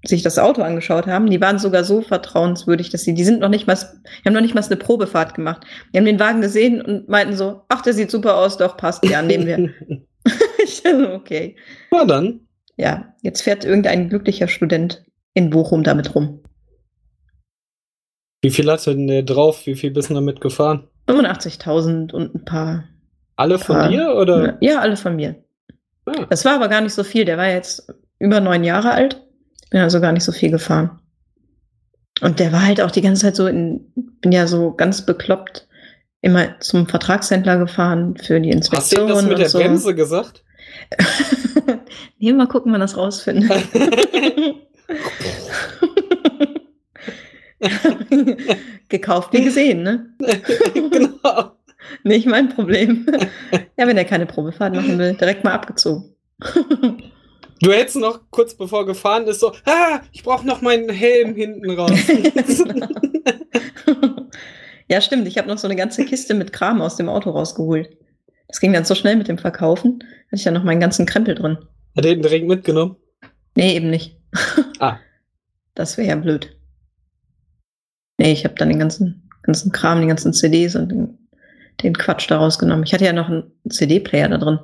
sich 0.04 0.22
das 0.22 0.38
Auto 0.38 0.62
angeschaut 0.62 1.06
haben. 1.06 1.30
Die 1.30 1.40
waren 1.40 1.58
sogar 1.58 1.84
so 1.84 2.02
vertrauenswürdig, 2.02 2.90
dass 2.90 3.02
sie, 3.02 3.14
die 3.14 3.24
sind 3.24 3.40
noch 3.40 3.48
nicht 3.48 3.66
mal, 3.66 3.76
die 3.76 4.24
haben 4.26 4.34
noch 4.34 4.40
nicht 4.40 4.54
mal 4.54 4.64
eine 4.64 4.76
Probefahrt 4.76 5.34
gemacht. 5.34 5.64
Die 5.92 5.98
haben 5.98 6.04
den 6.04 6.18
Wagen 6.18 6.40
gesehen 6.40 6.82
und 6.82 7.08
meinten 7.08 7.36
so, 7.36 7.62
ach, 7.68 7.82
der 7.82 7.92
sieht 7.92 8.10
super 8.10 8.36
aus, 8.36 8.56
doch, 8.56 8.76
passt, 8.76 9.04
ja, 9.08 9.22
nehmen 9.22 9.46
wir. 9.46 9.70
ich 10.64 10.82
dachte, 10.82 11.12
okay. 11.12 11.56
Na 11.90 12.04
dann. 12.04 12.40
Ja, 12.76 13.14
jetzt 13.22 13.42
fährt 13.42 13.64
irgendein 13.64 14.08
glücklicher 14.08 14.48
Student 14.48 15.04
in 15.34 15.50
Bochum 15.50 15.82
damit 15.82 16.14
rum. 16.14 16.40
Wie 18.40 18.50
viel 18.50 18.70
hatte 18.70 18.94
denn 18.94 19.06
der 19.06 19.22
drauf? 19.22 19.66
Wie 19.66 19.76
viel 19.76 19.92
bist 19.92 20.10
du 20.10 20.14
damit 20.14 20.40
gefahren? 20.40 20.88
85.000 21.08 22.12
und 22.12 22.34
ein 22.34 22.44
paar. 22.44 22.88
Alle 23.36 23.58
von 23.58 23.76
Ah, 23.76 23.88
dir 23.88 24.14
oder? 24.14 24.56
Ja, 24.60 24.80
alle 24.80 24.96
von 24.96 25.16
mir. 25.16 25.36
Ah. 26.06 26.26
Das 26.28 26.44
war 26.44 26.54
aber 26.54 26.68
gar 26.68 26.80
nicht 26.80 26.94
so 26.94 27.04
viel. 27.04 27.24
Der 27.24 27.38
war 27.38 27.48
jetzt 27.48 27.92
über 28.18 28.40
neun 28.40 28.64
Jahre 28.64 28.92
alt. 28.92 29.20
Bin 29.70 29.80
also 29.80 30.00
gar 30.00 30.12
nicht 30.12 30.24
so 30.24 30.32
viel 30.32 30.50
gefahren. 30.50 31.00
Und 32.20 32.38
der 32.40 32.52
war 32.52 32.64
halt 32.64 32.80
auch 32.80 32.90
die 32.90 33.00
ganze 33.02 33.22
Zeit 33.22 33.36
so 33.36 33.46
in, 33.46 33.92
bin 34.20 34.32
ja 34.32 34.46
so 34.46 34.72
ganz 34.72 35.04
bekloppt 35.04 35.66
immer 36.20 36.60
zum 36.60 36.86
Vertragshändler 36.86 37.58
gefahren 37.58 38.16
für 38.16 38.40
die 38.40 38.50
Hast 38.54 38.70
du 38.70 38.74
Inspektion 38.76 39.08
das 39.08 39.24
mit 39.24 39.38
der 39.38 39.48
so. 39.48 39.58
Bremse 39.58 39.94
gesagt? 39.94 40.44
nee, 42.18 42.32
mal 42.32 42.46
gucken, 42.46 42.72
wann 42.72 42.80
das 42.80 42.96
rausfinden. 42.96 43.50
Gekauft 48.88 49.32
wie 49.32 49.44
gesehen, 49.44 49.82
ne? 49.82 50.06
genau. 50.74 51.52
Nicht 52.04 52.26
mein 52.26 52.48
Problem. 52.48 53.06
ja, 53.76 53.86
wenn 53.86 53.96
er 53.96 54.04
keine 54.04 54.26
Probefahrt 54.26 54.74
machen 54.74 54.98
will, 54.98 55.14
direkt 55.14 55.44
mal 55.44 55.52
abgezogen. 55.52 56.14
Du 57.60 57.70
hättest 57.70 57.96
noch 57.96 58.20
kurz 58.30 58.54
bevor 58.54 58.86
gefahren 58.86 59.28
ist 59.28 59.38
so, 59.38 59.52
ah, 59.66 60.00
ich 60.10 60.24
brauche 60.24 60.44
noch 60.44 60.62
meinen 60.62 60.88
Helm 60.88 61.36
hinten 61.36 61.70
raus. 61.70 61.92
ja, 64.88 65.00
stimmt. 65.00 65.28
Ich 65.28 65.38
habe 65.38 65.46
noch 65.46 65.58
so 65.58 65.68
eine 65.68 65.76
ganze 65.76 66.04
Kiste 66.04 66.34
mit 66.34 66.52
Kram 66.52 66.82
aus 66.82 66.96
dem 66.96 67.08
Auto 67.08 67.30
rausgeholt. 67.30 67.96
Das 68.48 68.58
ging 68.58 68.72
dann 68.72 68.84
so 68.84 68.96
schnell 68.96 69.14
mit 69.14 69.28
dem 69.28 69.38
Verkaufen. 69.38 70.02
Hatte 70.26 70.36
ich 70.36 70.44
ja 70.44 70.50
noch 70.50 70.64
meinen 70.64 70.80
ganzen 70.80 71.06
Krempel 71.06 71.36
drin. 71.36 71.58
Hat 71.96 72.04
er 72.04 72.14
den 72.14 72.22
direkt 72.22 72.48
mitgenommen? 72.48 72.96
Nee, 73.54 73.76
eben 73.76 73.90
nicht. 73.90 74.16
Ah. 74.80 74.98
Das 75.74 75.96
wäre 75.96 76.08
ja 76.08 76.16
blöd. 76.16 76.56
Nee, 78.18 78.32
ich 78.32 78.44
habe 78.44 78.54
dann 78.54 78.68
den 78.68 78.78
ganzen, 78.78 79.30
ganzen 79.42 79.70
Kram, 79.72 80.00
die 80.00 80.08
ganzen 80.08 80.32
CDs 80.32 80.74
und 80.74 80.88
den, 80.90 81.21
den 81.82 81.96
Quatsch 81.96 82.30
da 82.30 82.38
rausgenommen. 82.38 82.84
Ich 82.84 82.92
hatte 82.94 83.04
ja 83.04 83.12
noch 83.12 83.28
einen 83.28 83.52
CD-Player 83.68 84.28
da 84.28 84.38
drin. 84.38 84.58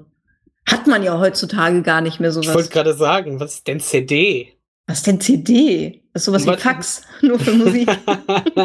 Hat 0.68 0.86
man 0.86 1.02
ja 1.02 1.18
heutzutage 1.18 1.82
gar 1.82 2.00
nicht 2.00 2.20
mehr 2.20 2.30
Ich 2.30 2.36
wollte 2.36 2.50
sowas. 2.52 2.70
gerade 2.70 2.94
sagen, 2.94 3.40
was 3.40 3.54
ist 3.54 3.66
denn 3.68 3.80
CD? 3.80 4.54
Was 4.86 5.02
denn 5.02 5.20
CD? 5.20 6.02
Das 6.12 6.22
ist 6.22 6.26
sowas 6.26 6.44
wie 6.44 6.48
Was- 6.50 6.62
Fax, 6.62 7.02
nur 7.22 7.38
für 7.38 7.52
Musik. 7.52 7.88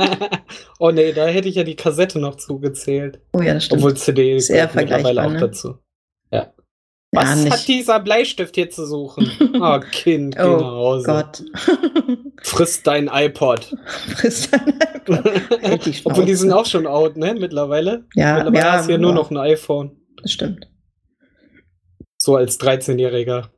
oh 0.79 0.91
nee, 0.91 1.11
da 1.13 1.25
hätte 1.27 1.47
ich 1.49 1.55
ja 1.55 1.63
die 1.63 1.75
Kassette 1.75 2.19
noch 2.19 2.35
zugezählt. 2.35 3.19
Oh 3.33 3.41
ja, 3.41 3.53
das 3.53 3.65
stimmt. 3.65 3.81
Obwohl 3.81 3.95
CD 3.97 4.39
Sehr 4.39 4.67
gehört 4.67 4.75
mittlerweile 4.75 5.23
auch 5.25 5.31
ne? 5.31 5.39
dazu. 5.39 5.75
Was 7.15 7.49
hat 7.49 7.67
dieser 7.67 7.99
Bleistift 7.99 8.55
hier 8.55 8.69
zu 8.69 8.85
suchen? 8.85 9.29
Oh, 9.61 9.79
Kind, 9.91 10.35
geh 10.35 10.43
Oh 10.43 10.57
nach 10.57 10.71
Hause. 10.71 11.05
Gott. 11.05 11.43
Friss 12.41 12.81
dein 12.83 13.07
iPod. 13.07 13.71
Frisst. 14.15 14.49
Halt 14.51 15.85
die 15.85 15.95
Obwohl 16.03 16.25
die 16.25 16.35
sind 16.35 16.51
auch 16.51 16.65
schon 16.65 16.87
out, 16.87 17.15
ne? 17.17 17.35
Mittlerweile. 17.35 18.05
Ja, 18.15 18.35
Mittlerweile 18.35 18.57
ja, 18.65 18.71
hast 18.73 18.87
du 18.87 18.91
ja 18.93 18.97
nur 18.97 19.13
noch 19.13 19.31
ein 19.31 19.37
iPhone. 19.37 19.95
Das 20.21 20.31
stimmt. 20.31 20.67
So 22.17 22.35
als 22.35 22.59
13-Jähriger. 22.59 23.49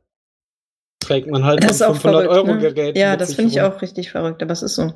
Trägt 1.00 1.28
man 1.28 1.44
halt 1.44 1.62
Das 1.62 1.80
ein 1.82 1.90
auch 1.90 1.96
verrückt. 1.96 2.28
500-Euro-Gerät. 2.30 2.94
Ne? 2.94 3.00
Ja, 3.00 3.16
das 3.16 3.34
finde 3.34 3.52
ich 3.52 3.60
auch 3.60 3.80
richtig 3.80 4.10
verrückt, 4.10 4.42
aber 4.42 4.52
es 4.52 4.62
ist 4.62 4.74
so. 4.74 4.92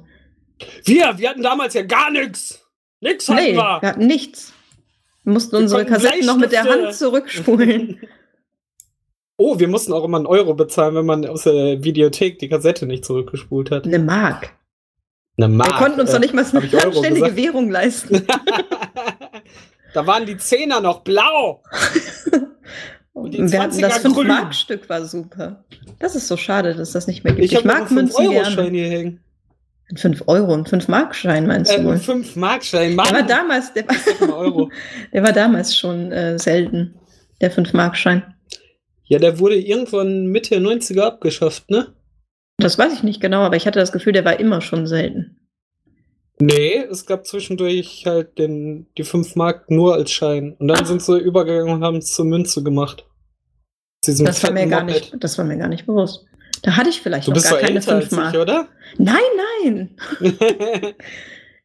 Wir, 0.85 1.16
wir 1.18 1.31
hatten 1.31 1.42
damals 1.42 1.75
ja 1.75 1.83
gar 1.83 2.11
nichts. 2.11 2.66
Nix 3.01 3.29
hatten 3.29 3.40
Nee, 3.42 3.53
wir. 3.55 3.79
wir 3.81 3.88
hatten 3.88 4.07
nichts. 4.07 4.53
Wir 5.25 5.33
mussten 5.33 5.53
Wir 5.53 5.61
unsere 5.61 5.87
Kassetten 5.87 6.27
noch 6.27 6.37
mit 6.37 6.53
der 6.53 6.64
Hand 6.64 6.94
zurückspulen. 6.94 8.01
Oh, 9.42 9.59
wir 9.59 9.68
mussten 9.68 9.94
auch 9.94 10.05
immer 10.05 10.18
einen 10.18 10.26
Euro 10.26 10.53
bezahlen, 10.53 10.94
wenn 10.96 11.07
man 11.07 11.24
aus 11.24 11.44
der 11.44 11.83
Videothek 11.83 12.38
die 12.40 12.50
Kassette 12.50 12.85
nicht 12.85 13.07
zurückgespult 13.07 13.70
hat. 13.70 13.87
Eine 13.87 13.98
Mark. 13.98 14.53
Eine 15.38 15.48
Mark. 15.48 15.70
wir 15.70 15.79
konnten 15.79 16.00
uns 16.00 16.11
äh, 16.11 16.12
doch 16.12 16.20
nicht 16.20 16.35
mal 16.35 16.44
eine 16.44 16.66
ich 16.66 16.85
anständige? 16.85 17.35
Währung 17.37 17.70
leisten. 17.70 18.26
da 19.94 20.07
waren 20.07 20.26
die 20.26 20.37
Zehner 20.37 20.83
noch 20.83 21.00
blau. 21.00 21.62
Und 23.14 23.33
die 23.33 23.50
wir 23.50 23.62
hatten 23.62 23.81
das 23.81 24.05
20er 24.05 24.12
grün. 24.12 24.26
5-Mark-Stück 24.26 24.87
war 24.90 25.07
super. 25.07 25.64
Das 26.00 26.14
ist 26.16 26.29
so 26.29 26.37
schade, 26.37 26.74
dass 26.74 26.92
das 26.92 27.07
nicht 27.07 27.24
mehr 27.24 27.33
gibt. 27.33 27.50
Ich 27.50 27.57
einen 27.57 27.66
mag 27.66 27.90
Münzen 27.90 28.14
5-Euro-Schein 28.22 28.55
gerne. 28.57 28.70
hier 28.70 28.88
hängen. 28.90 29.20
Ein 29.90 29.96
5 29.96 30.24
Euro, 30.26 30.53
ein 30.53 30.64
5-Mark-Schein 30.64 31.46
meinst 31.46 31.72
Äh, 31.72 31.83
du 31.83 31.88
einen 31.88 31.98
5-Mark-Schein. 31.98 32.94
Mann, 32.94 33.07
Der 33.07 33.20
war 33.20 33.26
damals, 33.26 33.72
der 33.72 33.88
war, 33.88 34.68
der 35.14 35.22
war 35.22 35.33
damals 35.33 35.74
schon 35.74 36.12
äh, 36.12 36.38
selten, 36.38 36.94
der 37.40 37.50
5-Mark-Schein. 37.50 38.35
Ja, 39.11 39.18
der 39.18 39.40
wurde 39.40 39.57
irgendwann 39.57 40.27
Mitte 40.27 40.51
der 40.51 40.61
90er 40.61 41.01
abgeschafft, 41.01 41.68
ne? 41.68 41.88
Das 42.59 42.79
weiß 42.79 42.92
ich 42.92 43.03
nicht 43.03 43.20
genau, 43.20 43.40
aber 43.40 43.57
ich 43.57 43.66
hatte 43.66 43.81
das 43.81 43.90
Gefühl, 43.90 44.12
der 44.12 44.25
war 44.25 44.38
immer 44.38 44.61
schon 44.61 44.87
selten. 44.87 45.37
Nee, 46.38 46.77
es 46.90 47.07
gab 47.07 47.27
zwischendurch 47.27 48.05
halt 48.07 48.38
den, 48.38 48.87
die 48.96 49.03
5 49.03 49.35
Mark 49.35 49.68
nur 49.68 49.94
als 49.94 50.12
Schein. 50.12 50.55
Und 50.59 50.68
dann 50.68 50.85
sind 50.87 51.03
sie 51.03 51.18
übergegangen 51.18 51.75
und 51.75 51.83
haben 51.85 51.96
es 51.96 52.12
zur 52.12 52.25
Münze 52.25 52.62
gemacht. 52.62 53.05
Das 54.07 54.23
war 54.44 54.53
mir 54.53 54.68
gar 54.68 54.85
Moped. 54.85 54.94
nicht, 54.94 55.14
das 55.18 55.37
war 55.37 55.44
mir 55.44 55.59
gar 55.59 55.68
nicht 55.68 55.87
bewusst. 55.87 56.25
Da 56.62 56.77
hatte 56.77 56.88
ich 56.90 57.01
vielleicht 57.01 57.27
Du 57.27 57.33
noch 57.33 57.42
gar 57.42 57.59
keine 57.59 57.79
älter 57.81 57.96
als 57.96 58.09
5 58.09 58.16
Mark. 58.23 58.35
ich, 58.35 58.40
oder? 58.40 58.68
Nein, 58.96 59.16
nein. 59.64 59.96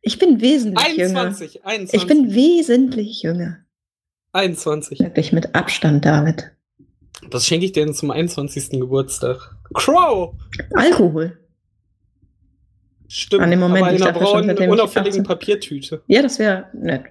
Ich 0.07 0.19
bin 0.19 0.39
wesentlich 0.39 0.97
jünger. 0.97 1.21
21, 1.21 1.65
21. 1.65 1.99
Ich 1.99 2.07
bin 2.07 2.35
wesentlich 2.35 3.23
jünger. 3.23 3.57
21. 4.33 4.99
Wirklich 4.99 5.31
mit 5.31 5.55
Abstand, 5.55 6.05
David. 6.05 6.51
Was 7.29 7.45
schenke 7.45 7.65
ich 7.65 7.71
dir 7.71 7.85
denn 7.85 7.93
zum 7.93 8.11
21. 8.11 8.71
Geburtstag? 8.71 9.55
Crow! 9.73 10.35
Alkohol. 10.73 11.39
Stimmt. 13.07 13.43
An 13.43 13.51
dem 13.51 13.59
Moment, 13.59 13.85
aber 13.85 13.95
in 13.95 14.01
einer 14.03 14.13
schon, 14.13 14.23
braunen, 14.23 14.57
ich 14.57 14.67
unauffälligen 14.69 15.21
18 15.21 15.23
Papiertüte. 15.23 16.01
Ja, 16.07 16.21
das 16.21 16.39
wäre 16.39 16.65
nett. 16.73 17.03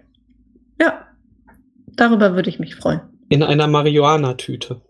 Ja. 0.81 1.07
Darüber 1.97 2.35
würde 2.35 2.51
ich 2.51 2.59
mich 2.59 2.75
freuen. 2.75 3.01
In 3.29 3.43
einer 3.43 3.67
Marihuana-Tüte. 3.67 4.83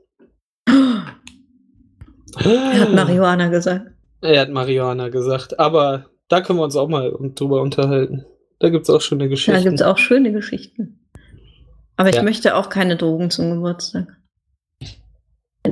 Er 2.36 2.80
hat 2.80 2.92
Marihuana 2.92 3.48
gesagt. 3.48 3.90
Er 4.22 4.40
hat 4.40 4.50
Marihuana 4.50 5.08
gesagt. 5.10 5.58
Aber 5.58 6.06
da 6.28 6.40
können 6.40 6.58
wir 6.58 6.64
uns 6.64 6.76
auch 6.76 6.88
mal 6.88 7.12
drüber 7.34 7.60
unterhalten. 7.62 8.24
Da 8.58 8.70
gibt 8.70 8.84
es 8.84 8.90
auch 8.90 9.00
schon 9.00 9.20
eine 9.20 9.28
Da 9.28 9.60
gibt 9.60 9.74
es 9.74 9.82
auch 9.82 9.98
schöne 9.98 10.32
Geschichten. 10.32 11.06
Aber 11.96 12.08
ich 12.08 12.16
Ja. 12.16 12.22
möchte 12.22 12.56
auch 12.56 12.70
keine 12.70 12.96
Drogen 12.96 13.30
zum 13.30 13.50
Geburtstag. 13.50 14.08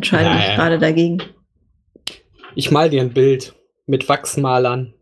Entscheide 0.02 0.30
mich 0.30 0.38
Naja. 0.46 0.56
gerade 0.56 0.78
dagegen. 0.80 1.22
Ich 2.56 2.72
mal 2.72 2.90
dir 2.90 3.02
ein 3.02 3.14
Bild 3.14 3.54
mit 3.86 4.08
Wachsmalern. 4.08 4.94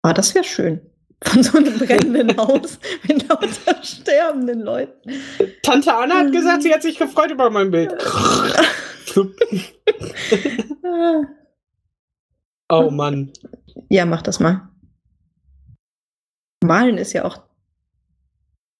Ah, 0.00 0.14
das 0.14 0.34
wäre 0.34 0.42
schön. 0.42 0.80
Von 1.22 1.42
so 1.42 1.58
einem 1.58 1.78
brennenden 1.78 2.34
Haus 2.38 2.78
mit 3.06 3.28
lauter 3.28 3.82
sterbenden 3.82 4.62
Leuten. 4.62 5.12
Tante 5.62 5.92
Anna 5.94 6.20
hat 6.20 6.32
gesagt, 6.32 6.62
sie 6.62 6.72
hat 6.72 6.80
sich 6.80 6.96
gefreut 6.98 7.30
über 7.30 7.50
mein 7.50 7.70
Bild. 7.70 7.94
Oh 12.70 12.90
Mann. 12.90 13.32
Ja, 13.88 14.04
mach 14.04 14.20
das 14.22 14.40
mal. 14.40 14.68
Malen 16.62 16.98
ist 16.98 17.14
ja 17.14 17.24
auch 17.24 17.42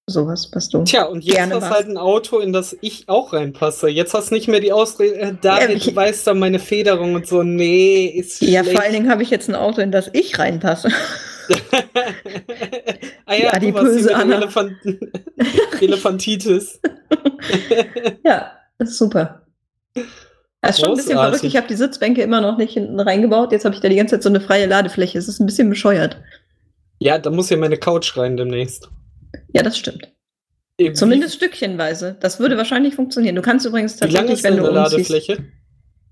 sowas, 0.09 0.49
was 0.53 0.69
du. 0.69 0.83
Tja, 0.83 1.03
und 1.05 1.23
jetzt 1.23 1.35
Gerne 1.35 1.55
hast 1.55 1.61
du 1.63 1.65
machst. 1.69 1.75
halt 1.79 1.87
ein 1.89 1.97
Auto, 1.97 2.39
in 2.39 2.51
das 2.53 2.75
ich 2.81 3.07
auch 3.07 3.33
reinpasse. 3.33 3.87
Jetzt 3.89 4.13
hast 4.13 4.31
du 4.31 4.35
nicht 4.35 4.47
mehr 4.47 4.59
die 4.59 4.73
Ausrede, 4.73 5.15
äh, 5.15 5.33
David, 5.41 5.77
ich- 5.77 5.85
du 5.85 5.95
weißt 5.95 6.27
doch 6.27 6.33
meine 6.35 6.59
Federung 6.59 7.13
und 7.15 7.27
so. 7.27 7.43
Nee, 7.43 8.05
ist 8.07 8.41
Ja, 8.41 8.61
schlecht. 8.63 8.75
vor 8.75 8.83
allen 8.83 8.93
Dingen 8.93 9.09
habe 9.11 9.23
ich 9.23 9.29
jetzt 9.29 9.47
ein 9.49 9.55
Auto, 9.55 9.81
in 9.81 9.91
das 9.91 10.09
ich 10.13 10.37
reinpasse. 10.37 10.89
ah 13.25 13.33
Die 13.35 13.41
ja, 13.43 13.59
die 13.59 13.71
dem 13.71 13.75
Anna. 14.15 14.35
Elefanten 14.37 14.99
Elefantitis. 15.81 16.79
ja, 18.23 18.51
das 18.77 18.89
ist 18.89 18.97
super. 18.97 19.41
Das 20.61 20.71
ist 20.77 20.81
schon 20.81 20.89
ein 20.91 20.95
bisschen 20.97 21.17
verrückt. 21.17 21.43
Ich 21.43 21.55
habe 21.55 21.67
die 21.67 21.75
Sitzbänke 21.75 22.21
immer 22.21 22.41
noch 22.41 22.57
nicht 22.57 22.73
hinten 22.73 22.99
reingebaut. 22.99 23.51
Jetzt 23.51 23.65
habe 23.65 23.73
ich 23.75 23.81
da 23.81 23.89
die 23.89 23.95
ganze 23.95 24.15
Zeit 24.15 24.23
so 24.23 24.29
eine 24.29 24.41
freie 24.41 24.65
Ladefläche. 24.65 25.17
Es 25.17 25.27
ist 25.27 25.39
ein 25.39 25.45
bisschen 25.45 25.69
bescheuert. 25.69 26.17
Ja, 26.99 27.17
da 27.17 27.29
muss 27.29 27.49
ja 27.49 27.55
meine 27.57 27.77
Couch 27.77 28.17
rein 28.17 28.35
demnächst. 28.35 28.89
Ja, 29.53 29.63
das 29.63 29.77
stimmt. 29.77 30.11
Eben, 30.77 30.95
Zumindest 30.95 31.35
stückchenweise. 31.35 32.17
Das 32.19 32.39
würde 32.39 32.57
wahrscheinlich 32.57 32.95
funktionieren. 32.95 33.35
Du 33.35 33.41
kannst 33.41 33.65
übrigens 33.65 33.97
tatsächlich, 33.97 34.43
wenn 34.43 34.57
du 34.57 34.65
eine 34.65 34.75
Ladefläche? 34.75 35.37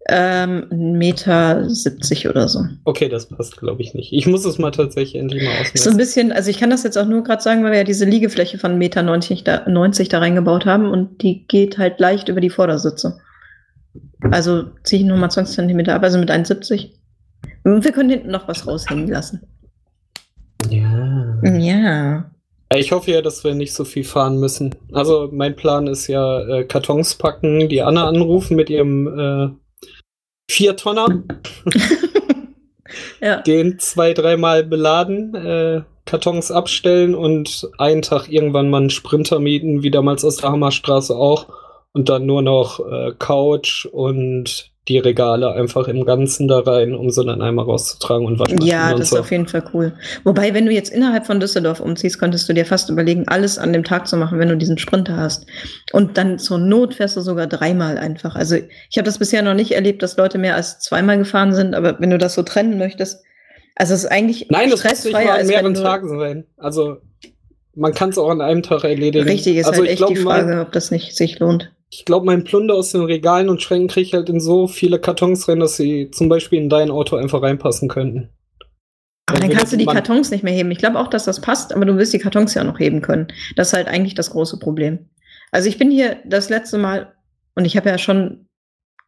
ähm, 0.09 0.68
1,70 0.72 0.97
Meter 0.97 1.70
70 1.70 2.30
oder 2.30 2.47
so. 2.47 2.63
Okay, 2.86 3.09
das 3.09 3.28
passt, 3.28 3.57
glaube 3.57 3.82
ich, 3.82 3.93
nicht. 3.93 4.13
Ich 4.13 4.26
muss 4.26 4.45
es 4.45 4.57
mal 4.57 4.72
tatsächlich 4.72 5.20
endlich 5.20 5.43
mal 5.43 5.49
Ist 5.49 5.57
so 5.57 5.89
ein 5.89 5.95
ausmessen. 5.95 5.97
bisschen, 5.97 6.32
also 6.32 6.49
ich 6.49 6.59
kann 6.59 6.70
das 6.70 6.84
jetzt 6.84 6.97
auch 6.97 7.05
nur 7.07 7.24
gerade 7.24 7.41
sagen, 7.41 7.63
weil 7.63 7.72
wir 7.72 7.80
ja 7.80 7.84
diese 7.84 8.05
Liegefläche 8.05 8.57
von 8.57 8.74
1,90 8.74 8.78
Meter 8.78 9.03
90 9.03 9.43
da, 9.43 9.68
90 9.68 10.09
da 10.09 10.20
reingebaut 10.20 10.65
haben 10.65 10.89
und 10.89 11.22
die 11.22 11.45
geht 11.47 11.78
halt 11.78 11.99
leicht 11.99 12.30
über 12.30 12.39
die 12.39 12.49
Vordersitze. 12.49 13.20
Also 14.32 14.63
ziehe 14.84 15.01
ich 15.01 15.07
nochmal 15.07 15.32
20 15.32 15.55
Zentimeter 15.55 15.95
ab, 15.95 16.03
also 16.03 16.18
mit 16.18 16.32
1,70. 16.32 16.91
Und 17.63 17.84
wir 17.84 17.91
können 17.91 18.09
hinten 18.09 18.32
noch 18.32 18.47
was 18.47 18.65
raushängen 18.65 19.07
lassen. 19.07 19.41
Ja. 20.70 21.41
Ja. 21.43 22.32
Ich 22.74 22.91
hoffe 22.91 23.11
ja, 23.11 23.22
dass 23.22 23.43
wir 23.43 23.55
nicht 23.55 23.74
so 23.74 23.86
viel 23.86 24.03
fahren 24.03 24.39
müssen. 24.39 24.76
Also 24.91 25.30
mein 25.32 25.55
Plan 25.55 25.88
ist 25.88 26.07
ja 26.07 26.41
äh, 26.41 26.63
Kartons 26.65 27.15
packen, 27.15 27.70
die 27.70 27.82
Anna 27.82 28.07
anrufen 28.07 28.55
mit 28.57 28.70
ihrem 28.70 29.07
äh, 29.20 29.49
Viertonner, 30.49 31.24
ja. 33.22 33.41
den 33.41 33.80
zwei, 33.80 34.13
dreimal 34.13 34.63
beladen, 34.63 35.34
äh, 35.36 35.82
Kartons 36.05 36.51
abstellen 36.51 37.15
und 37.15 37.70
einen 37.78 38.01
Tag 38.01 38.30
irgendwann 38.30 38.70
mal 38.70 38.80
einen 38.80 38.89
Sprinter 38.89 39.39
mieten, 39.39 39.84
wie 39.84 39.91
damals 39.91 40.26
aus 40.26 40.38
der 40.38 40.51
Hammerstraße 40.51 41.15
auch. 41.15 41.47
Und 41.93 42.09
dann 42.09 42.26
nur 42.26 42.41
noch 42.41 42.80
äh, 42.80 43.13
Couch 43.18 43.86
und 43.86 44.72
die 44.88 44.99
Regale 44.99 45.51
einfach 45.51 45.88
im 45.88 46.05
Ganzen 46.05 46.47
da 46.47 46.59
rein, 46.59 46.95
um 46.95 47.09
sie 47.09 47.23
dann 47.25 47.41
einmal 47.41 47.65
rauszutragen 47.65 48.25
und 48.25 48.39
Waschmaschine 48.39 48.69
Ja, 48.69 48.93
das 48.93 49.09
so. 49.09 49.15
ist 49.15 49.21
auf 49.21 49.31
jeden 49.31 49.47
Fall 49.47 49.63
cool. 49.73 49.93
Wobei, 50.23 50.53
wenn 50.53 50.65
du 50.65 50.71
jetzt 50.71 50.93
innerhalb 50.93 51.25
von 51.25 51.39
Düsseldorf 51.39 51.79
umziehst, 51.79 52.19
könntest 52.19 52.47
du 52.47 52.53
dir 52.53 52.65
fast 52.65 52.89
überlegen, 52.89 53.27
alles 53.27 53.57
an 53.57 53.73
dem 53.73 53.83
Tag 53.83 54.07
zu 54.07 54.15
machen, 54.15 54.39
wenn 54.39 54.49
du 54.49 54.55
diesen 54.55 54.77
Sprinter 54.77 55.17
hast. 55.17 55.45
Und 55.91 56.17
dann 56.17 56.39
zur 56.39 56.57
Not 56.57 56.95
fährst 56.95 57.17
du 57.17 57.21
sogar 57.21 57.47
dreimal 57.47 57.97
einfach. 57.97 58.35
Also 58.35 58.55
ich 58.55 58.97
habe 58.97 59.05
das 59.05 59.17
bisher 59.17 59.41
noch 59.41 59.53
nicht 59.53 59.71
erlebt, 59.71 60.01
dass 60.01 60.17
Leute 60.17 60.38
mehr 60.38 60.55
als 60.55 60.79
zweimal 60.79 61.17
gefahren 61.17 61.53
sind, 61.53 61.75
aber 61.75 61.99
wenn 61.99 62.09
du 62.09 62.17
das 62.17 62.35
so 62.35 62.43
trennen 62.43 62.77
möchtest, 62.77 63.23
also 63.75 63.93
es 63.93 64.05
ist 64.05 64.11
eigentlich 64.11 64.47
Nein, 64.49 64.71
das 64.71 64.83
muss 64.83 65.03
nicht 65.03 65.13
mal 65.13 65.39
an 65.39 65.47
mehreren 65.47 65.73
Tagen 65.73 66.17
sein. 66.17 66.45
Also 66.57 66.97
man 67.75 67.93
kann 67.93 68.09
es 68.09 68.17
auch 68.17 68.29
an 68.29 68.41
einem 68.41 68.63
Tag 68.63 68.83
erledigen. 68.83 69.27
Richtig, 69.27 69.57
ist 69.57 69.67
also 69.67 69.81
halt 69.81 69.89
echt 69.89 69.97
glaube, 69.97 70.15
die 70.15 70.21
Frage, 70.21 70.61
ob 70.61 70.71
das 70.71 70.89
nicht 70.89 71.15
sich 71.15 71.39
lohnt. 71.39 71.71
Ich 71.89 72.05
glaube, 72.05 72.25
mein 72.25 72.43
Plunder 72.43 72.75
aus 72.75 72.91
den 72.91 73.03
Regalen 73.03 73.49
und 73.49 73.61
Schränken 73.61 73.88
kriege 73.88 74.07
ich 74.07 74.13
halt 74.13 74.29
in 74.29 74.39
so 74.39 74.67
viele 74.67 74.99
Kartons 74.99 75.47
rein, 75.47 75.59
dass 75.59 75.77
sie 75.77 76.11
zum 76.11 76.27
Beispiel 76.27 76.59
in 76.59 76.69
dein 76.69 76.91
Auto 76.91 77.15
einfach 77.15 77.41
reinpassen 77.41 77.88
könnten. 77.88 78.29
Aber 79.27 79.39
dann 79.39 79.49
würde 79.49 79.57
kannst 79.57 79.73
du 79.73 79.77
die 79.77 79.85
Kartons 79.85 80.31
nicht 80.31 80.43
mehr 80.43 80.53
heben. 80.53 80.71
Ich 80.71 80.77
glaube 80.77 80.99
auch, 80.99 81.07
dass 81.07 81.25
das 81.25 81.41
passt, 81.41 81.73
aber 81.73 81.85
du 81.85 81.97
willst 81.97 82.13
die 82.13 82.19
Kartons 82.19 82.53
ja 82.53 82.61
auch 82.61 82.67
noch 82.67 82.79
heben 82.79 83.01
können. 83.01 83.27
Das 83.55 83.69
ist 83.69 83.73
halt 83.73 83.88
eigentlich 83.88 84.15
das 84.15 84.31
große 84.31 84.57
Problem. 84.57 85.09
Also 85.51 85.69
ich 85.69 85.77
bin 85.77 85.91
hier 85.91 86.17
das 86.25 86.49
letzte 86.49 86.77
Mal 86.77 87.13
und 87.55 87.65
ich 87.65 87.77
habe 87.77 87.89
ja 87.89 87.97
schon, 87.97 88.47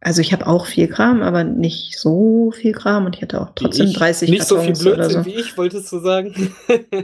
also 0.02 0.22
ich 0.22 0.32
habe 0.32 0.48
auch 0.48 0.66
viel 0.66 0.88
Kram, 0.88 1.22
aber 1.22 1.44
nicht 1.44 1.98
so 1.98 2.52
viel 2.52 2.74
Kram 2.74 3.06
und 3.06 3.16
ich 3.16 3.22
hatte 3.22 3.42
auch 3.42 3.52
trotzdem 3.56 3.88
ich, 3.88 3.94
30 3.94 4.30
Nicht 4.30 4.44
so 4.44 4.58
viel 4.58 4.74
Kartons 4.74 4.86
oder 4.86 4.96
Blödsinn 4.96 5.24
so. 5.24 5.26
wie 5.26 5.36
ich, 5.36 5.58
wolltest 5.58 5.92
du 5.92 6.00
sagen? 6.00 6.54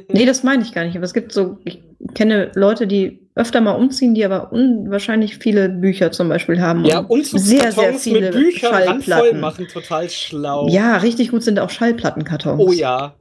Nee, 0.10 0.26
das 0.26 0.44
meine 0.44 0.64
ich 0.64 0.74
gar 0.74 0.86
nicht. 0.86 0.96
Aber 0.96 1.06
es 1.06 1.14
gibt 1.14 1.32
so, 1.32 1.58
ich 1.64 1.84
kenne 2.14 2.52
Leute, 2.56 2.88
die 2.88 3.25
öfter 3.36 3.60
mal 3.60 3.74
umziehen, 3.74 4.16
die 4.16 4.24
aber 4.24 4.52
unwahrscheinlich 4.52 5.38
viele 5.38 5.68
Bücher 5.70 6.12
zum 6.12 6.30
Beispiel 6.30 6.62
haben. 6.62 6.86
ja, 6.86 7.00
und 7.00 7.26
sehr, 7.26 7.72
sehr 7.72 7.94
viele 7.96 8.22
mit 8.22 8.32
Büchern 8.32 8.74
Schallplatten. 8.74 9.40
machen, 9.42 9.68
total 9.68 10.10
schlau. 10.10 10.68
Ja, 10.70 10.98
richtig 10.98 11.32
gut 11.32 11.44
sind 11.44 11.60
auch 11.60 11.70
Schallplattenkartons. 11.70 12.62
Oh 12.62 12.72
ja. 12.72 13.16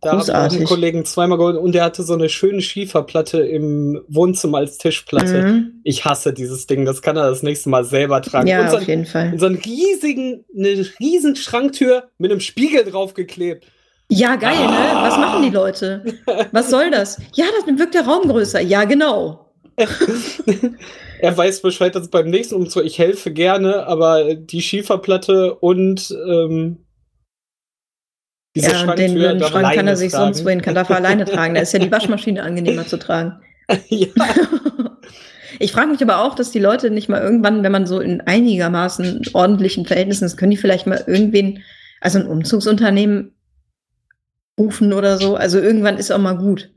Da 0.00 0.12
habe 0.12 0.22
ich 0.22 0.32
einen. 0.32 0.64
Kollegen 0.64 1.04
zweimal 1.04 1.38
geholt 1.38 1.56
und 1.56 1.74
der 1.74 1.84
hatte 1.84 2.02
so 2.02 2.14
eine 2.14 2.28
schöne 2.28 2.60
Schieferplatte 2.60 3.40
im 3.40 4.00
Wohnzimmer 4.08 4.58
als 4.58 4.78
Tischplatte. 4.78 5.42
Mhm. 5.42 5.80
Ich 5.84 6.04
hasse 6.04 6.32
dieses 6.32 6.66
Ding, 6.66 6.84
das 6.84 7.02
kann 7.02 7.16
er 7.16 7.28
das 7.28 7.42
nächste 7.42 7.70
Mal 7.70 7.84
selber 7.84 8.20
tragen. 8.22 8.46
Ja, 8.46 8.68
so, 8.70 8.78
auf 8.78 8.86
jeden 8.86 9.06
Fall. 9.06 9.38
so 9.38 9.46
einen 9.46 9.56
riesigen, 9.56 10.44
eine 10.56 10.86
riesen 11.00 11.36
Schranktür 11.36 12.04
mit 12.18 12.30
einem 12.30 12.40
Spiegel 12.40 12.84
draufgeklebt. 12.84 13.66
Ja, 14.08 14.36
geil, 14.36 14.58
ne? 14.58 14.90
Was 14.94 15.16
machen 15.16 15.42
die 15.44 15.50
Leute? 15.50 16.04
Was 16.52 16.68
soll 16.68 16.90
das? 16.90 17.20
Ja, 17.34 17.44
das 17.56 17.78
wirkt 17.78 17.94
der 17.94 18.02
Raum 18.02 18.28
größer. 18.28 18.60
Ja, 18.60 18.84
genau. 18.84 19.49
er 21.20 21.36
weiß 21.36 21.62
Bescheid, 21.62 21.94
dass 21.94 22.08
beim 22.08 22.28
nächsten 22.28 22.54
Umzug, 22.54 22.84
ich 22.84 22.98
helfe 22.98 23.32
gerne, 23.32 23.86
aber 23.86 24.34
die 24.34 24.62
Schieferplatte 24.62 25.54
und 25.54 26.14
ähm, 26.28 26.84
diese 28.56 28.72
ja, 28.72 28.90
und 28.90 28.98
den 28.98 29.40
Schrank 29.42 29.74
kann 29.74 29.86
er 29.86 29.96
sich 29.96 30.10
tragen. 30.10 30.34
sonst 30.34 30.44
wohin, 30.44 30.60
kann 30.60 30.74
darf 30.74 30.90
er 30.90 30.96
alleine 30.96 31.24
tragen. 31.24 31.54
Da 31.54 31.60
ist 31.60 31.72
ja 31.72 31.78
die 31.78 31.92
Waschmaschine 31.92 32.42
angenehmer 32.42 32.86
zu 32.86 32.98
tragen. 32.98 33.40
ja. 33.88 34.08
Ich 35.62 35.72
frage 35.72 35.90
mich 35.90 36.00
aber 36.00 36.24
auch, 36.24 36.34
dass 36.34 36.52
die 36.52 36.58
Leute 36.58 36.90
nicht 36.90 37.10
mal 37.10 37.20
irgendwann, 37.20 37.62
wenn 37.62 37.72
man 37.72 37.84
so 37.84 38.00
in 38.00 38.22
einigermaßen 38.22 39.20
ordentlichen 39.34 39.84
Verhältnissen 39.84 40.24
ist, 40.24 40.38
können 40.38 40.52
die 40.52 40.56
vielleicht 40.56 40.86
mal 40.86 41.04
irgendwen, 41.06 41.62
also 42.00 42.18
ein 42.18 42.26
Umzugsunternehmen 42.26 43.34
rufen 44.58 44.94
oder 44.94 45.18
so. 45.18 45.36
Also 45.36 45.58
irgendwann 45.58 45.98
ist 45.98 46.12
auch 46.12 46.18
mal 46.18 46.38
gut. 46.38 46.70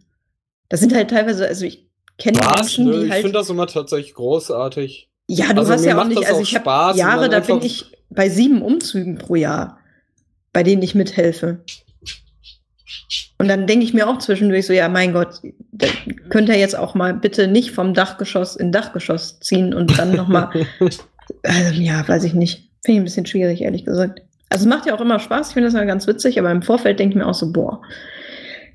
Das 0.68 0.82
sind 0.82 0.94
halt 0.94 1.12
teilweise, 1.12 1.48
also 1.48 1.66
ich 1.66 1.88
kenne? 2.18 2.40
Menschen, 2.40 2.92
die 2.92 3.06
ich 3.06 3.12
halt. 3.12 3.22
finde 3.22 3.38
das 3.40 3.50
immer 3.50 3.68
tatsächlich 3.68 4.14
großartig. 4.14 5.10
Ja, 5.28 5.54
du 5.54 5.60
Also 5.60 5.74
hast 5.74 5.86
ja 5.86 6.00
auch 6.00 6.06
nicht, 6.06 6.18
also 6.26 6.36
auch 6.36 6.42
ich 6.42 6.56
habe 6.56 6.98
Jahre, 6.98 7.30
da 7.30 7.40
bin 7.40 7.62
ich 7.62 7.86
bei 8.10 8.30
sieben 8.30 8.62
Umzügen 8.62 9.18
pro 9.18 9.36
Jahr, 9.36 9.80
bei 10.52 10.64
denen 10.64 10.82
ich 10.82 10.96
mithelfe. 10.96 11.64
Und 13.40 13.48
dann 13.48 13.68
denke 13.68 13.84
ich 13.84 13.94
mir 13.94 14.08
auch 14.08 14.20
zwischendurch 14.20 14.66
so, 14.66 14.74
ja, 14.74 14.88
mein 14.88 15.14
Gott, 15.14 15.42
könnt 16.30 16.50
ihr 16.50 16.58
jetzt 16.58 16.78
auch 16.78 16.94
mal 16.96 17.14
bitte 17.14 17.48
nicht 17.48 17.72
vom 17.72 17.94
Dachgeschoss 17.94 18.56
in 18.56 18.72
Dachgeschoss 18.72 19.40
ziehen 19.40 19.74
und 19.74 19.98
dann 19.98 20.16
nochmal, 20.16 20.50
also, 21.44 21.74
ja, 21.74 22.08
weiß 22.08 22.24
ich 22.26 22.34
nicht. 22.34 22.70
Finde 22.86 22.98
ich 22.98 23.02
ein 23.02 23.04
bisschen 23.06 23.26
schwierig, 23.26 23.62
ehrlich 23.62 23.86
gesagt. 23.86 24.22
Also 24.50 24.66
es 24.66 24.70
macht 24.70 24.86
ja 24.86 24.94
auch 24.94 25.02
immer 25.02 25.20
Spaß, 25.20 25.48
ich 25.48 25.54
finde 25.54 25.68
das 25.68 25.74
ja 25.74 25.84
ganz 25.84 26.06
witzig, 26.06 26.38
aber 26.38 26.52
im 26.52 26.62
Vorfeld 26.62 27.00
denke 27.00 27.14
ich 27.14 27.18
mir 27.18 27.28
auch 27.28 27.34
so, 27.34 27.52
boah, 27.52 27.82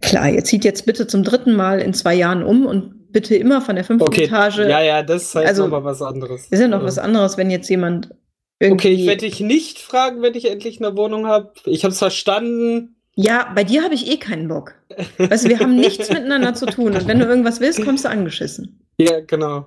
klar, 0.01 0.29
ihr 0.29 0.43
zieht 0.45 0.65
jetzt 0.65 0.87
bitte 0.87 1.07
zum 1.07 1.23
dritten 1.23 1.55
Mal 1.55 1.81
in 1.81 1.95
zwei 1.95 2.15
Jahren 2.15 2.43
um 2.43 2.67
und 2.67 2.98
bitte 3.11 3.37
immer 3.37 3.61
von 3.61 3.75
der 3.77 3.85
fünften 3.85 4.07
Okay, 4.09 4.25
Etage. 4.25 4.59
ja, 4.59 4.81
ja, 4.83 5.03
das 5.03 5.25
ist 5.25 5.35
halt 5.35 5.47
Also, 5.49 5.65
nochmal 5.65 5.85
was 5.85 6.03
anderes. 6.03 6.47
Ist 6.49 6.61
ja 6.61 6.69
noch 6.69 6.81
Ja. 6.81 6.87
was 6.87 6.99
anderes, 6.99 7.37
wenn 7.37 7.51
jetzt 7.51 7.69
jemand 7.69 8.15
irgendwie. 8.61 8.89
Okay, 8.89 8.95
ich 8.95 9.07
werde 9.07 9.21
dich 9.27 9.41
nicht 9.41 9.79
fragen, 9.79 10.23
wenn 10.23 10.35
ich 10.35 10.51
endlich 10.51 10.81
eine 10.85 10.97
Wohnung 10.97 11.27
habe. 11.27 11.53
Ich 11.65 11.85
habe 11.85 11.93
es 11.93 11.99
verstanden. 11.99 12.97
ja, 13.15 13.51
bei 13.55 13.65
dir 13.65 13.83
habe 13.85 13.95
ich 13.95 14.11
eh 14.11 14.17
keinen 14.17 14.49
Bock. 14.49 14.75
Weißt 15.19 15.45
du, 15.45 15.49
wir 15.49 15.59
haben 15.61 15.77
nichts 15.77 16.09
miteinander 16.11 16.55
zu 16.55 16.67
tun. 16.67 16.95
Und 16.95 17.07
wenn 17.07 17.19
du 17.19 17.27
irgendwas 17.27 17.61
willst, 17.61 17.85
kommst 17.85 18.05
du 18.05 18.09
angeschissen. 18.11 18.85
Ja, 18.99 19.21
genau. 19.21 19.67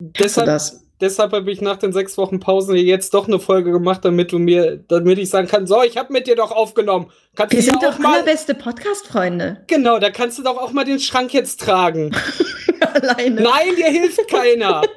Deshalb, 0.00 0.46
das? 0.46 0.85
Deshalb 1.00 1.32
habe 1.32 1.50
ich 1.50 1.60
nach 1.60 1.76
den 1.76 1.92
sechs 1.92 2.16
Wochen 2.18 2.40
Pause 2.40 2.76
jetzt 2.76 3.14
doch 3.14 3.26
eine 3.28 3.38
Folge 3.38 3.72
gemacht, 3.72 4.04
damit 4.04 4.32
du 4.32 4.38
mir, 4.38 4.76
damit 4.88 5.18
ich 5.18 5.30
sagen 5.30 5.48
kann, 5.48 5.66
so, 5.66 5.82
ich 5.82 5.96
habe 5.96 6.12
mit 6.12 6.26
dir 6.26 6.36
doch 6.36 6.52
aufgenommen. 6.52 7.10
Kannst 7.34 7.54
Wir 7.54 7.62
sind 7.62 7.82
doch 7.82 7.98
mal, 7.98 8.14
allerbeste 8.14 8.54
Podcast-Freunde. 8.54 9.64
genau, 9.66 9.98
da 9.98 10.10
kannst 10.10 10.38
du 10.38 10.42
doch 10.42 10.56
auch 10.56 10.72
mal 10.72 10.84
den 10.84 10.98
Schrank 11.00 11.32
jetzt 11.32 11.60
tragen. 11.60 12.14
Alleine. 12.94 13.42
Nein, 13.42 13.76
dir 13.76 13.90
hilft 13.90 14.28
keiner. 14.28 14.82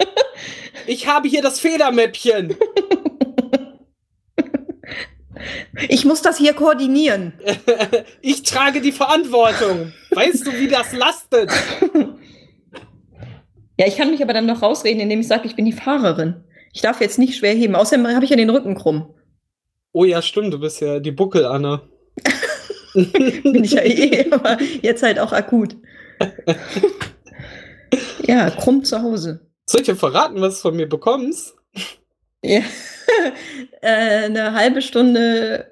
Ich 0.88 1.08
habe 1.08 1.28
hier 1.28 1.41
das 1.43 1.60
Federmäppchen. 1.60 2.56
Ich 5.88 6.04
muss 6.04 6.22
das 6.22 6.38
hier 6.38 6.54
koordinieren. 6.54 7.34
Ich 8.22 8.43
trage 8.43 8.82
die 8.82 8.91
Verantwortung. 8.91 9.93
Weißt 10.12 10.45
du, 10.45 10.52
wie 10.54 10.68
das 10.68 10.91
lastet? 10.91 11.50
Ja, 13.80 13.88
ich 13.88 13.95
kann 13.95 14.11
mich 14.11 14.21
aber 14.21 14.34
dann 14.34 14.45
noch 14.45 14.61
rausreden, 14.61 14.99
indem 14.99 15.21
ich 15.21 15.30
sage, 15.30 15.47
ich 15.47 15.55
bin 15.55 15.63
die 15.63 15.71
Fahrerin. 15.71 16.43
Ich 16.73 16.82
darf 16.82 16.99
jetzt 16.99 17.17
nicht 17.17 17.38
schwer 17.38 17.53
heben. 17.53 17.77
Außerdem 17.77 18.07
habe 18.07 18.25
ich 18.25 18.30
ja 18.30 18.36
den 18.36 18.49
Rücken 18.49 18.75
krumm. 18.75 19.13
Oh 19.93 20.03
ja, 20.03 20.21
stimmt, 20.21 20.53
du 20.53 20.59
bist 20.59 20.82
ja 20.82 20.99
die 20.99 21.13
Buckel-Anna. 21.13 21.82
Bin 22.93 23.63
ich 23.63 23.71
ja 23.71 23.82
eh, 23.82 24.30
aber 24.32 24.57
jetzt 24.82 25.01
halt 25.01 25.17
auch 25.17 25.32
akut. 25.32 25.77
Ja, 28.27 28.49
krumm 28.49 28.84
zu 28.84 29.01
Hause. 29.01 29.47
Soll 29.65 29.80
ich 29.80 29.88
dir 29.88 29.95
verraten, 29.95 30.41
was 30.41 30.55
du 30.55 30.63
von 30.63 30.75
mir 30.75 30.89
bekommst? 30.89 31.55
Ja. 32.43 32.59
äh, 33.82 34.25
eine 34.25 34.53
halbe 34.55 34.82
Stunde 34.82 35.67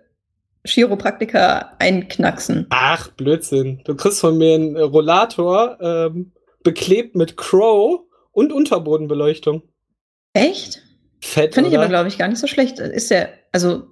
Chiropraktiker 0.66 1.74
einknacksen. 1.80 2.68
Ach, 2.70 3.10
Blödsinn. 3.10 3.82
Du 3.84 3.96
kriegst 3.96 4.22
von 4.22 4.38
mir 4.38 4.56
einen 4.56 4.78
Rollator, 4.78 5.78
ähm, 5.82 6.32
beklebt 6.68 7.16
mit 7.16 7.38
Crow 7.38 8.02
und 8.34 8.52
Unterbodenbeleuchtung. 8.52 9.62
Echt? 10.34 10.84
Fett, 11.22 11.54
Finde 11.54 11.70
ich 11.70 11.78
aber, 11.78 11.88
glaube 11.88 12.10
ich, 12.10 12.18
gar 12.18 12.28
nicht 12.28 12.40
so 12.40 12.48
schlecht. 12.48 12.80
Ist 12.80 13.10
der, 13.10 13.30
also, 13.54 13.84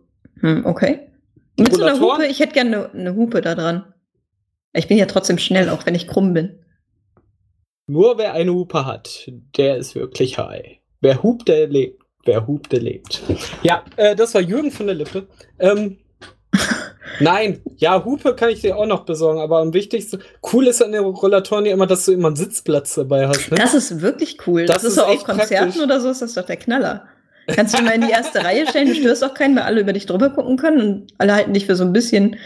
hm, 0.42 0.66
okay. 0.66 1.08
Mit 1.58 1.74
so 1.74 1.86
einer? 1.86 1.98
Hupe, 2.02 2.26
ich 2.26 2.42
hätte 2.42 2.52
gerne 2.52 2.90
eine, 2.90 3.00
eine 3.00 3.16
Hupe 3.16 3.40
da 3.40 3.56
dran. 3.56 3.94
Ich 4.74 4.90
bin 4.90 4.98
ja 4.98 5.06
trotzdem 5.06 5.38
schnell, 5.38 5.70
auch 5.70 5.86
wenn 5.86 5.96
ich 5.96 6.06
krumm 6.06 6.34
bin. 6.34 6.66
Nur 7.88 8.18
wer 8.18 8.34
eine 8.34 8.54
Hupe 8.54 8.86
hat, 8.86 9.32
der 9.56 9.78
ist 9.78 9.96
wirklich 9.96 10.38
high. 10.38 10.80
Wer 11.00 11.24
hupt, 11.24 11.48
der 11.48 11.68
lebt. 11.68 12.04
Wer 12.26 12.46
hupt, 12.46 12.74
der 12.74 12.82
lebt. 12.82 13.22
Ja, 13.64 13.86
äh, 13.96 14.18
das 14.18 14.34
war 14.34 14.42
Jürgen 14.42 14.72
von 14.72 14.88
der 14.88 14.96
Lippe. 14.96 15.30
Ähm, 15.60 15.98
nein, 17.20 17.62
ja, 17.78 18.04
Hupe 18.04 18.36
kann 18.36 18.50
ich 18.50 18.62
dir 18.62 18.78
auch 18.78 18.86
noch 18.86 19.06
besorgen, 19.06 19.40
aber 19.40 19.60
am 19.60 19.74
wichtigsten, 19.74 20.22
cool 20.54 20.68
ist 20.68 20.82
an 20.82 20.92
den 20.92 21.04
Rollatoren 21.04 21.66
ja 21.66 21.74
immer, 21.74 21.88
dass 21.88 22.06
du 22.06 22.12
immer 22.12 22.28
einen 22.28 22.36
Sitzplatz 22.36 22.96
dabei 22.96 23.28
hast. 23.28 23.52
Ne? 23.52 23.58
Das 23.58 23.74
ist 23.74 24.02
wirklich 24.02 24.38
cool. 24.48 24.66
Das 24.66 24.78
Das, 24.82 24.86
ist 24.86 24.96
so 24.96 25.04
auf 25.04 25.24
Konzerten 25.24 25.56
praktisch. 25.66 25.82
oder 25.82 26.00
so, 26.02 26.10
ist 26.10 26.22
das 26.22 26.34
doch 26.34 26.46
der 26.46 26.58
Knaller. 26.58 27.08
Kannst 27.48 27.78
du 27.78 27.84
mal 27.84 27.92
in 27.92 28.02
die 28.02 28.10
erste 28.12 28.44
Reihe 28.44 28.66
stellen, 28.68 28.88
du 28.88 28.96
störst 28.96 29.24
auch 29.24 29.34
keinen, 29.36 29.56
weil 29.56 29.64
alle 29.64 29.82
über 29.82 29.94
dich 29.94 30.08
drüber 30.08 30.32
gucken 30.32 30.58
können 30.58 30.82
und 30.82 31.14
alle 31.20 31.34
halten 31.36 31.54
dich 31.54 31.68
für 31.68 31.76
so 31.76 31.84
ein 31.84 31.94
bisschen 31.94 32.38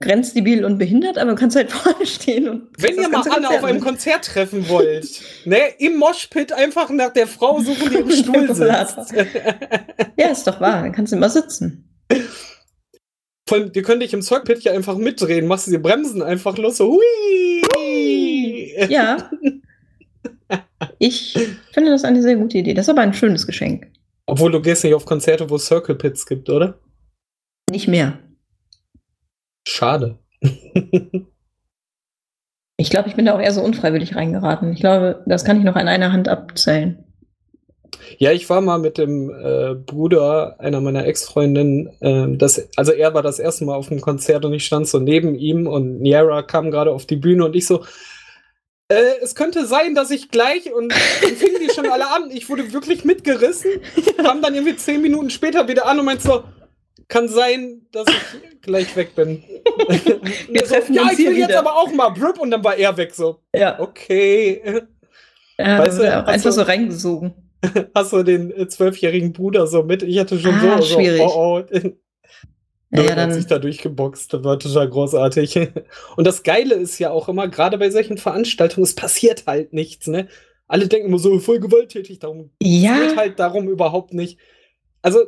grenzdebil 0.00 0.64
und 0.64 0.78
behindert, 0.78 1.18
aber 1.18 1.30
du 1.30 1.36
kannst 1.36 1.56
halt 1.56 1.72
vorne 1.72 2.06
stehen 2.06 2.48
und 2.48 2.68
Wenn 2.78 2.96
ihr 2.96 3.08
mal 3.08 3.22
ganze 3.22 3.32
Anne 3.32 3.48
auf 3.48 3.54
Konzert 3.54 3.70
einem. 3.70 3.80
Konzert 3.80 4.24
treffen 4.26 4.68
wollt, 4.68 5.06
ne, 5.44 5.58
im 5.78 5.96
Moshpit 5.96 6.52
einfach 6.52 6.90
nach 6.90 7.12
der 7.12 7.26
Frau 7.26 7.60
suchen, 7.60 7.90
die 7.90 7.96
im 7.96 8.10
Stuhl 8.12 8.54
sitzt. 8.54 9.14
Ja, 10.16 10.28
ist 10.28 10.46
doch 10.46 10.60
wahr, 10.60 10.82
dann 10.82 10.92
kannst 10.92 11.12
du 11.12 11.16
immer 11.16 11.30
sitzen. 11.30 11.88
Allem, 13.50 13.70
ihr 13.74 13.82
könnt 13.82 14.02
dich 14.02 14.14
im 14.14 14.22
Circuit 14.22 14.62
ja 14.64 14.72
einfach 14.72 14.96
mitdrehen, 14.96 15.46
machst 15.46 15.66
du 15.66 15.70
die 15.70 15.78
Bremsen 15.78 16.22
einfach 16.22 16.56
los, 16.56 16.78
so 16.78 16.92
hui. 16.94 18.74
Ja. 18.88 19.30
Ich 20.98 21.38
finde 21.72 21.90
das 21.90 22.04
eine 22.04 22.22
sehr 22.22 22.36
gute 22.36 22.58
Idee. 22.58 22.74
Das 22.74 22.86
ist 22.86 22.90
aber 22.90 23.02
ein 23.02 23.14
schönes 23.14 23.46
Geschenk. 23.46 23.90
Obwohl 24.26 24.50
du 24.50 24.62
gehst 24.62 24.84
nicht 24.84 24.94
auf 24.94 25.04
Konzerte, 25.04 25.50
wo 25.50 25.56
es 25.56 25.66
Circle 25.66 25.94
Pits 25.96 26.24
gibt, 26.26 26.48
oder? 26.48 26.78
Nicht 27.70 27.88
mehr. 27.88 28.18
Schade. 29.66 30.18
Ich 32.76 32.90
glaube, 32.90 33.08
ich 33.08 33.14
bin 33.14 33.26
da 33.26 33.34
auch 33.34 33.40
eher 33.40 33.52
so 33.52 33.62
unfreiwillig 33.62 34.16
reingeraten. 34.16 34.72
Ich 34.72 34.80
glaube, 34.80 35.22
das 35.26 35.44
kann 35.44 35.58
ich 35.58 35.64
noch 35.64 35.76
an 35.76 35.88
einer 35.88 36.12
Hand 36.12 36.28
abzählen. 36.28 37.04
Ja, 38.18 38.32
ich 38.32 38.48
war 38.50 38.60
mal 38.60 38.78
mit 38.78 38.98
dem 38.98 39.30
äh, 39.30 39.74
Bruder 39.74 40.56
einer 40.60 40.80
meiner 40.80 41.06
Ex-Freundinnen, 41.06 42.38
das, 42.38 42.68
also 42.76 42.92
er 42.92 43.14
war 43.14 43.22
das 43.22 43.38
erste 43.38 43.64
Mal 43.64 43.74
auf 43.74 43.88
dem 43.88 44.00
Konzert 44.00 44.44
und 44.44 44.52
ich 44.54 44.64
stand 44.64 44.88
so 44.88 44.98
neben 44.98 45.34
ihm 45.34 45.66
und 45.66 46.00
Niera 46.00 46.42
kam 46.42 46.70
gerade 46.70 46.92
auf 46.92 47.06
die 47.06 47.16
Bühne 47.16 47.44
und 47.44 47.56
ich 47.56 47.66
so, 47.66 47.84
äh, 48.88 49.14
es 49.22 49.34
könnte 49.34 49.66
sein, 49.66 49.94
dass 49.94 50.10
ich 50.10 50.30
gleich 50.30 50.72
und 50.72 50.92
dann 50.92 51.30
fingen 51.36 51.56
die 51.66 51.72
schon 51.72 51.86
alle 51.90 52.10
an. 52.12 52.30
Ich 52.30 52.48
wurde 52.50 52.72
wirklich 52.72 53.04
mitgerissen, 53.04 53.70
kam 54.22 54.42
dann 54.42 54.54
irgendwie 54.54 54.76
zehn 54.76 55.00
Minuten 55.00 55.30
später 55.30 55.66
wieder 55.68 55.86
an 55.86 55.98
und 55.98 56.04
meinte 56.04 56.22
so, 56.22 56.44
kann 57.08 57.28
sein, 57.28 57.82
dass 57.92 58.06
ich 58.08 58.60
gleich 58.62 58.94
weg 58.96 59.14
bin. 59.14 59.42
Wir 60.50 60.66
so, 60.66 60.74
treffen 60.74 60.94
ja, 60.94 61.02
uns 61.02 61.12
ich 61.12 61.18
hier 61.18 61.30
will 61.30 61.38
jetzt 61.38 61.48
wieder." 61.50 61.58
aber 61.60 61.74
auch 61.76 61.92
mal 61.92 62.10
Brüpp 62.10 62.38
und 62.38 62.50
dann 62.50 62.62
war 62.64 62.76
er 62.76 62.96
weg 62.96 63.14
so. 63.14 63.40
Ja. 63.54 63.78
Okay. 63.78 64.82
Ja, 65.58 65.78
Weißt 65.78 65.98
du, 66.00 66.02
auch 66.02 66.26
einfach 66.26 66.32
also- 66.32 66.50
so 66.50 66.62
reingesogen. 66.62 67.34
Hast 67.94 68.12
du 68.12 68.22
den 68.22 68.50
äh, 68.50 68.68
zwölfjährigen 68.68 69.32
Bruder 69.32 69.66
so 69.66 69.82
mit? 69.82 70.02
Ich 70.02 70.18
hatte 70.18 70.38
schon 70.38 70.58
Ah, 70.58 70.60
so, 70.60 70.84
so 70.84 70.84
schwierig. 70.84 71.20
oh, 71.20 71.62
oh. 71.62 71.64
Ja, 71.72 71.90
Nur 72.90 73.04
ja, 73.04 73.16
hat 73.16 73.32
sich 73.32 73.46
dann. 73.46 73.48
da 73.48 73.58
durchgeboxt. 73.58 74.32
Das 74.32 74.44
war 74.44 74.58
total 74.58 74.88
großartig. 74.88 75.56
Und 76.16 76.26
das 76.26 76.42
Geile 76.42 76.74
ist 76.76 76.98
ja 76.98 77.10
auch 77.10 77.28
immer, 77.28 77.48
gerade 77.48 77.78
bei 77.78 77.90
solchen 77.90 78.18
Veranstaltungen, 78.18 78.84
es 78.84 78.94
passiert 78.94 79.46
halt 79.46 79.72
nichts, 79.72 80.06
ne? 80.06 80.28
Alle 80.68 80.88
denken 80.88 81.08
immer 81.08 81.18
so, 81.18 81.38
voll 81.40 81.60
gewalttätig, 81.60 82.20
darum 82.20 82.50
es 82.60 82.92
geht 82.92 83.16
Ja, 83.16 83.16
halt 83.16 83.38
darum 83.38 83.68
überhaupt 83.68 84.14
nicht. 84.14 84.38
Also, 85.02 85.24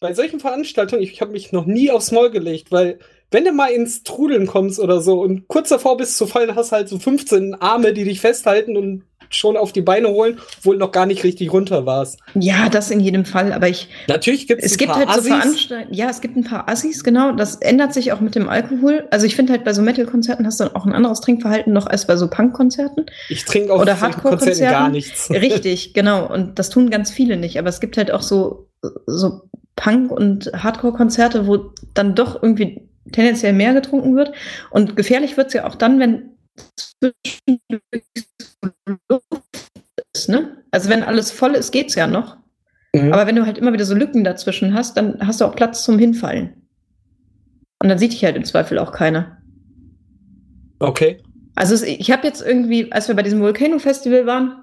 bei 0.00 0.14
solchen 0.14 0.40
Veranstaltungen, 0.40 1.02
ich 1.02 1.20
habe 1.20 1.32
mich 1.32 1.52
noch 1.52 1.66
nie 1.66 1.90
aufs 1.90 2.12
Maul 2.12 2.30
gelegt, 2.30 2.72
weil 2.72 2.98
wenn 3.30 3.44
du 3.44 3.52
mal 3.52 3.68
ins 3.72 4.02
Trudeln 4.02 4.46
kommst 4.46 4.80
oder 4.80 5.00
so 5.00 5.20
und 5.22 5.48
kurz 5.48 5.68
davor 5.70 5.96
bist 5.96 6.18
zu 6.18 6.26
fallen, 6.26 6.56
hast 6.56 6.72
halt 6.72 6.88
so 6.88 6.98
15 6.98 7.54
Arme, 7.54 7.92
die 7.94 8.04
dich 8.04 8.20
festhalten 8.20 8.76
und 8.76 9.04
schon 9.34 9.56
auf 9.56 9.72
die 9.72 9.80
Beine 9.82 10.08
holen, 10.08 10.38
obwohl 10.58 10.76
noch 10.76 10.92
gar 10.92 11.06
nicht 11.06 11.24
richtig 11.24 11.52
runter 11.52 11.86
warst. 11.86 12.20
ja, 12.34 12.68
das 12.68 12.90
in 12.90 13.00
jedem 13.00 13.24
Fall. 13.24 13.52
Aber 13.52 13.68
ich, 13.68 13.88
Natürlich 14.08 14.46
gibt 14.46 14.62
es 14.62 14.72
ein 14.72 14.78
gibt 14.78 14.92
paar 14.92 14.98
halt 15.00 15.08
so 15.08 15.14
Assis. 15.18 15.28
Veranstaltungen. 15.28 15.94
Ja, 15.94 16.10
es 16.10 16.20
gibt 16.20 16.36
ein 16.36 16.44
paar 16.44 16.68
Assis, 16.68 17.02
genau. 17.04 17.32
Das 17.32 17.56
ändert 17.56 17.92
sich 17.94 18.12
auch 18.12 18.20
mit 18.20 18.34
dem 18.34 18.48
Alkohol. 18.48 19.06
Also 19.10 19.26
ich 19.26 19.34
finde 19.36 19.52
halt 19.52 19.64
bei 19.64 19.72
so 19.72 19.82
Metal-Konzerten 19.82 20.46
hast 20.46 20.60
du 20.60 20.74
auch 20.76 20.86
ein 20.86 20.92
anderes 20.92 21.20
Trinkverhalten 21.20 21.72
noch 21.72 21.86
als 21.86 22.06
bei 22.06 22.16
so 22.16 22.28
Punk-Konzerten. 22.28 23.06
Ich 23.28 23.44
trinke 23.44 23.72
auf 23.72 23.80
Oder 23.80 24.00
Hardcore-Konzerten. 24.00 24.60
gar 24.70 24.88
nichts. 24.88 25.30
Richtig, 25.30 25.94
genau. 25.94 26.32
Und 26.32 26.58
das 26.58 26.70
tun 26.70 26.90
ganz 26.90 27.10
viele 27.10 27.36
nicht. 27.36 27.58
Aber 27.58 27.68
es 27.68 27.80
gibt 27.80 27.96
halt 27.96 28.10
auch 28.10 28.22
so, 28.22 28.68
so 29.06 29.42
Punk- 29.76 30.10
und 30.10 30.50
Hardcore-Konzerte, 30.54 31.46
wo 31.46 31.72
dann 31.94 32.14
doch 32.14 32.42
irgendwie 32.42 32.88
tendenziell 33.12 33.52
mehr 33.52 33.74
getrunken 33.74 34.14
wird. 34.16 34.32
Und 34.70 34.96
gefährlich 34.96 35.36
wird 35.36 35.48
es 35.48 35.54
ja 35.54 35.66
auch 35.66 35.74
dann, 35.74 35.98
wenn 35.98 36.30
zwischendurch 36.76 38.04
so 39.08 39.20
ne? 40.32 40.56
Also 40.72 40.88
wenn 40.90 41.04
alles 41.04 41.30
voll 41.30 41.52
ist, 41.52 41.70
geht's 41.70 41.94
ja 41.94 42.08
noch. 42.08 42.36
Mhm. 42.94 43.12
Aber 43.12 43.26
wenn 43.26 43.36
du 43.36 43.46
halt 43.46 43.58
immer 43.58 43.72
wieder 43.72 43.84
so 43.84 43.94
Lücken 43.94 44.24
dazwischen 44.24 44.74
hast, 44.74 44.96
dann 44.96 45.18
hast 45.24 45.40
du 45.40 45.44
auch 45.44 45.54
Platz 45.54 45.84
zum 45.84 45.98
Hinfallen. 45.98 46.54
Und 47.80 47.88
dann 47.88 47.98
sieht 47.98 48.12
dich 48.12 48.24
halt 48.24 48.36
im 48.36 48.44
Zweifel 48.44 48.78
auch 48.78 48.92
keiner. 48.92 49.38
Okay. 50.78 51.20
Also 51.54 51.74
es, 51.74 51.82
ich 51.82 52.10
habe 52.10 52.26
jetzt 52.26 52.44
irgendwie, 52.44 52.90
als 52.92 53.08
wir 53.08 53.14
bei 53.14 53.22
diesem 53.22 53.40
Volcano-Festival 53.40 54.26
waren, 54.26 54.62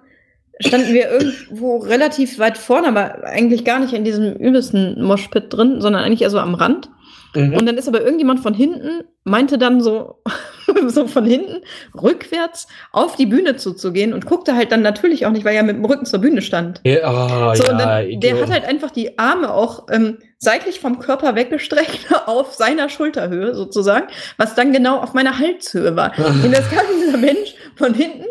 standen 0.59 0.93
wir 0.93 1.09
irgendwo 1.09 1.77
relativ 1.77 2.39
weit 2.39 2.57
vorne, 2.57 2.87
aber 2.87 3.23
eigentlich 3.25 3.65
gar 3.65 3.79
nicht 3.79 3.93
in 3.93 4.03
diesem 4.03 4.33
übelsten 4.35 5.01
Moshpit 5.03 5.53
drin, 5.53 5.81
sondern 5.81 6.03
eigentlich 6.03 6.21
eher 6.21 6.29
so 6.29 6.39
am 6.39 6.55
Rand. 6.55 6.89
Mhm. 7.35 7.53
Und 7.53 7.65
dann 7.65 7.77
ist 7.77 7.87
aber 7.87 8.01
irgendjemand 8.01 8.39
von 8.39 8.53
hinten, 8.53 9.03
meinte 9.23 9.57
dann 9.57 9.81
so, 9.81 10.21
so 10.89 11.07
von 11.07 11.25
hinten 11.25 11.61
rückwärts 12.01 12.67
auf 12.91 13.15
die 13.15 13.25
Bühne 13.25 13.55
zuzugehen 13.57 14.13
und 14.13 14.25
guckte 14.25 14.55
halt 14.55 14.71
dann 14.71 14.81
natürlich 14.81 15.25
auch 15.25 15.31
nicht, 15.31 15.45
weil 15.45 15.55
er 15.55 15.63
mit 15.63 15.75
dem 15.75 15.85
Rücken 15.85 16.05
zur 16.05 16.19
Bühne 16.19 16.41
stand. 16.41 16.81
Ja, 16.83 17.03
ah, 17.03 17.55
So, 17.55 17.63
ja, 17.63 17.73
dann, 17.73 18.19
der 18.19 18.39
hat 18.41 18.49
halt 18.49 18.65
einfach 18.65 18.91
die 18.91 19.17
Arme 19.19 19.53
auch 19.53 19.87
ähm, 19.91 20.17
seitlich 20.37 20.79
vom 20.79 20.99
Körper 20.99 21.35
weggestreckt 21.35 22.07
auf 22.25 22.53
seiner 22.53 22.89
Schulterhöhe 22.89 23.53
sozusagen, 23.55 24.07
was 24.37 24.55
dann 24.55 24.71
genau 24.73 24.97
auf 24.99 25.13
meiner 25.13 25.37
Halshöhe 25.37 25.95
war. 25.95 26.13
Und 26.17 26.51
das 26.51 26.69
kam 26.69 26.85
dieser 27.01 27.17
Mensch 27.17 27.55
von 27.75 27.93
hinten 27.93 28.25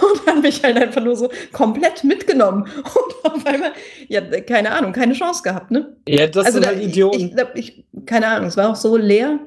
und 0.00 0.26
hat 0.26 0.42
mich 0.42 0.62
halt 0.62 0.78
einfach 0.78 1.02
nur 1.02 1.16
so 1.16 1.28
komplett 1.52 2.02
mitgenommen. 2.02 2.62
Und 2.78 3.30
auf 3.30 3.44
einmal, 3.46 3.72
ja, 4.08 4.22
keine 4.40 4.72
Ahnung, 4.72 4.92
keine 4.92 5.12
Chance 5.12 5.42
gehabt, 5.42 5.70
ne? 5.70 5.94
ja, 6.08 6.26
das 6.26 6.52
sind 6.52 6.64
da- 6.64 6.68
halt 6.68 6.82
Idioten. 6.82 7.20
Ich, 7.20 7.34
ich, 7.54 7.84
ich, 7.92 8.06
keine 8.06 8.28
Ahnung, 8.28 8.48
es 8.48 8.56
war 8.56 8.70
auch 8.70 8.76
so 8.76 8.96
leer, 8.96 9.38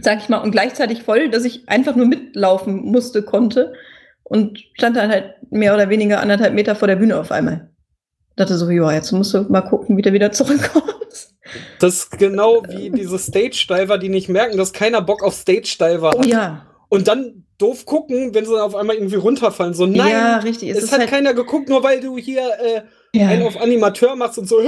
sag 0.00 0.18
ich 0.18 0.28
mal, 0.28 0.38
und 0.38 0.52
gleichzeitig 0.52 1.02
voll, 1.02 1.28
dass 1.30 1.44
ich 1.44 1.68
einfach 1.68 1.96
nur 1.96 2.06
mitlaufen 2.06 2.76
musste, 2.76 3.22
konnte 3.22 3.74
und 4.24 4.58
stand 4.74 4.96
dann 4.96 5.10
halt 5.10 5.34
mehr 5.50 5.74
oder 5.74 5.88
weniger 5.90 6.20
anderthalb 6.20 6.54
Meter 6.54 6.74
vor 6.74 6.88
der 6.88 6.96
Bühne 6.96 7.18
auf 7.18 7.30
einmal. 7.30 7.70
Dachte 8.36 8.56
so, 8.56 8.70
ja, 8.70 8.90
jetzt 8.92 9.12
musst 9.12 9.34
du 9.34 9.42
mal 9.42 9.60
gucken, 9.60 9.96
wie 9.96 10.02
du 10.02 10.12
wieder 10.12 10.32
zurückkommst. 10.32 11.34
das 11.78 11.94
ist 11.94 12.18
genau 12.18 12.62
wie 12.68 12.90
diese 12.90 13.18
Stage-Diver, 13.18 13.98
die 13.98 14.08
nicht 14.08 14.28
merken, 14.30 14.56
dass 14.56 14.72
keiner 14.72 15.02
Bock 15.02 15.22
auf 15.22 15.34
Stage-Diver 15.34 16.12
Oh 16.14 16.20
hat. 16.20 16.26
ja, 16.26 16.66
Und 16.88 17.08
dann 17.08 17.44
doof 17.58 17.84
gucken, 17.84 18.34
wenn 18.34 18.46
sie 18.46 18.52
dann 18.52 18.62
auf 18.62 18.74
einmal 18.74 18.96
irgendwie 18.96 19.16
runterfallen. 19.16 19.74
So, 19.74 19.86
nein, 19.86 20.10
ja, 20.10 20.38
richtig. 20.38 20.70
es, 20.70 20.90
hat 20.90 21.06
keiner 21.08 21.34
geguckt, 21.34 21.68
nur 21.68 21.82
weil 21.82 22.00
du 22.00 22.16
hier 22.16 22.42
äh, 22.42 22.82
einen 23.14 23.42
ja, 23.42 23.46
auf 23.46 23.60
Animateur 23.60 24.16
machst 24.16 24.38
und 24.38 24.48
so, 24.48 24.58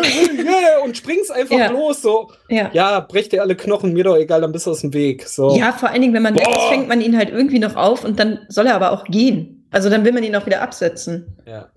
und 0.84 0.96
springst 0.96 1.32
einfach 1.32 1.56
Ja. 1.56 1.70
los. 1.70 2.02
So, 2.02 2.30
ja. 2.50 2.70
ja, 2.74 3.00
brech 3.00 3.30
dir 3.30 3.40
alle 3.42 3.54
Knochen, 3.56 3.92
mir 3.94 4.04
doch 4.04 4.16
egal, 4.16 4.42
dann 4.42 4.52
bist 4.52 4.66
du 4.66 4.70
aus 4.70 4.82
dem 4.82 4.92
Weg. 4.92 5.26
So. 5.26 5.56
Ja, 5.56 5.72
vor 5.72 5.88
allen 5.90 6.02
Dingen, 6.02 6.12
wenn 6.12 6.22
man 6.22 6.34
weg 6.34 6.42
ist, 6.46 6.54
Boah. 6.54 6.68
fängt 6.68 6.88
man 6.88 7.00
ihn 7.00 7.16
halt 7.16 7.30
irgendwie 7.30 7.58
noch 7.58 7.74
auf 7.76 8.04
und 8.04 8.18
dann 8.18 8.40
soll 8.48 8.66
er 8.66 8.74
aber 8.74 8.92
auch 8.92 9.04
gehen. 9.04 9.66
Also 9.70 9.88
dann 9.88 10.04
will 10.04 10.12
man 10.12 10.22
ihn 10.24 10.36
auch 10.36 10.44
wieder 10.46 10.60
absetzen. 10.60 11.38
Ja. 11.46 11.68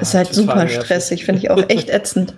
Ist 0.00 0.14
Ah, 0.14 0.18
halt 0.18 0.32
total 0.34 0.68
super 0.68 0.82
stressig, 0.82 1.24
finde 1.24 1.40
ich 1.40 1.50
auch 1.50 1.62
echt 1.68 1.88
ätzend. 1.90 2.34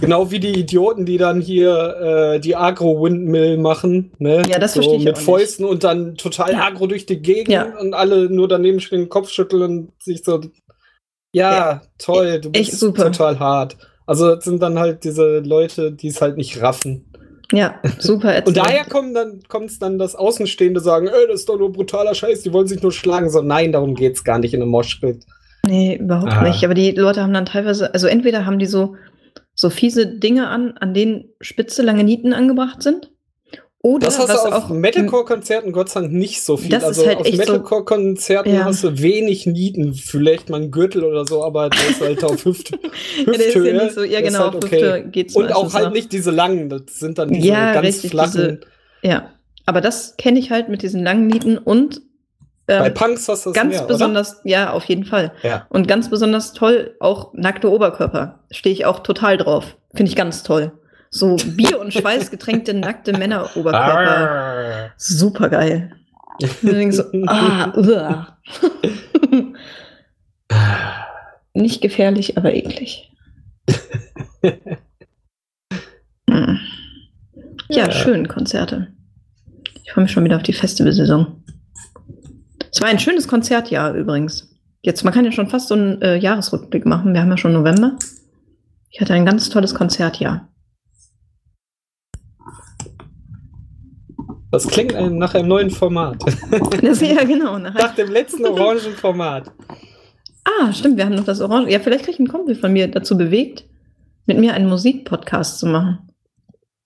Genau 0.00 0.30
wie 0.30 0.40
die 0.40 0.58
Idioten, 0.58 1.06
die 1.06 1.18
dann 1.18 1.40
hier 1.40 2.34
äh, 2.34 2.40
die 2.40 2.56
Agro-Windmill 2.56 3.58
machen. 3.58 4.12
Ne? 4.18 4.42
Ja, 4.48 4.58
das 4.58 4.74
so 4.74 4.80
verstehe 4.80 4.98
ich 4.98 5.04
Mit. 5.04 5.18
Fäusten 5.18 5.64
und 5.64 5.84
dann 5.84 6.16
total 6.16 6.54
agro 6.54 6.86
durch 6.86 7.06
die 7.06 7.20
Gegend 7.20 7.48
Ja. 7.48 7.72
und 7.80 7.94
alle 7.94 8.28
nur 8.30 8.48
daneben 8.48 8.80
stehen, 8.80 9.00
den 9.00 9.08
Kopf 9.08 9.30
schütteln 9.30 9.62
und 9.62 9.92
sich 10.02 10.24
so. 10.24 10.40
Ja, 11.34 11.82
toll, 11.98 12.40
du 12.40 12.50
echt 12.52 12.70
bist 12.70 12.80
super. 12.80 13.04
total 13.12 13.38
hart. 13.38 13.76
Also 14.06 14.34
das 14.34 14.44
sind 14.44 14.62
dann 14.62 14.78
halt 14.78 15.04
diese 15.04 15.40
Leute, 15.40 15.92
die 15.92 16.08
es 16.08 16.20
halt 16.20 16.36
nicht 16.36 16.60
raffen. 16.62 17.04
Ja, 17.52 17.74
super 17.98 18.34
ätzend. 18.36 18.48
Und 18.56 18.56
daher 18.56 18.84
kommen 18.84 19.14
dann 19.14 19.40
kommt 19.48 19.70
es 19.70 19.78
dann, 19.78 19.98
dass 19.98 20.14
Außenstehende 20.14 20.80
sagen, 20.80 21.08
ey, 21.08 21.26
das 21.28 21.40
ist 21.40 21.48
doch 21.48 21.58
nur 21.58 21.72
brutaler 21.72 22.14
Scheiß, 22.14 22.42
die 22.42 22.52
wollen 22.52 22.66
sich 22.66 22.82
nur 22.82 22.92
schlagen. 22.92 23.28
So, 23.30 23.42
nein, 23.42 23.72
darum 23.72 23.94
geht's 23.94 24.24
gar 24.24 24.38
nicht 24.38 24.54
in 24.54 24.62
einem 24.62 24.70
Moshpit. 24.70 25.24
Nee, 25.66 25.96
überhaupt 25.96 26.32
Ah. 26.32 26.42
nicht. 26.42 26.64
Aber 26.64 26.74
die 26.74 26.90
Leute 26.92 27.22
haben 27.22 27.32
dann 27.34 27.46
teilweise, 27.46 27.92
also 27.94 28.06
entweder 28.06 28.44
haben 28.46 28.58
die 28.58 28.66
so, 28.66 28.96
so 29.54 29.70
fiese 29.70 30.06
Dinge 30.06 30.48
an, 30.48 30.74
an 30.78 30.94
denen 30.94 31.30
spitze 31.40 31.82
lange 31.82 32.04
Nieten 32.04 32.32
angebracht 32.32 32.82
sind. 32.82 33.10
Oder 33.86 34.06
Das 34.06 34.18
hast 34.18 34.30
du 34.30 34.48
auf 34.48 34.64
auch 34.64 34.68
Metalcore-Konzerten 34.70 35.70
Gott 35.70 35.90
sei 35.90 36.00
Dank 36.00 36.12
nicht 36.14 36.42
so 36.42 36.56
viel. 36.56 36.70
Das 36.70 36.82
ist 36.84 36.88
also 36.88 37.06
halt 37.06 37.18
auf 37.18 37.26
echt 37.26 37.34
so- 37.36 37.52
Metalcore-Konzerten 37.52 38.54
Ja. 38.54 38.64
hast 38.64 38.82
du 38.82 38.98
wenig 38.98 39.44
Nieten, 39.46 39.92
vielleicht 39.92 40.48
mal 40.48 40.56
einen 40.56 40.70
Gürtel 40.70 41.04
oder 41.04 41.26
so, 41.26 41.44
aber 41.44 41.68
das 41.68 41.90
ist 41.90 42.00
halt 42.00 42.24
auf 42.24 42.42
Hüfte. 42.46 42.78
ja, 43.18 43.24
der 43.26 43.34
ist 43.34 43.40
ja 43.40 43.46
Hüfthöhe 43.60 43.82
nicht 43.84 43.94
so, 43.94 44.02
ja 44.02 44.22
genau, 44.22 44.38
halt 44.38 44.56
auf 44.56 44.64
okay. 44.64 45.26
Und 45.34 45.52
auch 45.52 45.74
halt 45.74 45.84
noch. 45.84 45.92
nicht 45.92 46.12
diese 46.12 46.30
langen, 46.30 46.70
das 46.70 46.80
sind 46.94 47.18
dann 47.18 47.28
diese 47.28 47.46
Ja, 47.46 47.74
ganz 47.74 47.86
richtig, 47.86 48.10
flachen. 48.12 48.60
Ja, 49.02 49.28
aber 49.66 49.82
das 49.82 50.16
kenne 50.16 50.38
ich 50.38 50.50
halt 50.50 50.70
mit 50.70 50.80
diesen 50.80 51.02
langen 51.04 51.26
Nieten 51.26 51.58
und 51.58 52.00
Bei 52.66 52.86
ähm, 52.86 52.94
Punks 52.94 53.28
hast 53.28 53.44
du 53.44 53.50
das 53.50 53.54
ganz 53.62 53.74
mehr, 53.76 53.82
besonders, 53.86 54.40
ja, 54.44 54.72
auf 54.72 54.84
jeden 54.86 55.04
Fall. 55.04 55.32
oder? 55.42 55.48
Ja. 55.50 55.66
Und 55.68 55.88
ganz 55.88 56.08
besonders 56.08 56.54
toll, 56.54 56.96
auch 57.00 57.34
nackte 57.34 57.70
Oberkörper. 57.70 58.40
Stehe 58.50 58.72
ich 58.72 58.86
auch 58.86 59.00
total 59.00 59.36
drauf. 59.36 59.76
Finde 59.94 60.08
ich 60.08 60.16
ganz 60.16 60.42
toll. 60.42 60.72
So 61.14 61.36
Bier- 61.36 61.80
und 61.80 61.94
Schweiß 61.94 62.32
getränkte 62.32 62.74
nackte 62.74 63.12
Männeroberkörper. 63.12 64.90
Super 64.96 65.48
geil. 65.48 65.92
so, 66.90 67.04
ah. 67.28 67.72
Nicht 71.54 71.82
gefährlich, 71.82 72.36
aber 72.36 72.52
eklig. 72.52 73.12
Hm. 76.28 76.58
ja, 77.68 77.84
Ja. 77.86 77.92
schön, 77.92 78.26
Konzerte. 78.26 78.88
Ich 79.84 79.92
freue 79.92 80.02
mich 80.02 80.12
schon 80.12 80.24
wieder 80.24 80.34
auf 80.34 80.42
die 80.42 80.52
Festivalsaison. 80.52 81.44
Es 82.72 82.80
war 82.80 82.88
ein 82.88 82.98
schönes 82.98 83.28
Konzertjahr 83.28 83.94
übrigens. 83.94 84.50
Jetzt, 84.82 85.04
man 85.04 85.14
kann 85.14 85.24
ja 85.24 85.30
schon 85.30 85.48
fast 85.48 85.68
so 85.68 85.74
einen 85.74 86.02
äh, 86.02 86.16
Jahresrückblick 86.16 86.86
machen. 86.86 87.14
Wir 87.14 87.20
haben 87.20 87.30
ja 87.30 87.36
schon 87.36 87.52
November. 87.52 87.92
Ich 88.90 89.00
hatte 89.00 89.14
ein 89.14 89.24
ganz 89.24 89.48
tolles 89.48 89.76
Konzertjahr. 89.76 90.48
Das 94.54 94.68
klingt 94.68 94.94
ein- 94.94 95.18
nach 95.18 95.34
einem 95.34 95.48
neuen 95.48 95.70
Format. 95.70 96.16
Das, 96.80 97.00
ja, 97.00 97.24
genau. 97.24 97.58
Nach, 97.58 97.74
nach 97.74 97.94
dem 97.94 98.10
letzten 98.10 98.46
orangen 98.46 98.94
Format. 98.94 99.50
ah, 100.44 100.72
stimmt, 100.72 100.96
wir 100.96 101.04
haben 101.06 101.14
noch 101.16 101.24
das 101.24 101.40
Orange. 101.40 101.70
Ja, 101.72 101.80
vielleicht 101.80 102.04
kriege 102.04 102.12
ich 102.12 102.18
einen 102.20 102.28
Kumpel 102.28 102.54
von 102.54 102.72
mir 102.72 102.88
dazu 102.88 103.18
bewegt, 103.18 103.64
mit 104.26 104.38
mir 104.38 104.54
einen 104.54 104.68
Musikpodcast 104.68 105.58
zu 105.58 105.66
machen. 105.66 106.08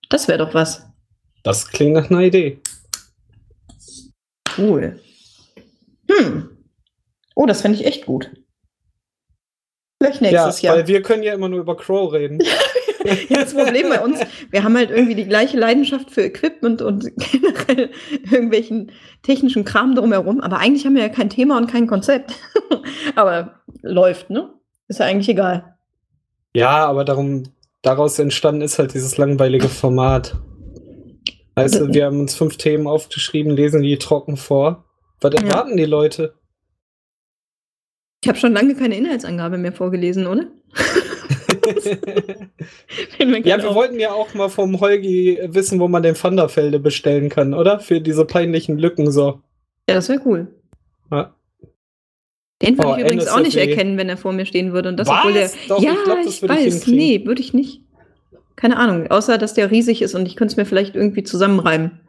Das 0.08 0.28
wäre 0.28 0.38
doch 0.38 0.54
was. 0.54 0.86
Das 1.42 1.68
klingt 1.68 1.92
nach 1.94 2.10
einer 2.10 2.22
Idee. 2.22 2.60
Cool. 4.56 4.98
Hm. 6.10 6.48
Oh, 7.34 7.46
das 7.46 7.60
fände 7.60 7.78
ich 7.78 7.86
echt 7.86 8.06
gut. 8.06 8.30
Vielleicht 10.02 10.22
nächstes 10.22 10.62
ja, 10.62 10.70
Jahr. 10.70 10.76
weil 10.78 10.88
wir 10.88 11.02
können 11.02 11.22
ja 11.22 11.34
immer 11.34 11.48
nur 11.48 11.60
über 11.60 11.76
Crow 11.76 12.12
reden. 12.12 12.38
Ja, 13.28 13.40
das 13.40 13.54
Problem 13.54 13.88
bei 13.88 14.00
uns, 14.00 14.20
wir 14.50 14.64
haben 14.64 14.76
halt 14.76 14.90
irgendwie 14.90 15.14
die 15.14 15.26
gleiche 15.26 15.56
Leidenschaft 15.58 16.10
für 16.10 16.22
Equipment 16.22 16.82
und 16.82 17.10
generell 17.16 17.90
irgendwelchen 18.30 18.90
technischen 19.22 19.64
Kram 19.64 19.94
drumherum. 19.94 20.40
Aber 20.40 20.58
eigentlich 20.58 20.84
haben 20.84 20.94
wir 20.94 21.02
ja 21.02 21.08
kein 21.08 21.30
Thema 21.30 21.56
und 21.58 21.70
kein 21.70 21.86
Konzept. 21.86 22.34
Aber 23.14 23.60
läuft, 23.82 24.30
ne? 24.30 24.52
Ist 24.88 25.00
ja 25.00 25.06
eigentlich 25.06 25.28
egal. 25.28 25.76
Ja, 26.54 26.86
aber 26.86 27.04
darum, 27.04 27.44
daraus 27.82 28.18
entstanden 28.18 28.62
ist 28.62 28.78
halt 28.78 28.94
dieses 28.94 29.18
langweilige 29.18 29.68
Format. 29.68 30.34
Weißt 31.54 31.80
du, 31.80 31.92
wir 31.92 32.06
haben 32.06 32.20
uns 32.20 32.34
fünf 32.34 32.56
Themen 32.56 32.86
aufgeschrieben, 32.86 33.52
lesen 33.52 33.82
die 33.82 33.98
trocken 33.98 34.36
vor. 34.36 34.86
Was 35.20 35.34
Ja. 35.34 35.40
erwarten 35.42 35.76
die 35.76 35.84
Leute? 35.84 36.34
Ich 38.22 38.28
habe 38.28 38.38
schon 38.38 38.52
lange 38.52 38.74
keine 38.74 38.96
Inhaltsangabe 38.96 39.58
mehr 39.58 39.72
vorgelesen, 39.72 40.26
oder? 40.26 40.46
Ja, 43.18 43.58
wir 43.58 43.68
auf. 43.68 43.74
wollten 43.74 43.98
ja 44.00 44.12
auch 44.12 44.34
mal 44.34 44.48
vom 44.48 44.80
Holgi 44.80 45.38
wissen, 45.46 45.80
wo 45.80 45.88
man 45.88 46.02
den 46.02 46.14
Thunderfelde 46.14 46.78
bestellen 46.78 47.28
kann, 47.28 47.54
oder? 47.54 47.80
Für 47.80 48.00
diese 48.00 48.24
peinlichen 48.24 48.78
Lücken 48.78 49.10
so. 49.10 49.40
ja, 49.88 49.94
das 49.94 50.08
wäre 50.08 50.20
cool. 50.24 50.48
Ja. 51.10 51.34
Den 52.62 52.76
würde 52.76 52.90
Oh, 52.90 52.94
ich 52.96 53.00
übrigens 53.02 53.28
auch 53.28 53.38
nicht 53.38 53.56
NSFW. 53.56 53.70
erkennen, 53.70 53.96
wenn 53.98 54.08
er 54.08 54.16
vor 54.16 54.32
mir 54.32 54.44
stehen 54.46 54.72
würde. 54.72 54.88
Und 54.88 54.96
das, 54.98 55.06
Was? 55.08 55.18
obwohl 55.18 55.32
der. 55.32 55.50
Doch, 55.68 55.80
ja, 55.82 55.92
ich 55.92 56.04
glaub, 56.04 56.18
ich 56.20 56.42
ich 56.42 56.48
weiß. 56.48 56.60
hinkriegen. 56.84 56.96
nee, 56.98 57.26
würde 57.26 57.40
ich 57.40 57.54
nicht. 57.54 57.82
Keine 58.56 58.76
Ahnung. 58.76 59.06
Außer, 59.08 59.38
dass 59.38 59.54
der 59.54 59.70
riesig 59.70 60.02
ist 60.02 60.14
und 60.16 60.26
ich 60.26 60.34
könnte 60.34 60.52
es 60.52 60.56
mir 60.56 60.64
vielleicht 60.64 60.96
irgendwie 60.96 61.22
zusammenreimen. 61.22 62.00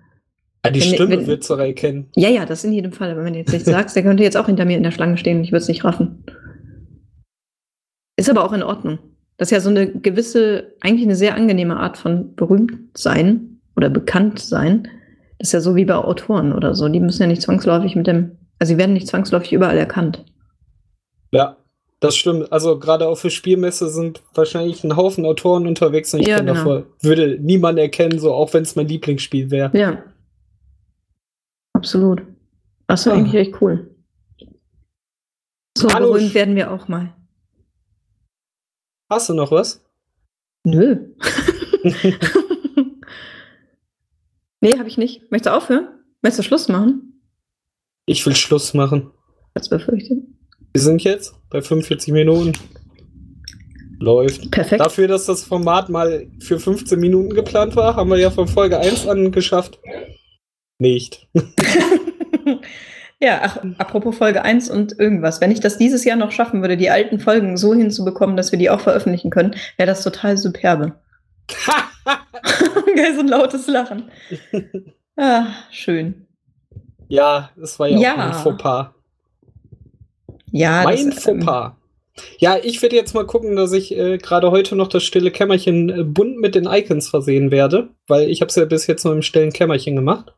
Ah, 0.64 0.72
die 0.72 0.82
Wenn- 0.82 0.88
Stimme 0.96 1.10
wenn- 1.20 1.28
wird 1.28 1.48
du 1.50 1.54
erkennen. 1.54 2.08
Ja, 2.16 2.30
ja, 2.30 2.46
das 2.46 2.64
in 2.64 2.74
jedem 2.74 2.92
Fall. 2.92 3.12
Aber 3.12 3.24
wenn 3.24 3.34
du 3.34 3.40
jetzt 3.40 3.54
nicht 3.54 3.66
sagst, 3.66 3.96
der 3.96 4.04
könnte 4.04 4.24
jetzt 4.24 4.36
auch 4.38 4.48
hinter 4.48 4.66
mir 4.66 4.76
in 4.78 4.84
der 4.84 4.92
Schlange 4.92 5.18
stehen 5.18 5.38
und 5.38 5.44
ich 5.44 5.52
würde 5.52 5.62
es 5.62 5.68
nicht 5.68 5.84
raffen. 5.84 6.24
Ist 8.18 8.30
aber 8.30 8.44
auch 8.44 8.52
in 8.54 8.64
Ordnung. 8.64 9.00
Das 9.40 9.48
ist 9.48 9.52
ja 9.52 9.62
so 9.62 9.70
eine 9.70 9.90
gewisse, 9.92 10.74
eigentlich 10.82 11.06
eine 11.06 11.16
sehr 11.16 11.34
angenehme 11.34 11.78
Art 11.78 11.98
von 11.98 12.36
berühmt 12.36 12.74
sein 12.94 13.62
oder 13.78 13.90
bekannt 13.90 14.40
sein. 14.40 14.84
Das 15.38 15.48
ist 15.48 15.54
ja 15.54 15.62
so 15.62 15.76
wie 15.78 15.86
bei 15.86 15.96
Autoren 15.96 16.52
oder 16.52 16.76
so. 16.76 16.90
Die 16.90 17.00
müssen 17.00 17.22
ja 17.22 17.28
nicht 17.28 17.42
zwangsläufig 17.42 17.96
mit 17.96 18.06
dem, 18.06 18.38
also 18.60 18.74
sie 18.74 18.78
werden 18.78 18.92
nicht 18.94 19.08
zwangsläufig 19.08 19.54
überall 19.54 19.78
erkannt. 19.78 20.26
Ja, 21.32 21.56
das 22.02 22.18
stimmt. 22.18 22.52
Also 22.52 22.78
gerade 22.80 23.08
auf 23.08 23.22
der 23.22 23.30
Spielmesse 23.30 23.88
sind 23.90 24.22
wahrscheinlich 24.34 24.84
ein 24.84 24.98
Haufen 24.98 25.26
Autoren 25.26 25.68
unterwegs 25.68 26.14
und 26.14 26.20
ich 26.20 26.28
Ja, 26.28 26.40
genau. 26.40 26.56
davor, 26.56 26.84
würde 27.02 27.38
niemand 27.40 27.80
erkennen, 27.80 28.20
so 28.20 28.34
auch 28.34 28.54
wenn 28.54 28.64
es 28.64 28.76
mein 28.76 28.90
Lieblingsspiel 28.90 29.50
wäre. 29.52 29.72
Ja. 29.78 30.04
Absolut. 31.74 32.24
Das 32.88 33.06
war 33.06 33.14
Ah. 33.14 33.18
eigentlich 33.18 33.36
echt 33.36 33.62
cool. 33.62 33.90
So 35.78 35.88
Hallo. 35.94 36.12
berühmt 36.12 36.34
werden 36.34 36.58
wir 36.58 36.72
auch 36.72 36.90
mal. 36.90 37.14
Hast 39.10 39.28
du 39.28 39.34
noch 39.34 39.52
was? 39.52 39.84
Nö. 40.64 41.14
nee, 44.62 44.78
habe 44.78 44.88
ich 44.88 45.00
nicht. 45.00 45.32
Möchtest 45.32 45.48
du 45.48 45.58
aufhören? 45.58 45.88
Möchtest 46.22 46.40
du 46.40 46.44
Schluss 46.44 46.68
machen? 46.68 47.22
Ich 48.06 48.24
will 48.26 48.36
Schluss 48.36 48.76
machen. 48.76 49.12
Als 49.56 49.68
befürchtet. 49.68 50.20
Wir 50.74 50.82
sind 50.82 51.04
jetzt 51.04 51.34
bei 51.50 51.62
45 51.62 52.14
Minuten. 52.14 52.54
Läuft. 54.00 54.52
Perfekt. 54.52 54.82
Dafür, 54.82 55.08
dass 55.08 55.26
das 55.26 55.44
Format 55.44 55.90
mal 55.90 56.28
für 56.40 56.60
15 56.60 57.00
Minuten 57.00 57.34
geplant 57.34 57.76
war, 57.76 57.96
haben 57.96 58.12
wir 58.12 58.18
ja 58.18 58.30
von 58.30 58.48
Folge 58.48 58.78
1 58.78 59.08
an 59.08 59.32
geschafft. 59.32 59.80
Nicht. 60.78 61.28
ja, 63.22 63.40
ach, 63.44 63.58
apropos 63.78 64.18
Folge 64.18 64.44
1 64.44 64.70
und 64.70 64.98
irgendwas. 65.00 65.42
Wenn 65.42 65.52
ich 65.52 65.60
das 65.60 65.78
dieses 65.78 66.06
Jahr 66.06 66.18
noch 66.18 66.32
schaffen 66.32 66.62
würde, 66.62 66.78
die 66.78 66.90
alten 66.90 67.20
Folgen 67.20 67.58
so 67.58 67.74
hinzubekommen, 67.74 68.38
dass 68.38 68.52
wir 68.52 68.60
die 68.60 68.70
auch 68.70 68.80
veröffentlichen 68.82 69.30
können, 69.30 69.56
wäre 69.78 69.88
das 69.88 70.04
total 70.04 70.38
superbe. 70.38 70.94
Geil, 72.96 73.14
so 73.16 73.22
ein 73.22 73.28
lautes 73.28 73.68
Lachen. 73.68 74.10
Ah, 75.22 75.48
schön. 75.70 76.28
ja, 77.10 77.50
das 77.58 77.78
war 77.78 77.90
ja, 77.90 78.00
Ja. 78.00 78.14
auch 78.14 78.18
mein 78.18 78.34
Fauxpas. 78.34 78.92
Ja, 80.54 80.84
Mein 80.86 81.10
das, 81.10 81.28
ähm, 81.28 81.42
Fauxpas. 81.42 81.74
Ja, 82.38 82.56
ich 82.64 82.82
werde 82.82 82.96
jetzt 82.96 83.14
mal 83.14 83.26
gucken, 83.26 83.58
dass 83.58 83.74
ich 83.74 83.94
äh, 83.98 84.18
gerade 84.18 84.50
heute 84.52 84.78
noch 84.78 84.88
das 84.88 85.04
stille 85.04 85.30
Kämmerchen 85.32 85.90
äh, 85.90 86.04
bunt 86.06 86.38
mit 86.38 86.56
den 86.56 86.68
Icons 86.68 87.10
versehen 87.10 87.52
werde, 87.52 87.90
weil 88.08 88.30
ich 88.30 88.40
habe 88.40 88.48
es 88.48 88.56
ja 88.56 88.64
bis 88.64 88.88
jetzt 88.88 89.04
nur 89.04 89.14
im 89.14 89.22
stillen 89.22 89.52
Kämmerchen 89.52 89.98
gemacht. 89.98 90.34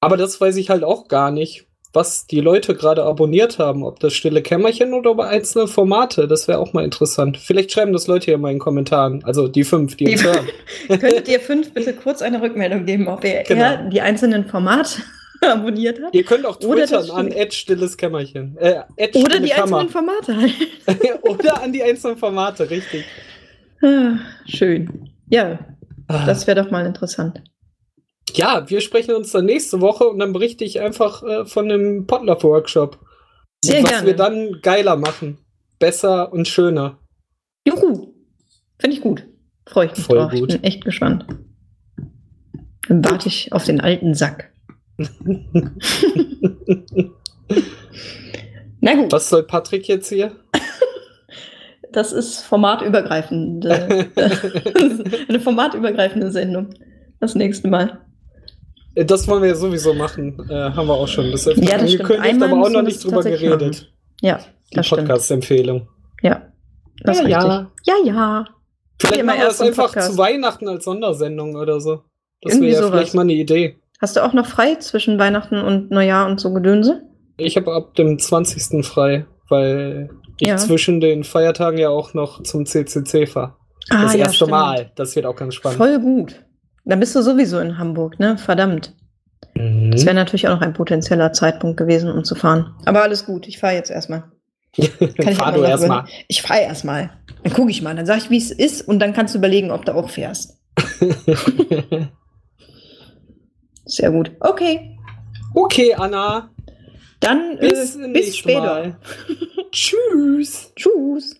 Aber 0.00 0.16
das 0.16 0.40
weiß 0.40 0.56
ich 0.56 0.70
halt 0.70 0.82
auch 0.84 1.08
gar 1.08 1.30
nicht, 1.30 1.66
was 1.92 2.26
die 2.26 2.40
Leute 2.40 2.74
gerade 2.76 3.02
abonniert 3.02 3.58
haben, 3.58 3.82
ob 3.82 3.98
das 4.00 4.14
stille 4.14 4.42
Kämmerchen 4.42 4.94
oder 4.94 5.10
ob 5.10 5.20
einzelne 5.20 5.66
Formate. 5.66 6.28
Das 6.28 6.46
wäre 6.46 6.58
auch 6.60 6.72
mal 6.72 6.84
interessant. 6.84 7.36
Vielleicht 7.36 7.72
schreiben 7.72 7.92
das 7.92 8.06
Leute 8.06 8.26
hier 8.26 8.38
mal 8.38 8.48
in 8.50 8.54
den 8.56 8.60
Kommentaren, 8.60 9.24
also 9.24 9.48
die 9.48 9.64
fünf, 9.64 9.96
die, 9.96 10.04
Die- 10.04 10.12
uns 10.12 10.22
hören. 10.24 10.46
Könntet 10.88 11.28
ihr 11.28 11.40
fünf 11.40 11.72
bitte 11.74 11.92
kurz 11.94 12.22
eine 12.22 12.40
Rückmeldung 12.40 12.84
geben, 12.86 13.08
ob 13.08 13.24
ihr 13.24 13.42
Genau. 13.42 13.60
eher 13.62 13.88
die 13.90 14.00
einzelnen 14.00 14.46
Formate 14.46 15.02
abonniert 15.40 15.98
habt? 16.02 16.14
Ihr 16.14 16.22
könnt 16.24 16.46
auch 16.46 16.56
twittern 16.56 17.10
an 17.10 17.32
Ed 17.32 17.52
stilles 17.52 17.96
Kämmerchen. 17.96 18.56
Äh, 18.58 18.82
Oder 19.16 19.40
die 19.40 19.48
Kammer. 19.50 19.78
einzelnen 19.80 19.88
Formate 19.88 20.36
halt. 20.36 20.54
oder 21.22 21.60
an 21.62 21.72
die 21.72 21.82
einzelnen 21.82 22.16
Formate, 22.16 22.70
richtig. 22.70 23.04
Ah, 23.82 24.12
Schön. 24.46 25.10
Ja, 25.28 25.58
Ah. 26.06 26.24
das 26.26 26.46
wäre 26.46 26.62
doch 26.62 26.70
mal 26.70 26.86
interessant. 26.86 27.42
Ja, 28.36 28.68
wir 28.68 28.80
sprechen 28.80 29.14
uns 29.14 29.32
dann 29.32 29.44
nächste 29.46 29.80
Woche 29.80 30.04
und 30.04 30.18
dann 30.18 30.32
berichte 30.32 30.64
ich 30.64 30.80
einfach 30.80 31.22
äh, 31.22 31.44
von 31.46 31.68
dem 31.68 32.06
Potluck-Workshop. 32.06 32.98
Sehr 33.64 33.82
was 33.82 33.90
gerne. 33.90 34.06
wir 34.06 34.16
dann 34.16 34.60
geiler 34.62 34.96
machen. 34.96 35.38
Besser 35.78 36.32
und 36.32 36.48
schöner. 36.48 36.98
Juhu. 37.66 38.14
Finde 38.78 38.96
ich 38.96 39.02
gut. 39.02 39.26
Freue 39.66 39.86
ich 39.86 39.96
mich 39.96 40.06
Voll 40.06 40.18
drauf. 40.18 40.32
gut. 40.32 40.52
Ich 40.54 40.60
bin 40.60 40.64
echt 40.64 40.84
gespannt. 40.84 41.26
Dann 42.88 43.04
warte 43.04 43.28
ich 43.28 43.52
auf 43.52 43.64
den 43.64 43.80
alten 43.80 44.14
Sack. 44.14 44.52
Na 48.80 48.94
gut, 48.94 49.12
Was 49.12 49.28
soll 49.28 49.42
Patrick 49.44 49.86
jetzt 49.88 50.08
hier? 50.08 50.32
das 51.92 52.12
ist 52.12 52.40
formatübergreifende, 52.42 54.08
eine 55.28 55.40
formatübergreifende 55.40 56.30
Sendung. 56.30 56.70
Das 57.20 57.34
nächste 57.34 57.68
Mal. 57.68 58.00
Äh, 59.00 59.04
Das 59.04 59.26
wollen 59.28 59.42
wir 59.42 59.48
ja 59.50 59.54
sowieso 59.54 59.94
machen. 59.94 60.36
Äh, 60.48 60.54
haben 60.54 60.86
wir 60.88 60.94
auch 60.94 61.08
schon. 61.08 61.30
Das 61.30 61.46
ist 61.46 61.56
Ja, 61.58 61.78
das 61.78 61.90
stimmt. 61.92 62.02
angekündigt, 62.10 62.22
Einmal 62.28 62.50
aber 62.52 62.62
auch 62.66 62.70
noch 62.70 62.82
nicht 62.82 63.04
drüber 63.04 63.22
geredet. 63.22 63.92
Ja, 64.20 64.40
Die 64.70 64.76
das 64.76 64.86
stimmt. 64.86 65.02
Podcast-Empfehlung. 65.02 65.88
Ja, 66.22 66.42
das 67.02 67.20
Ja, 67.22 67.28
ja. 67.28 67.70
Ja, 67.84 67.94
ja. 68.04 68.44
Vielleicht 69.00 69.24
machen 69.24 69.38
wir 69.38 69.44
erst 69.46 69.60
das 69.60 69.66
einfach 69.68 69.86
Podcast. 69.86 70.12
zu 70.12 70.18
Weihnachten 70.18 70.68
als 70.68 70.84
Sondersendung 70.84 71.56
oder 71.56 71.80
so. 71.80 72.02
Das 72.42 72.60
wäre 72.60 72.70
ja 72.72 72.78
sowas. 72.78 72.90
vielleicht 72.90 73.14
mal 73.14 73.22
eine 73.22 73.32
Idee. 73.32 73.76
Hast 74.00 74.16
du 74.16 74.24
auch 74.24 74.32
noch 74.34 74.46
frei 74.46 74.74
zwischen 74.76 75.18
Weihnachten 75.18 75.56
und 75.60 75.90
Neujahr 75.90 76.26
und 76.26 76.40
so 76.40 76.52
Gedönse? 76.52 77.02
Ich 77.38 77.56
habe 77.56 77.72
ab 77.72 77.94
dem 77.94 78.18
20. 78.18 78.82
frei, 78.84 79.26
weil 79.48 80.10
ich 80.38 80.48
Ja. 80.48 80.56
zwischen 80.58 81.00
den 81.00 81.24
Feiertagen 81.24 81.78
ja 81.78 81.88
auch 81.90 82.12
noch 82.14 82.42
zum 82.42 82.66
CCC 82.66 83.26
fahre. 83.26 83.56
Ah, 83.90 84.02
das 84.04 84.12
ja, 84.14 84.20
erste 84.20 84.36
stimmt. 84.36 84.50
Mal. 84.52 84.92
Das 84.96 85.16
wird 85.16 85.24
auch 85.26 85.36
ganz 85.36 85.54
spannend. 85.54 85.78
Voll 85.78 85.98
gut. 86.00 86.34
Dann 86.90 86.98
bist 86.98 87.14
du 87.14 87.22
sowieso 87.22 87.60
in 87.60 87.78
Hamburg, 87.78 88.18
ne? 88.18 88.36
Verdammt. 88.36 88.92
Mhm. 89.54 89.92
Das 89.92 90.04
wäre 90.04 90.16
natürlich 90.16 90.48
auch 90.48 90.54
noch 90.56 90.62
ein 90.62 90.72
potenzieller 90.72 91.32
Zeitpunkt 91.32 91.76
gewesen, 91.76 92.10
um 92.10 92.24
zu 92.24 92.34
fahren. 92.34 92.74
Aber 92.84 93.02
alles 93.02 93.24
gut, 93.24 93.46
ich 93.46 93.60
fahre 93.60 93.74
jetzt 93.74 93.92
erstmal. 93.92 94.24
Kann 94.76 94.88
ich 94.98 95.36
Fahr 95.36 95.52
du 95.52 95.60
mal 95.60 95.68
erstmal. 95.68 96.04
Ich 96.26 96.42
fahre 96.42 96.62
erstmal. 96.62 97.10
Dann 97.44 97.52
gucke 97.52 97.70
ich 97.70 97.80
mal, 97.80 97.94
dann 97.94 98.06
sage 98.06 98.22
ich, 98.22 98.30
wie 98.30 98.38
es 98.38 98.50
ist 98.50 98.82
und 98.82 98.98
dann 98.98 99.12
kannst 99.12 99.34
du 99.34 99.38
überlegen, 99.38 99.70
ob 99.70 99.84
du 99.84 99.94
auch 99.94 100.10
fährst. 100.10 100.58
Sehr 103.84 104.10
gut. 104.10 104.32
Okay, 104.40 104.98
okay, 105.54 105.94
Anna. 105.94 106.50
dann 107.20 107.56
Bis 107.60 107.94
äh, 107.94 108.08
bis 108.12 108.36
später. 108.36 108.96
Tschüss. 109.70 110.72
Tschüss. 110.74 111.36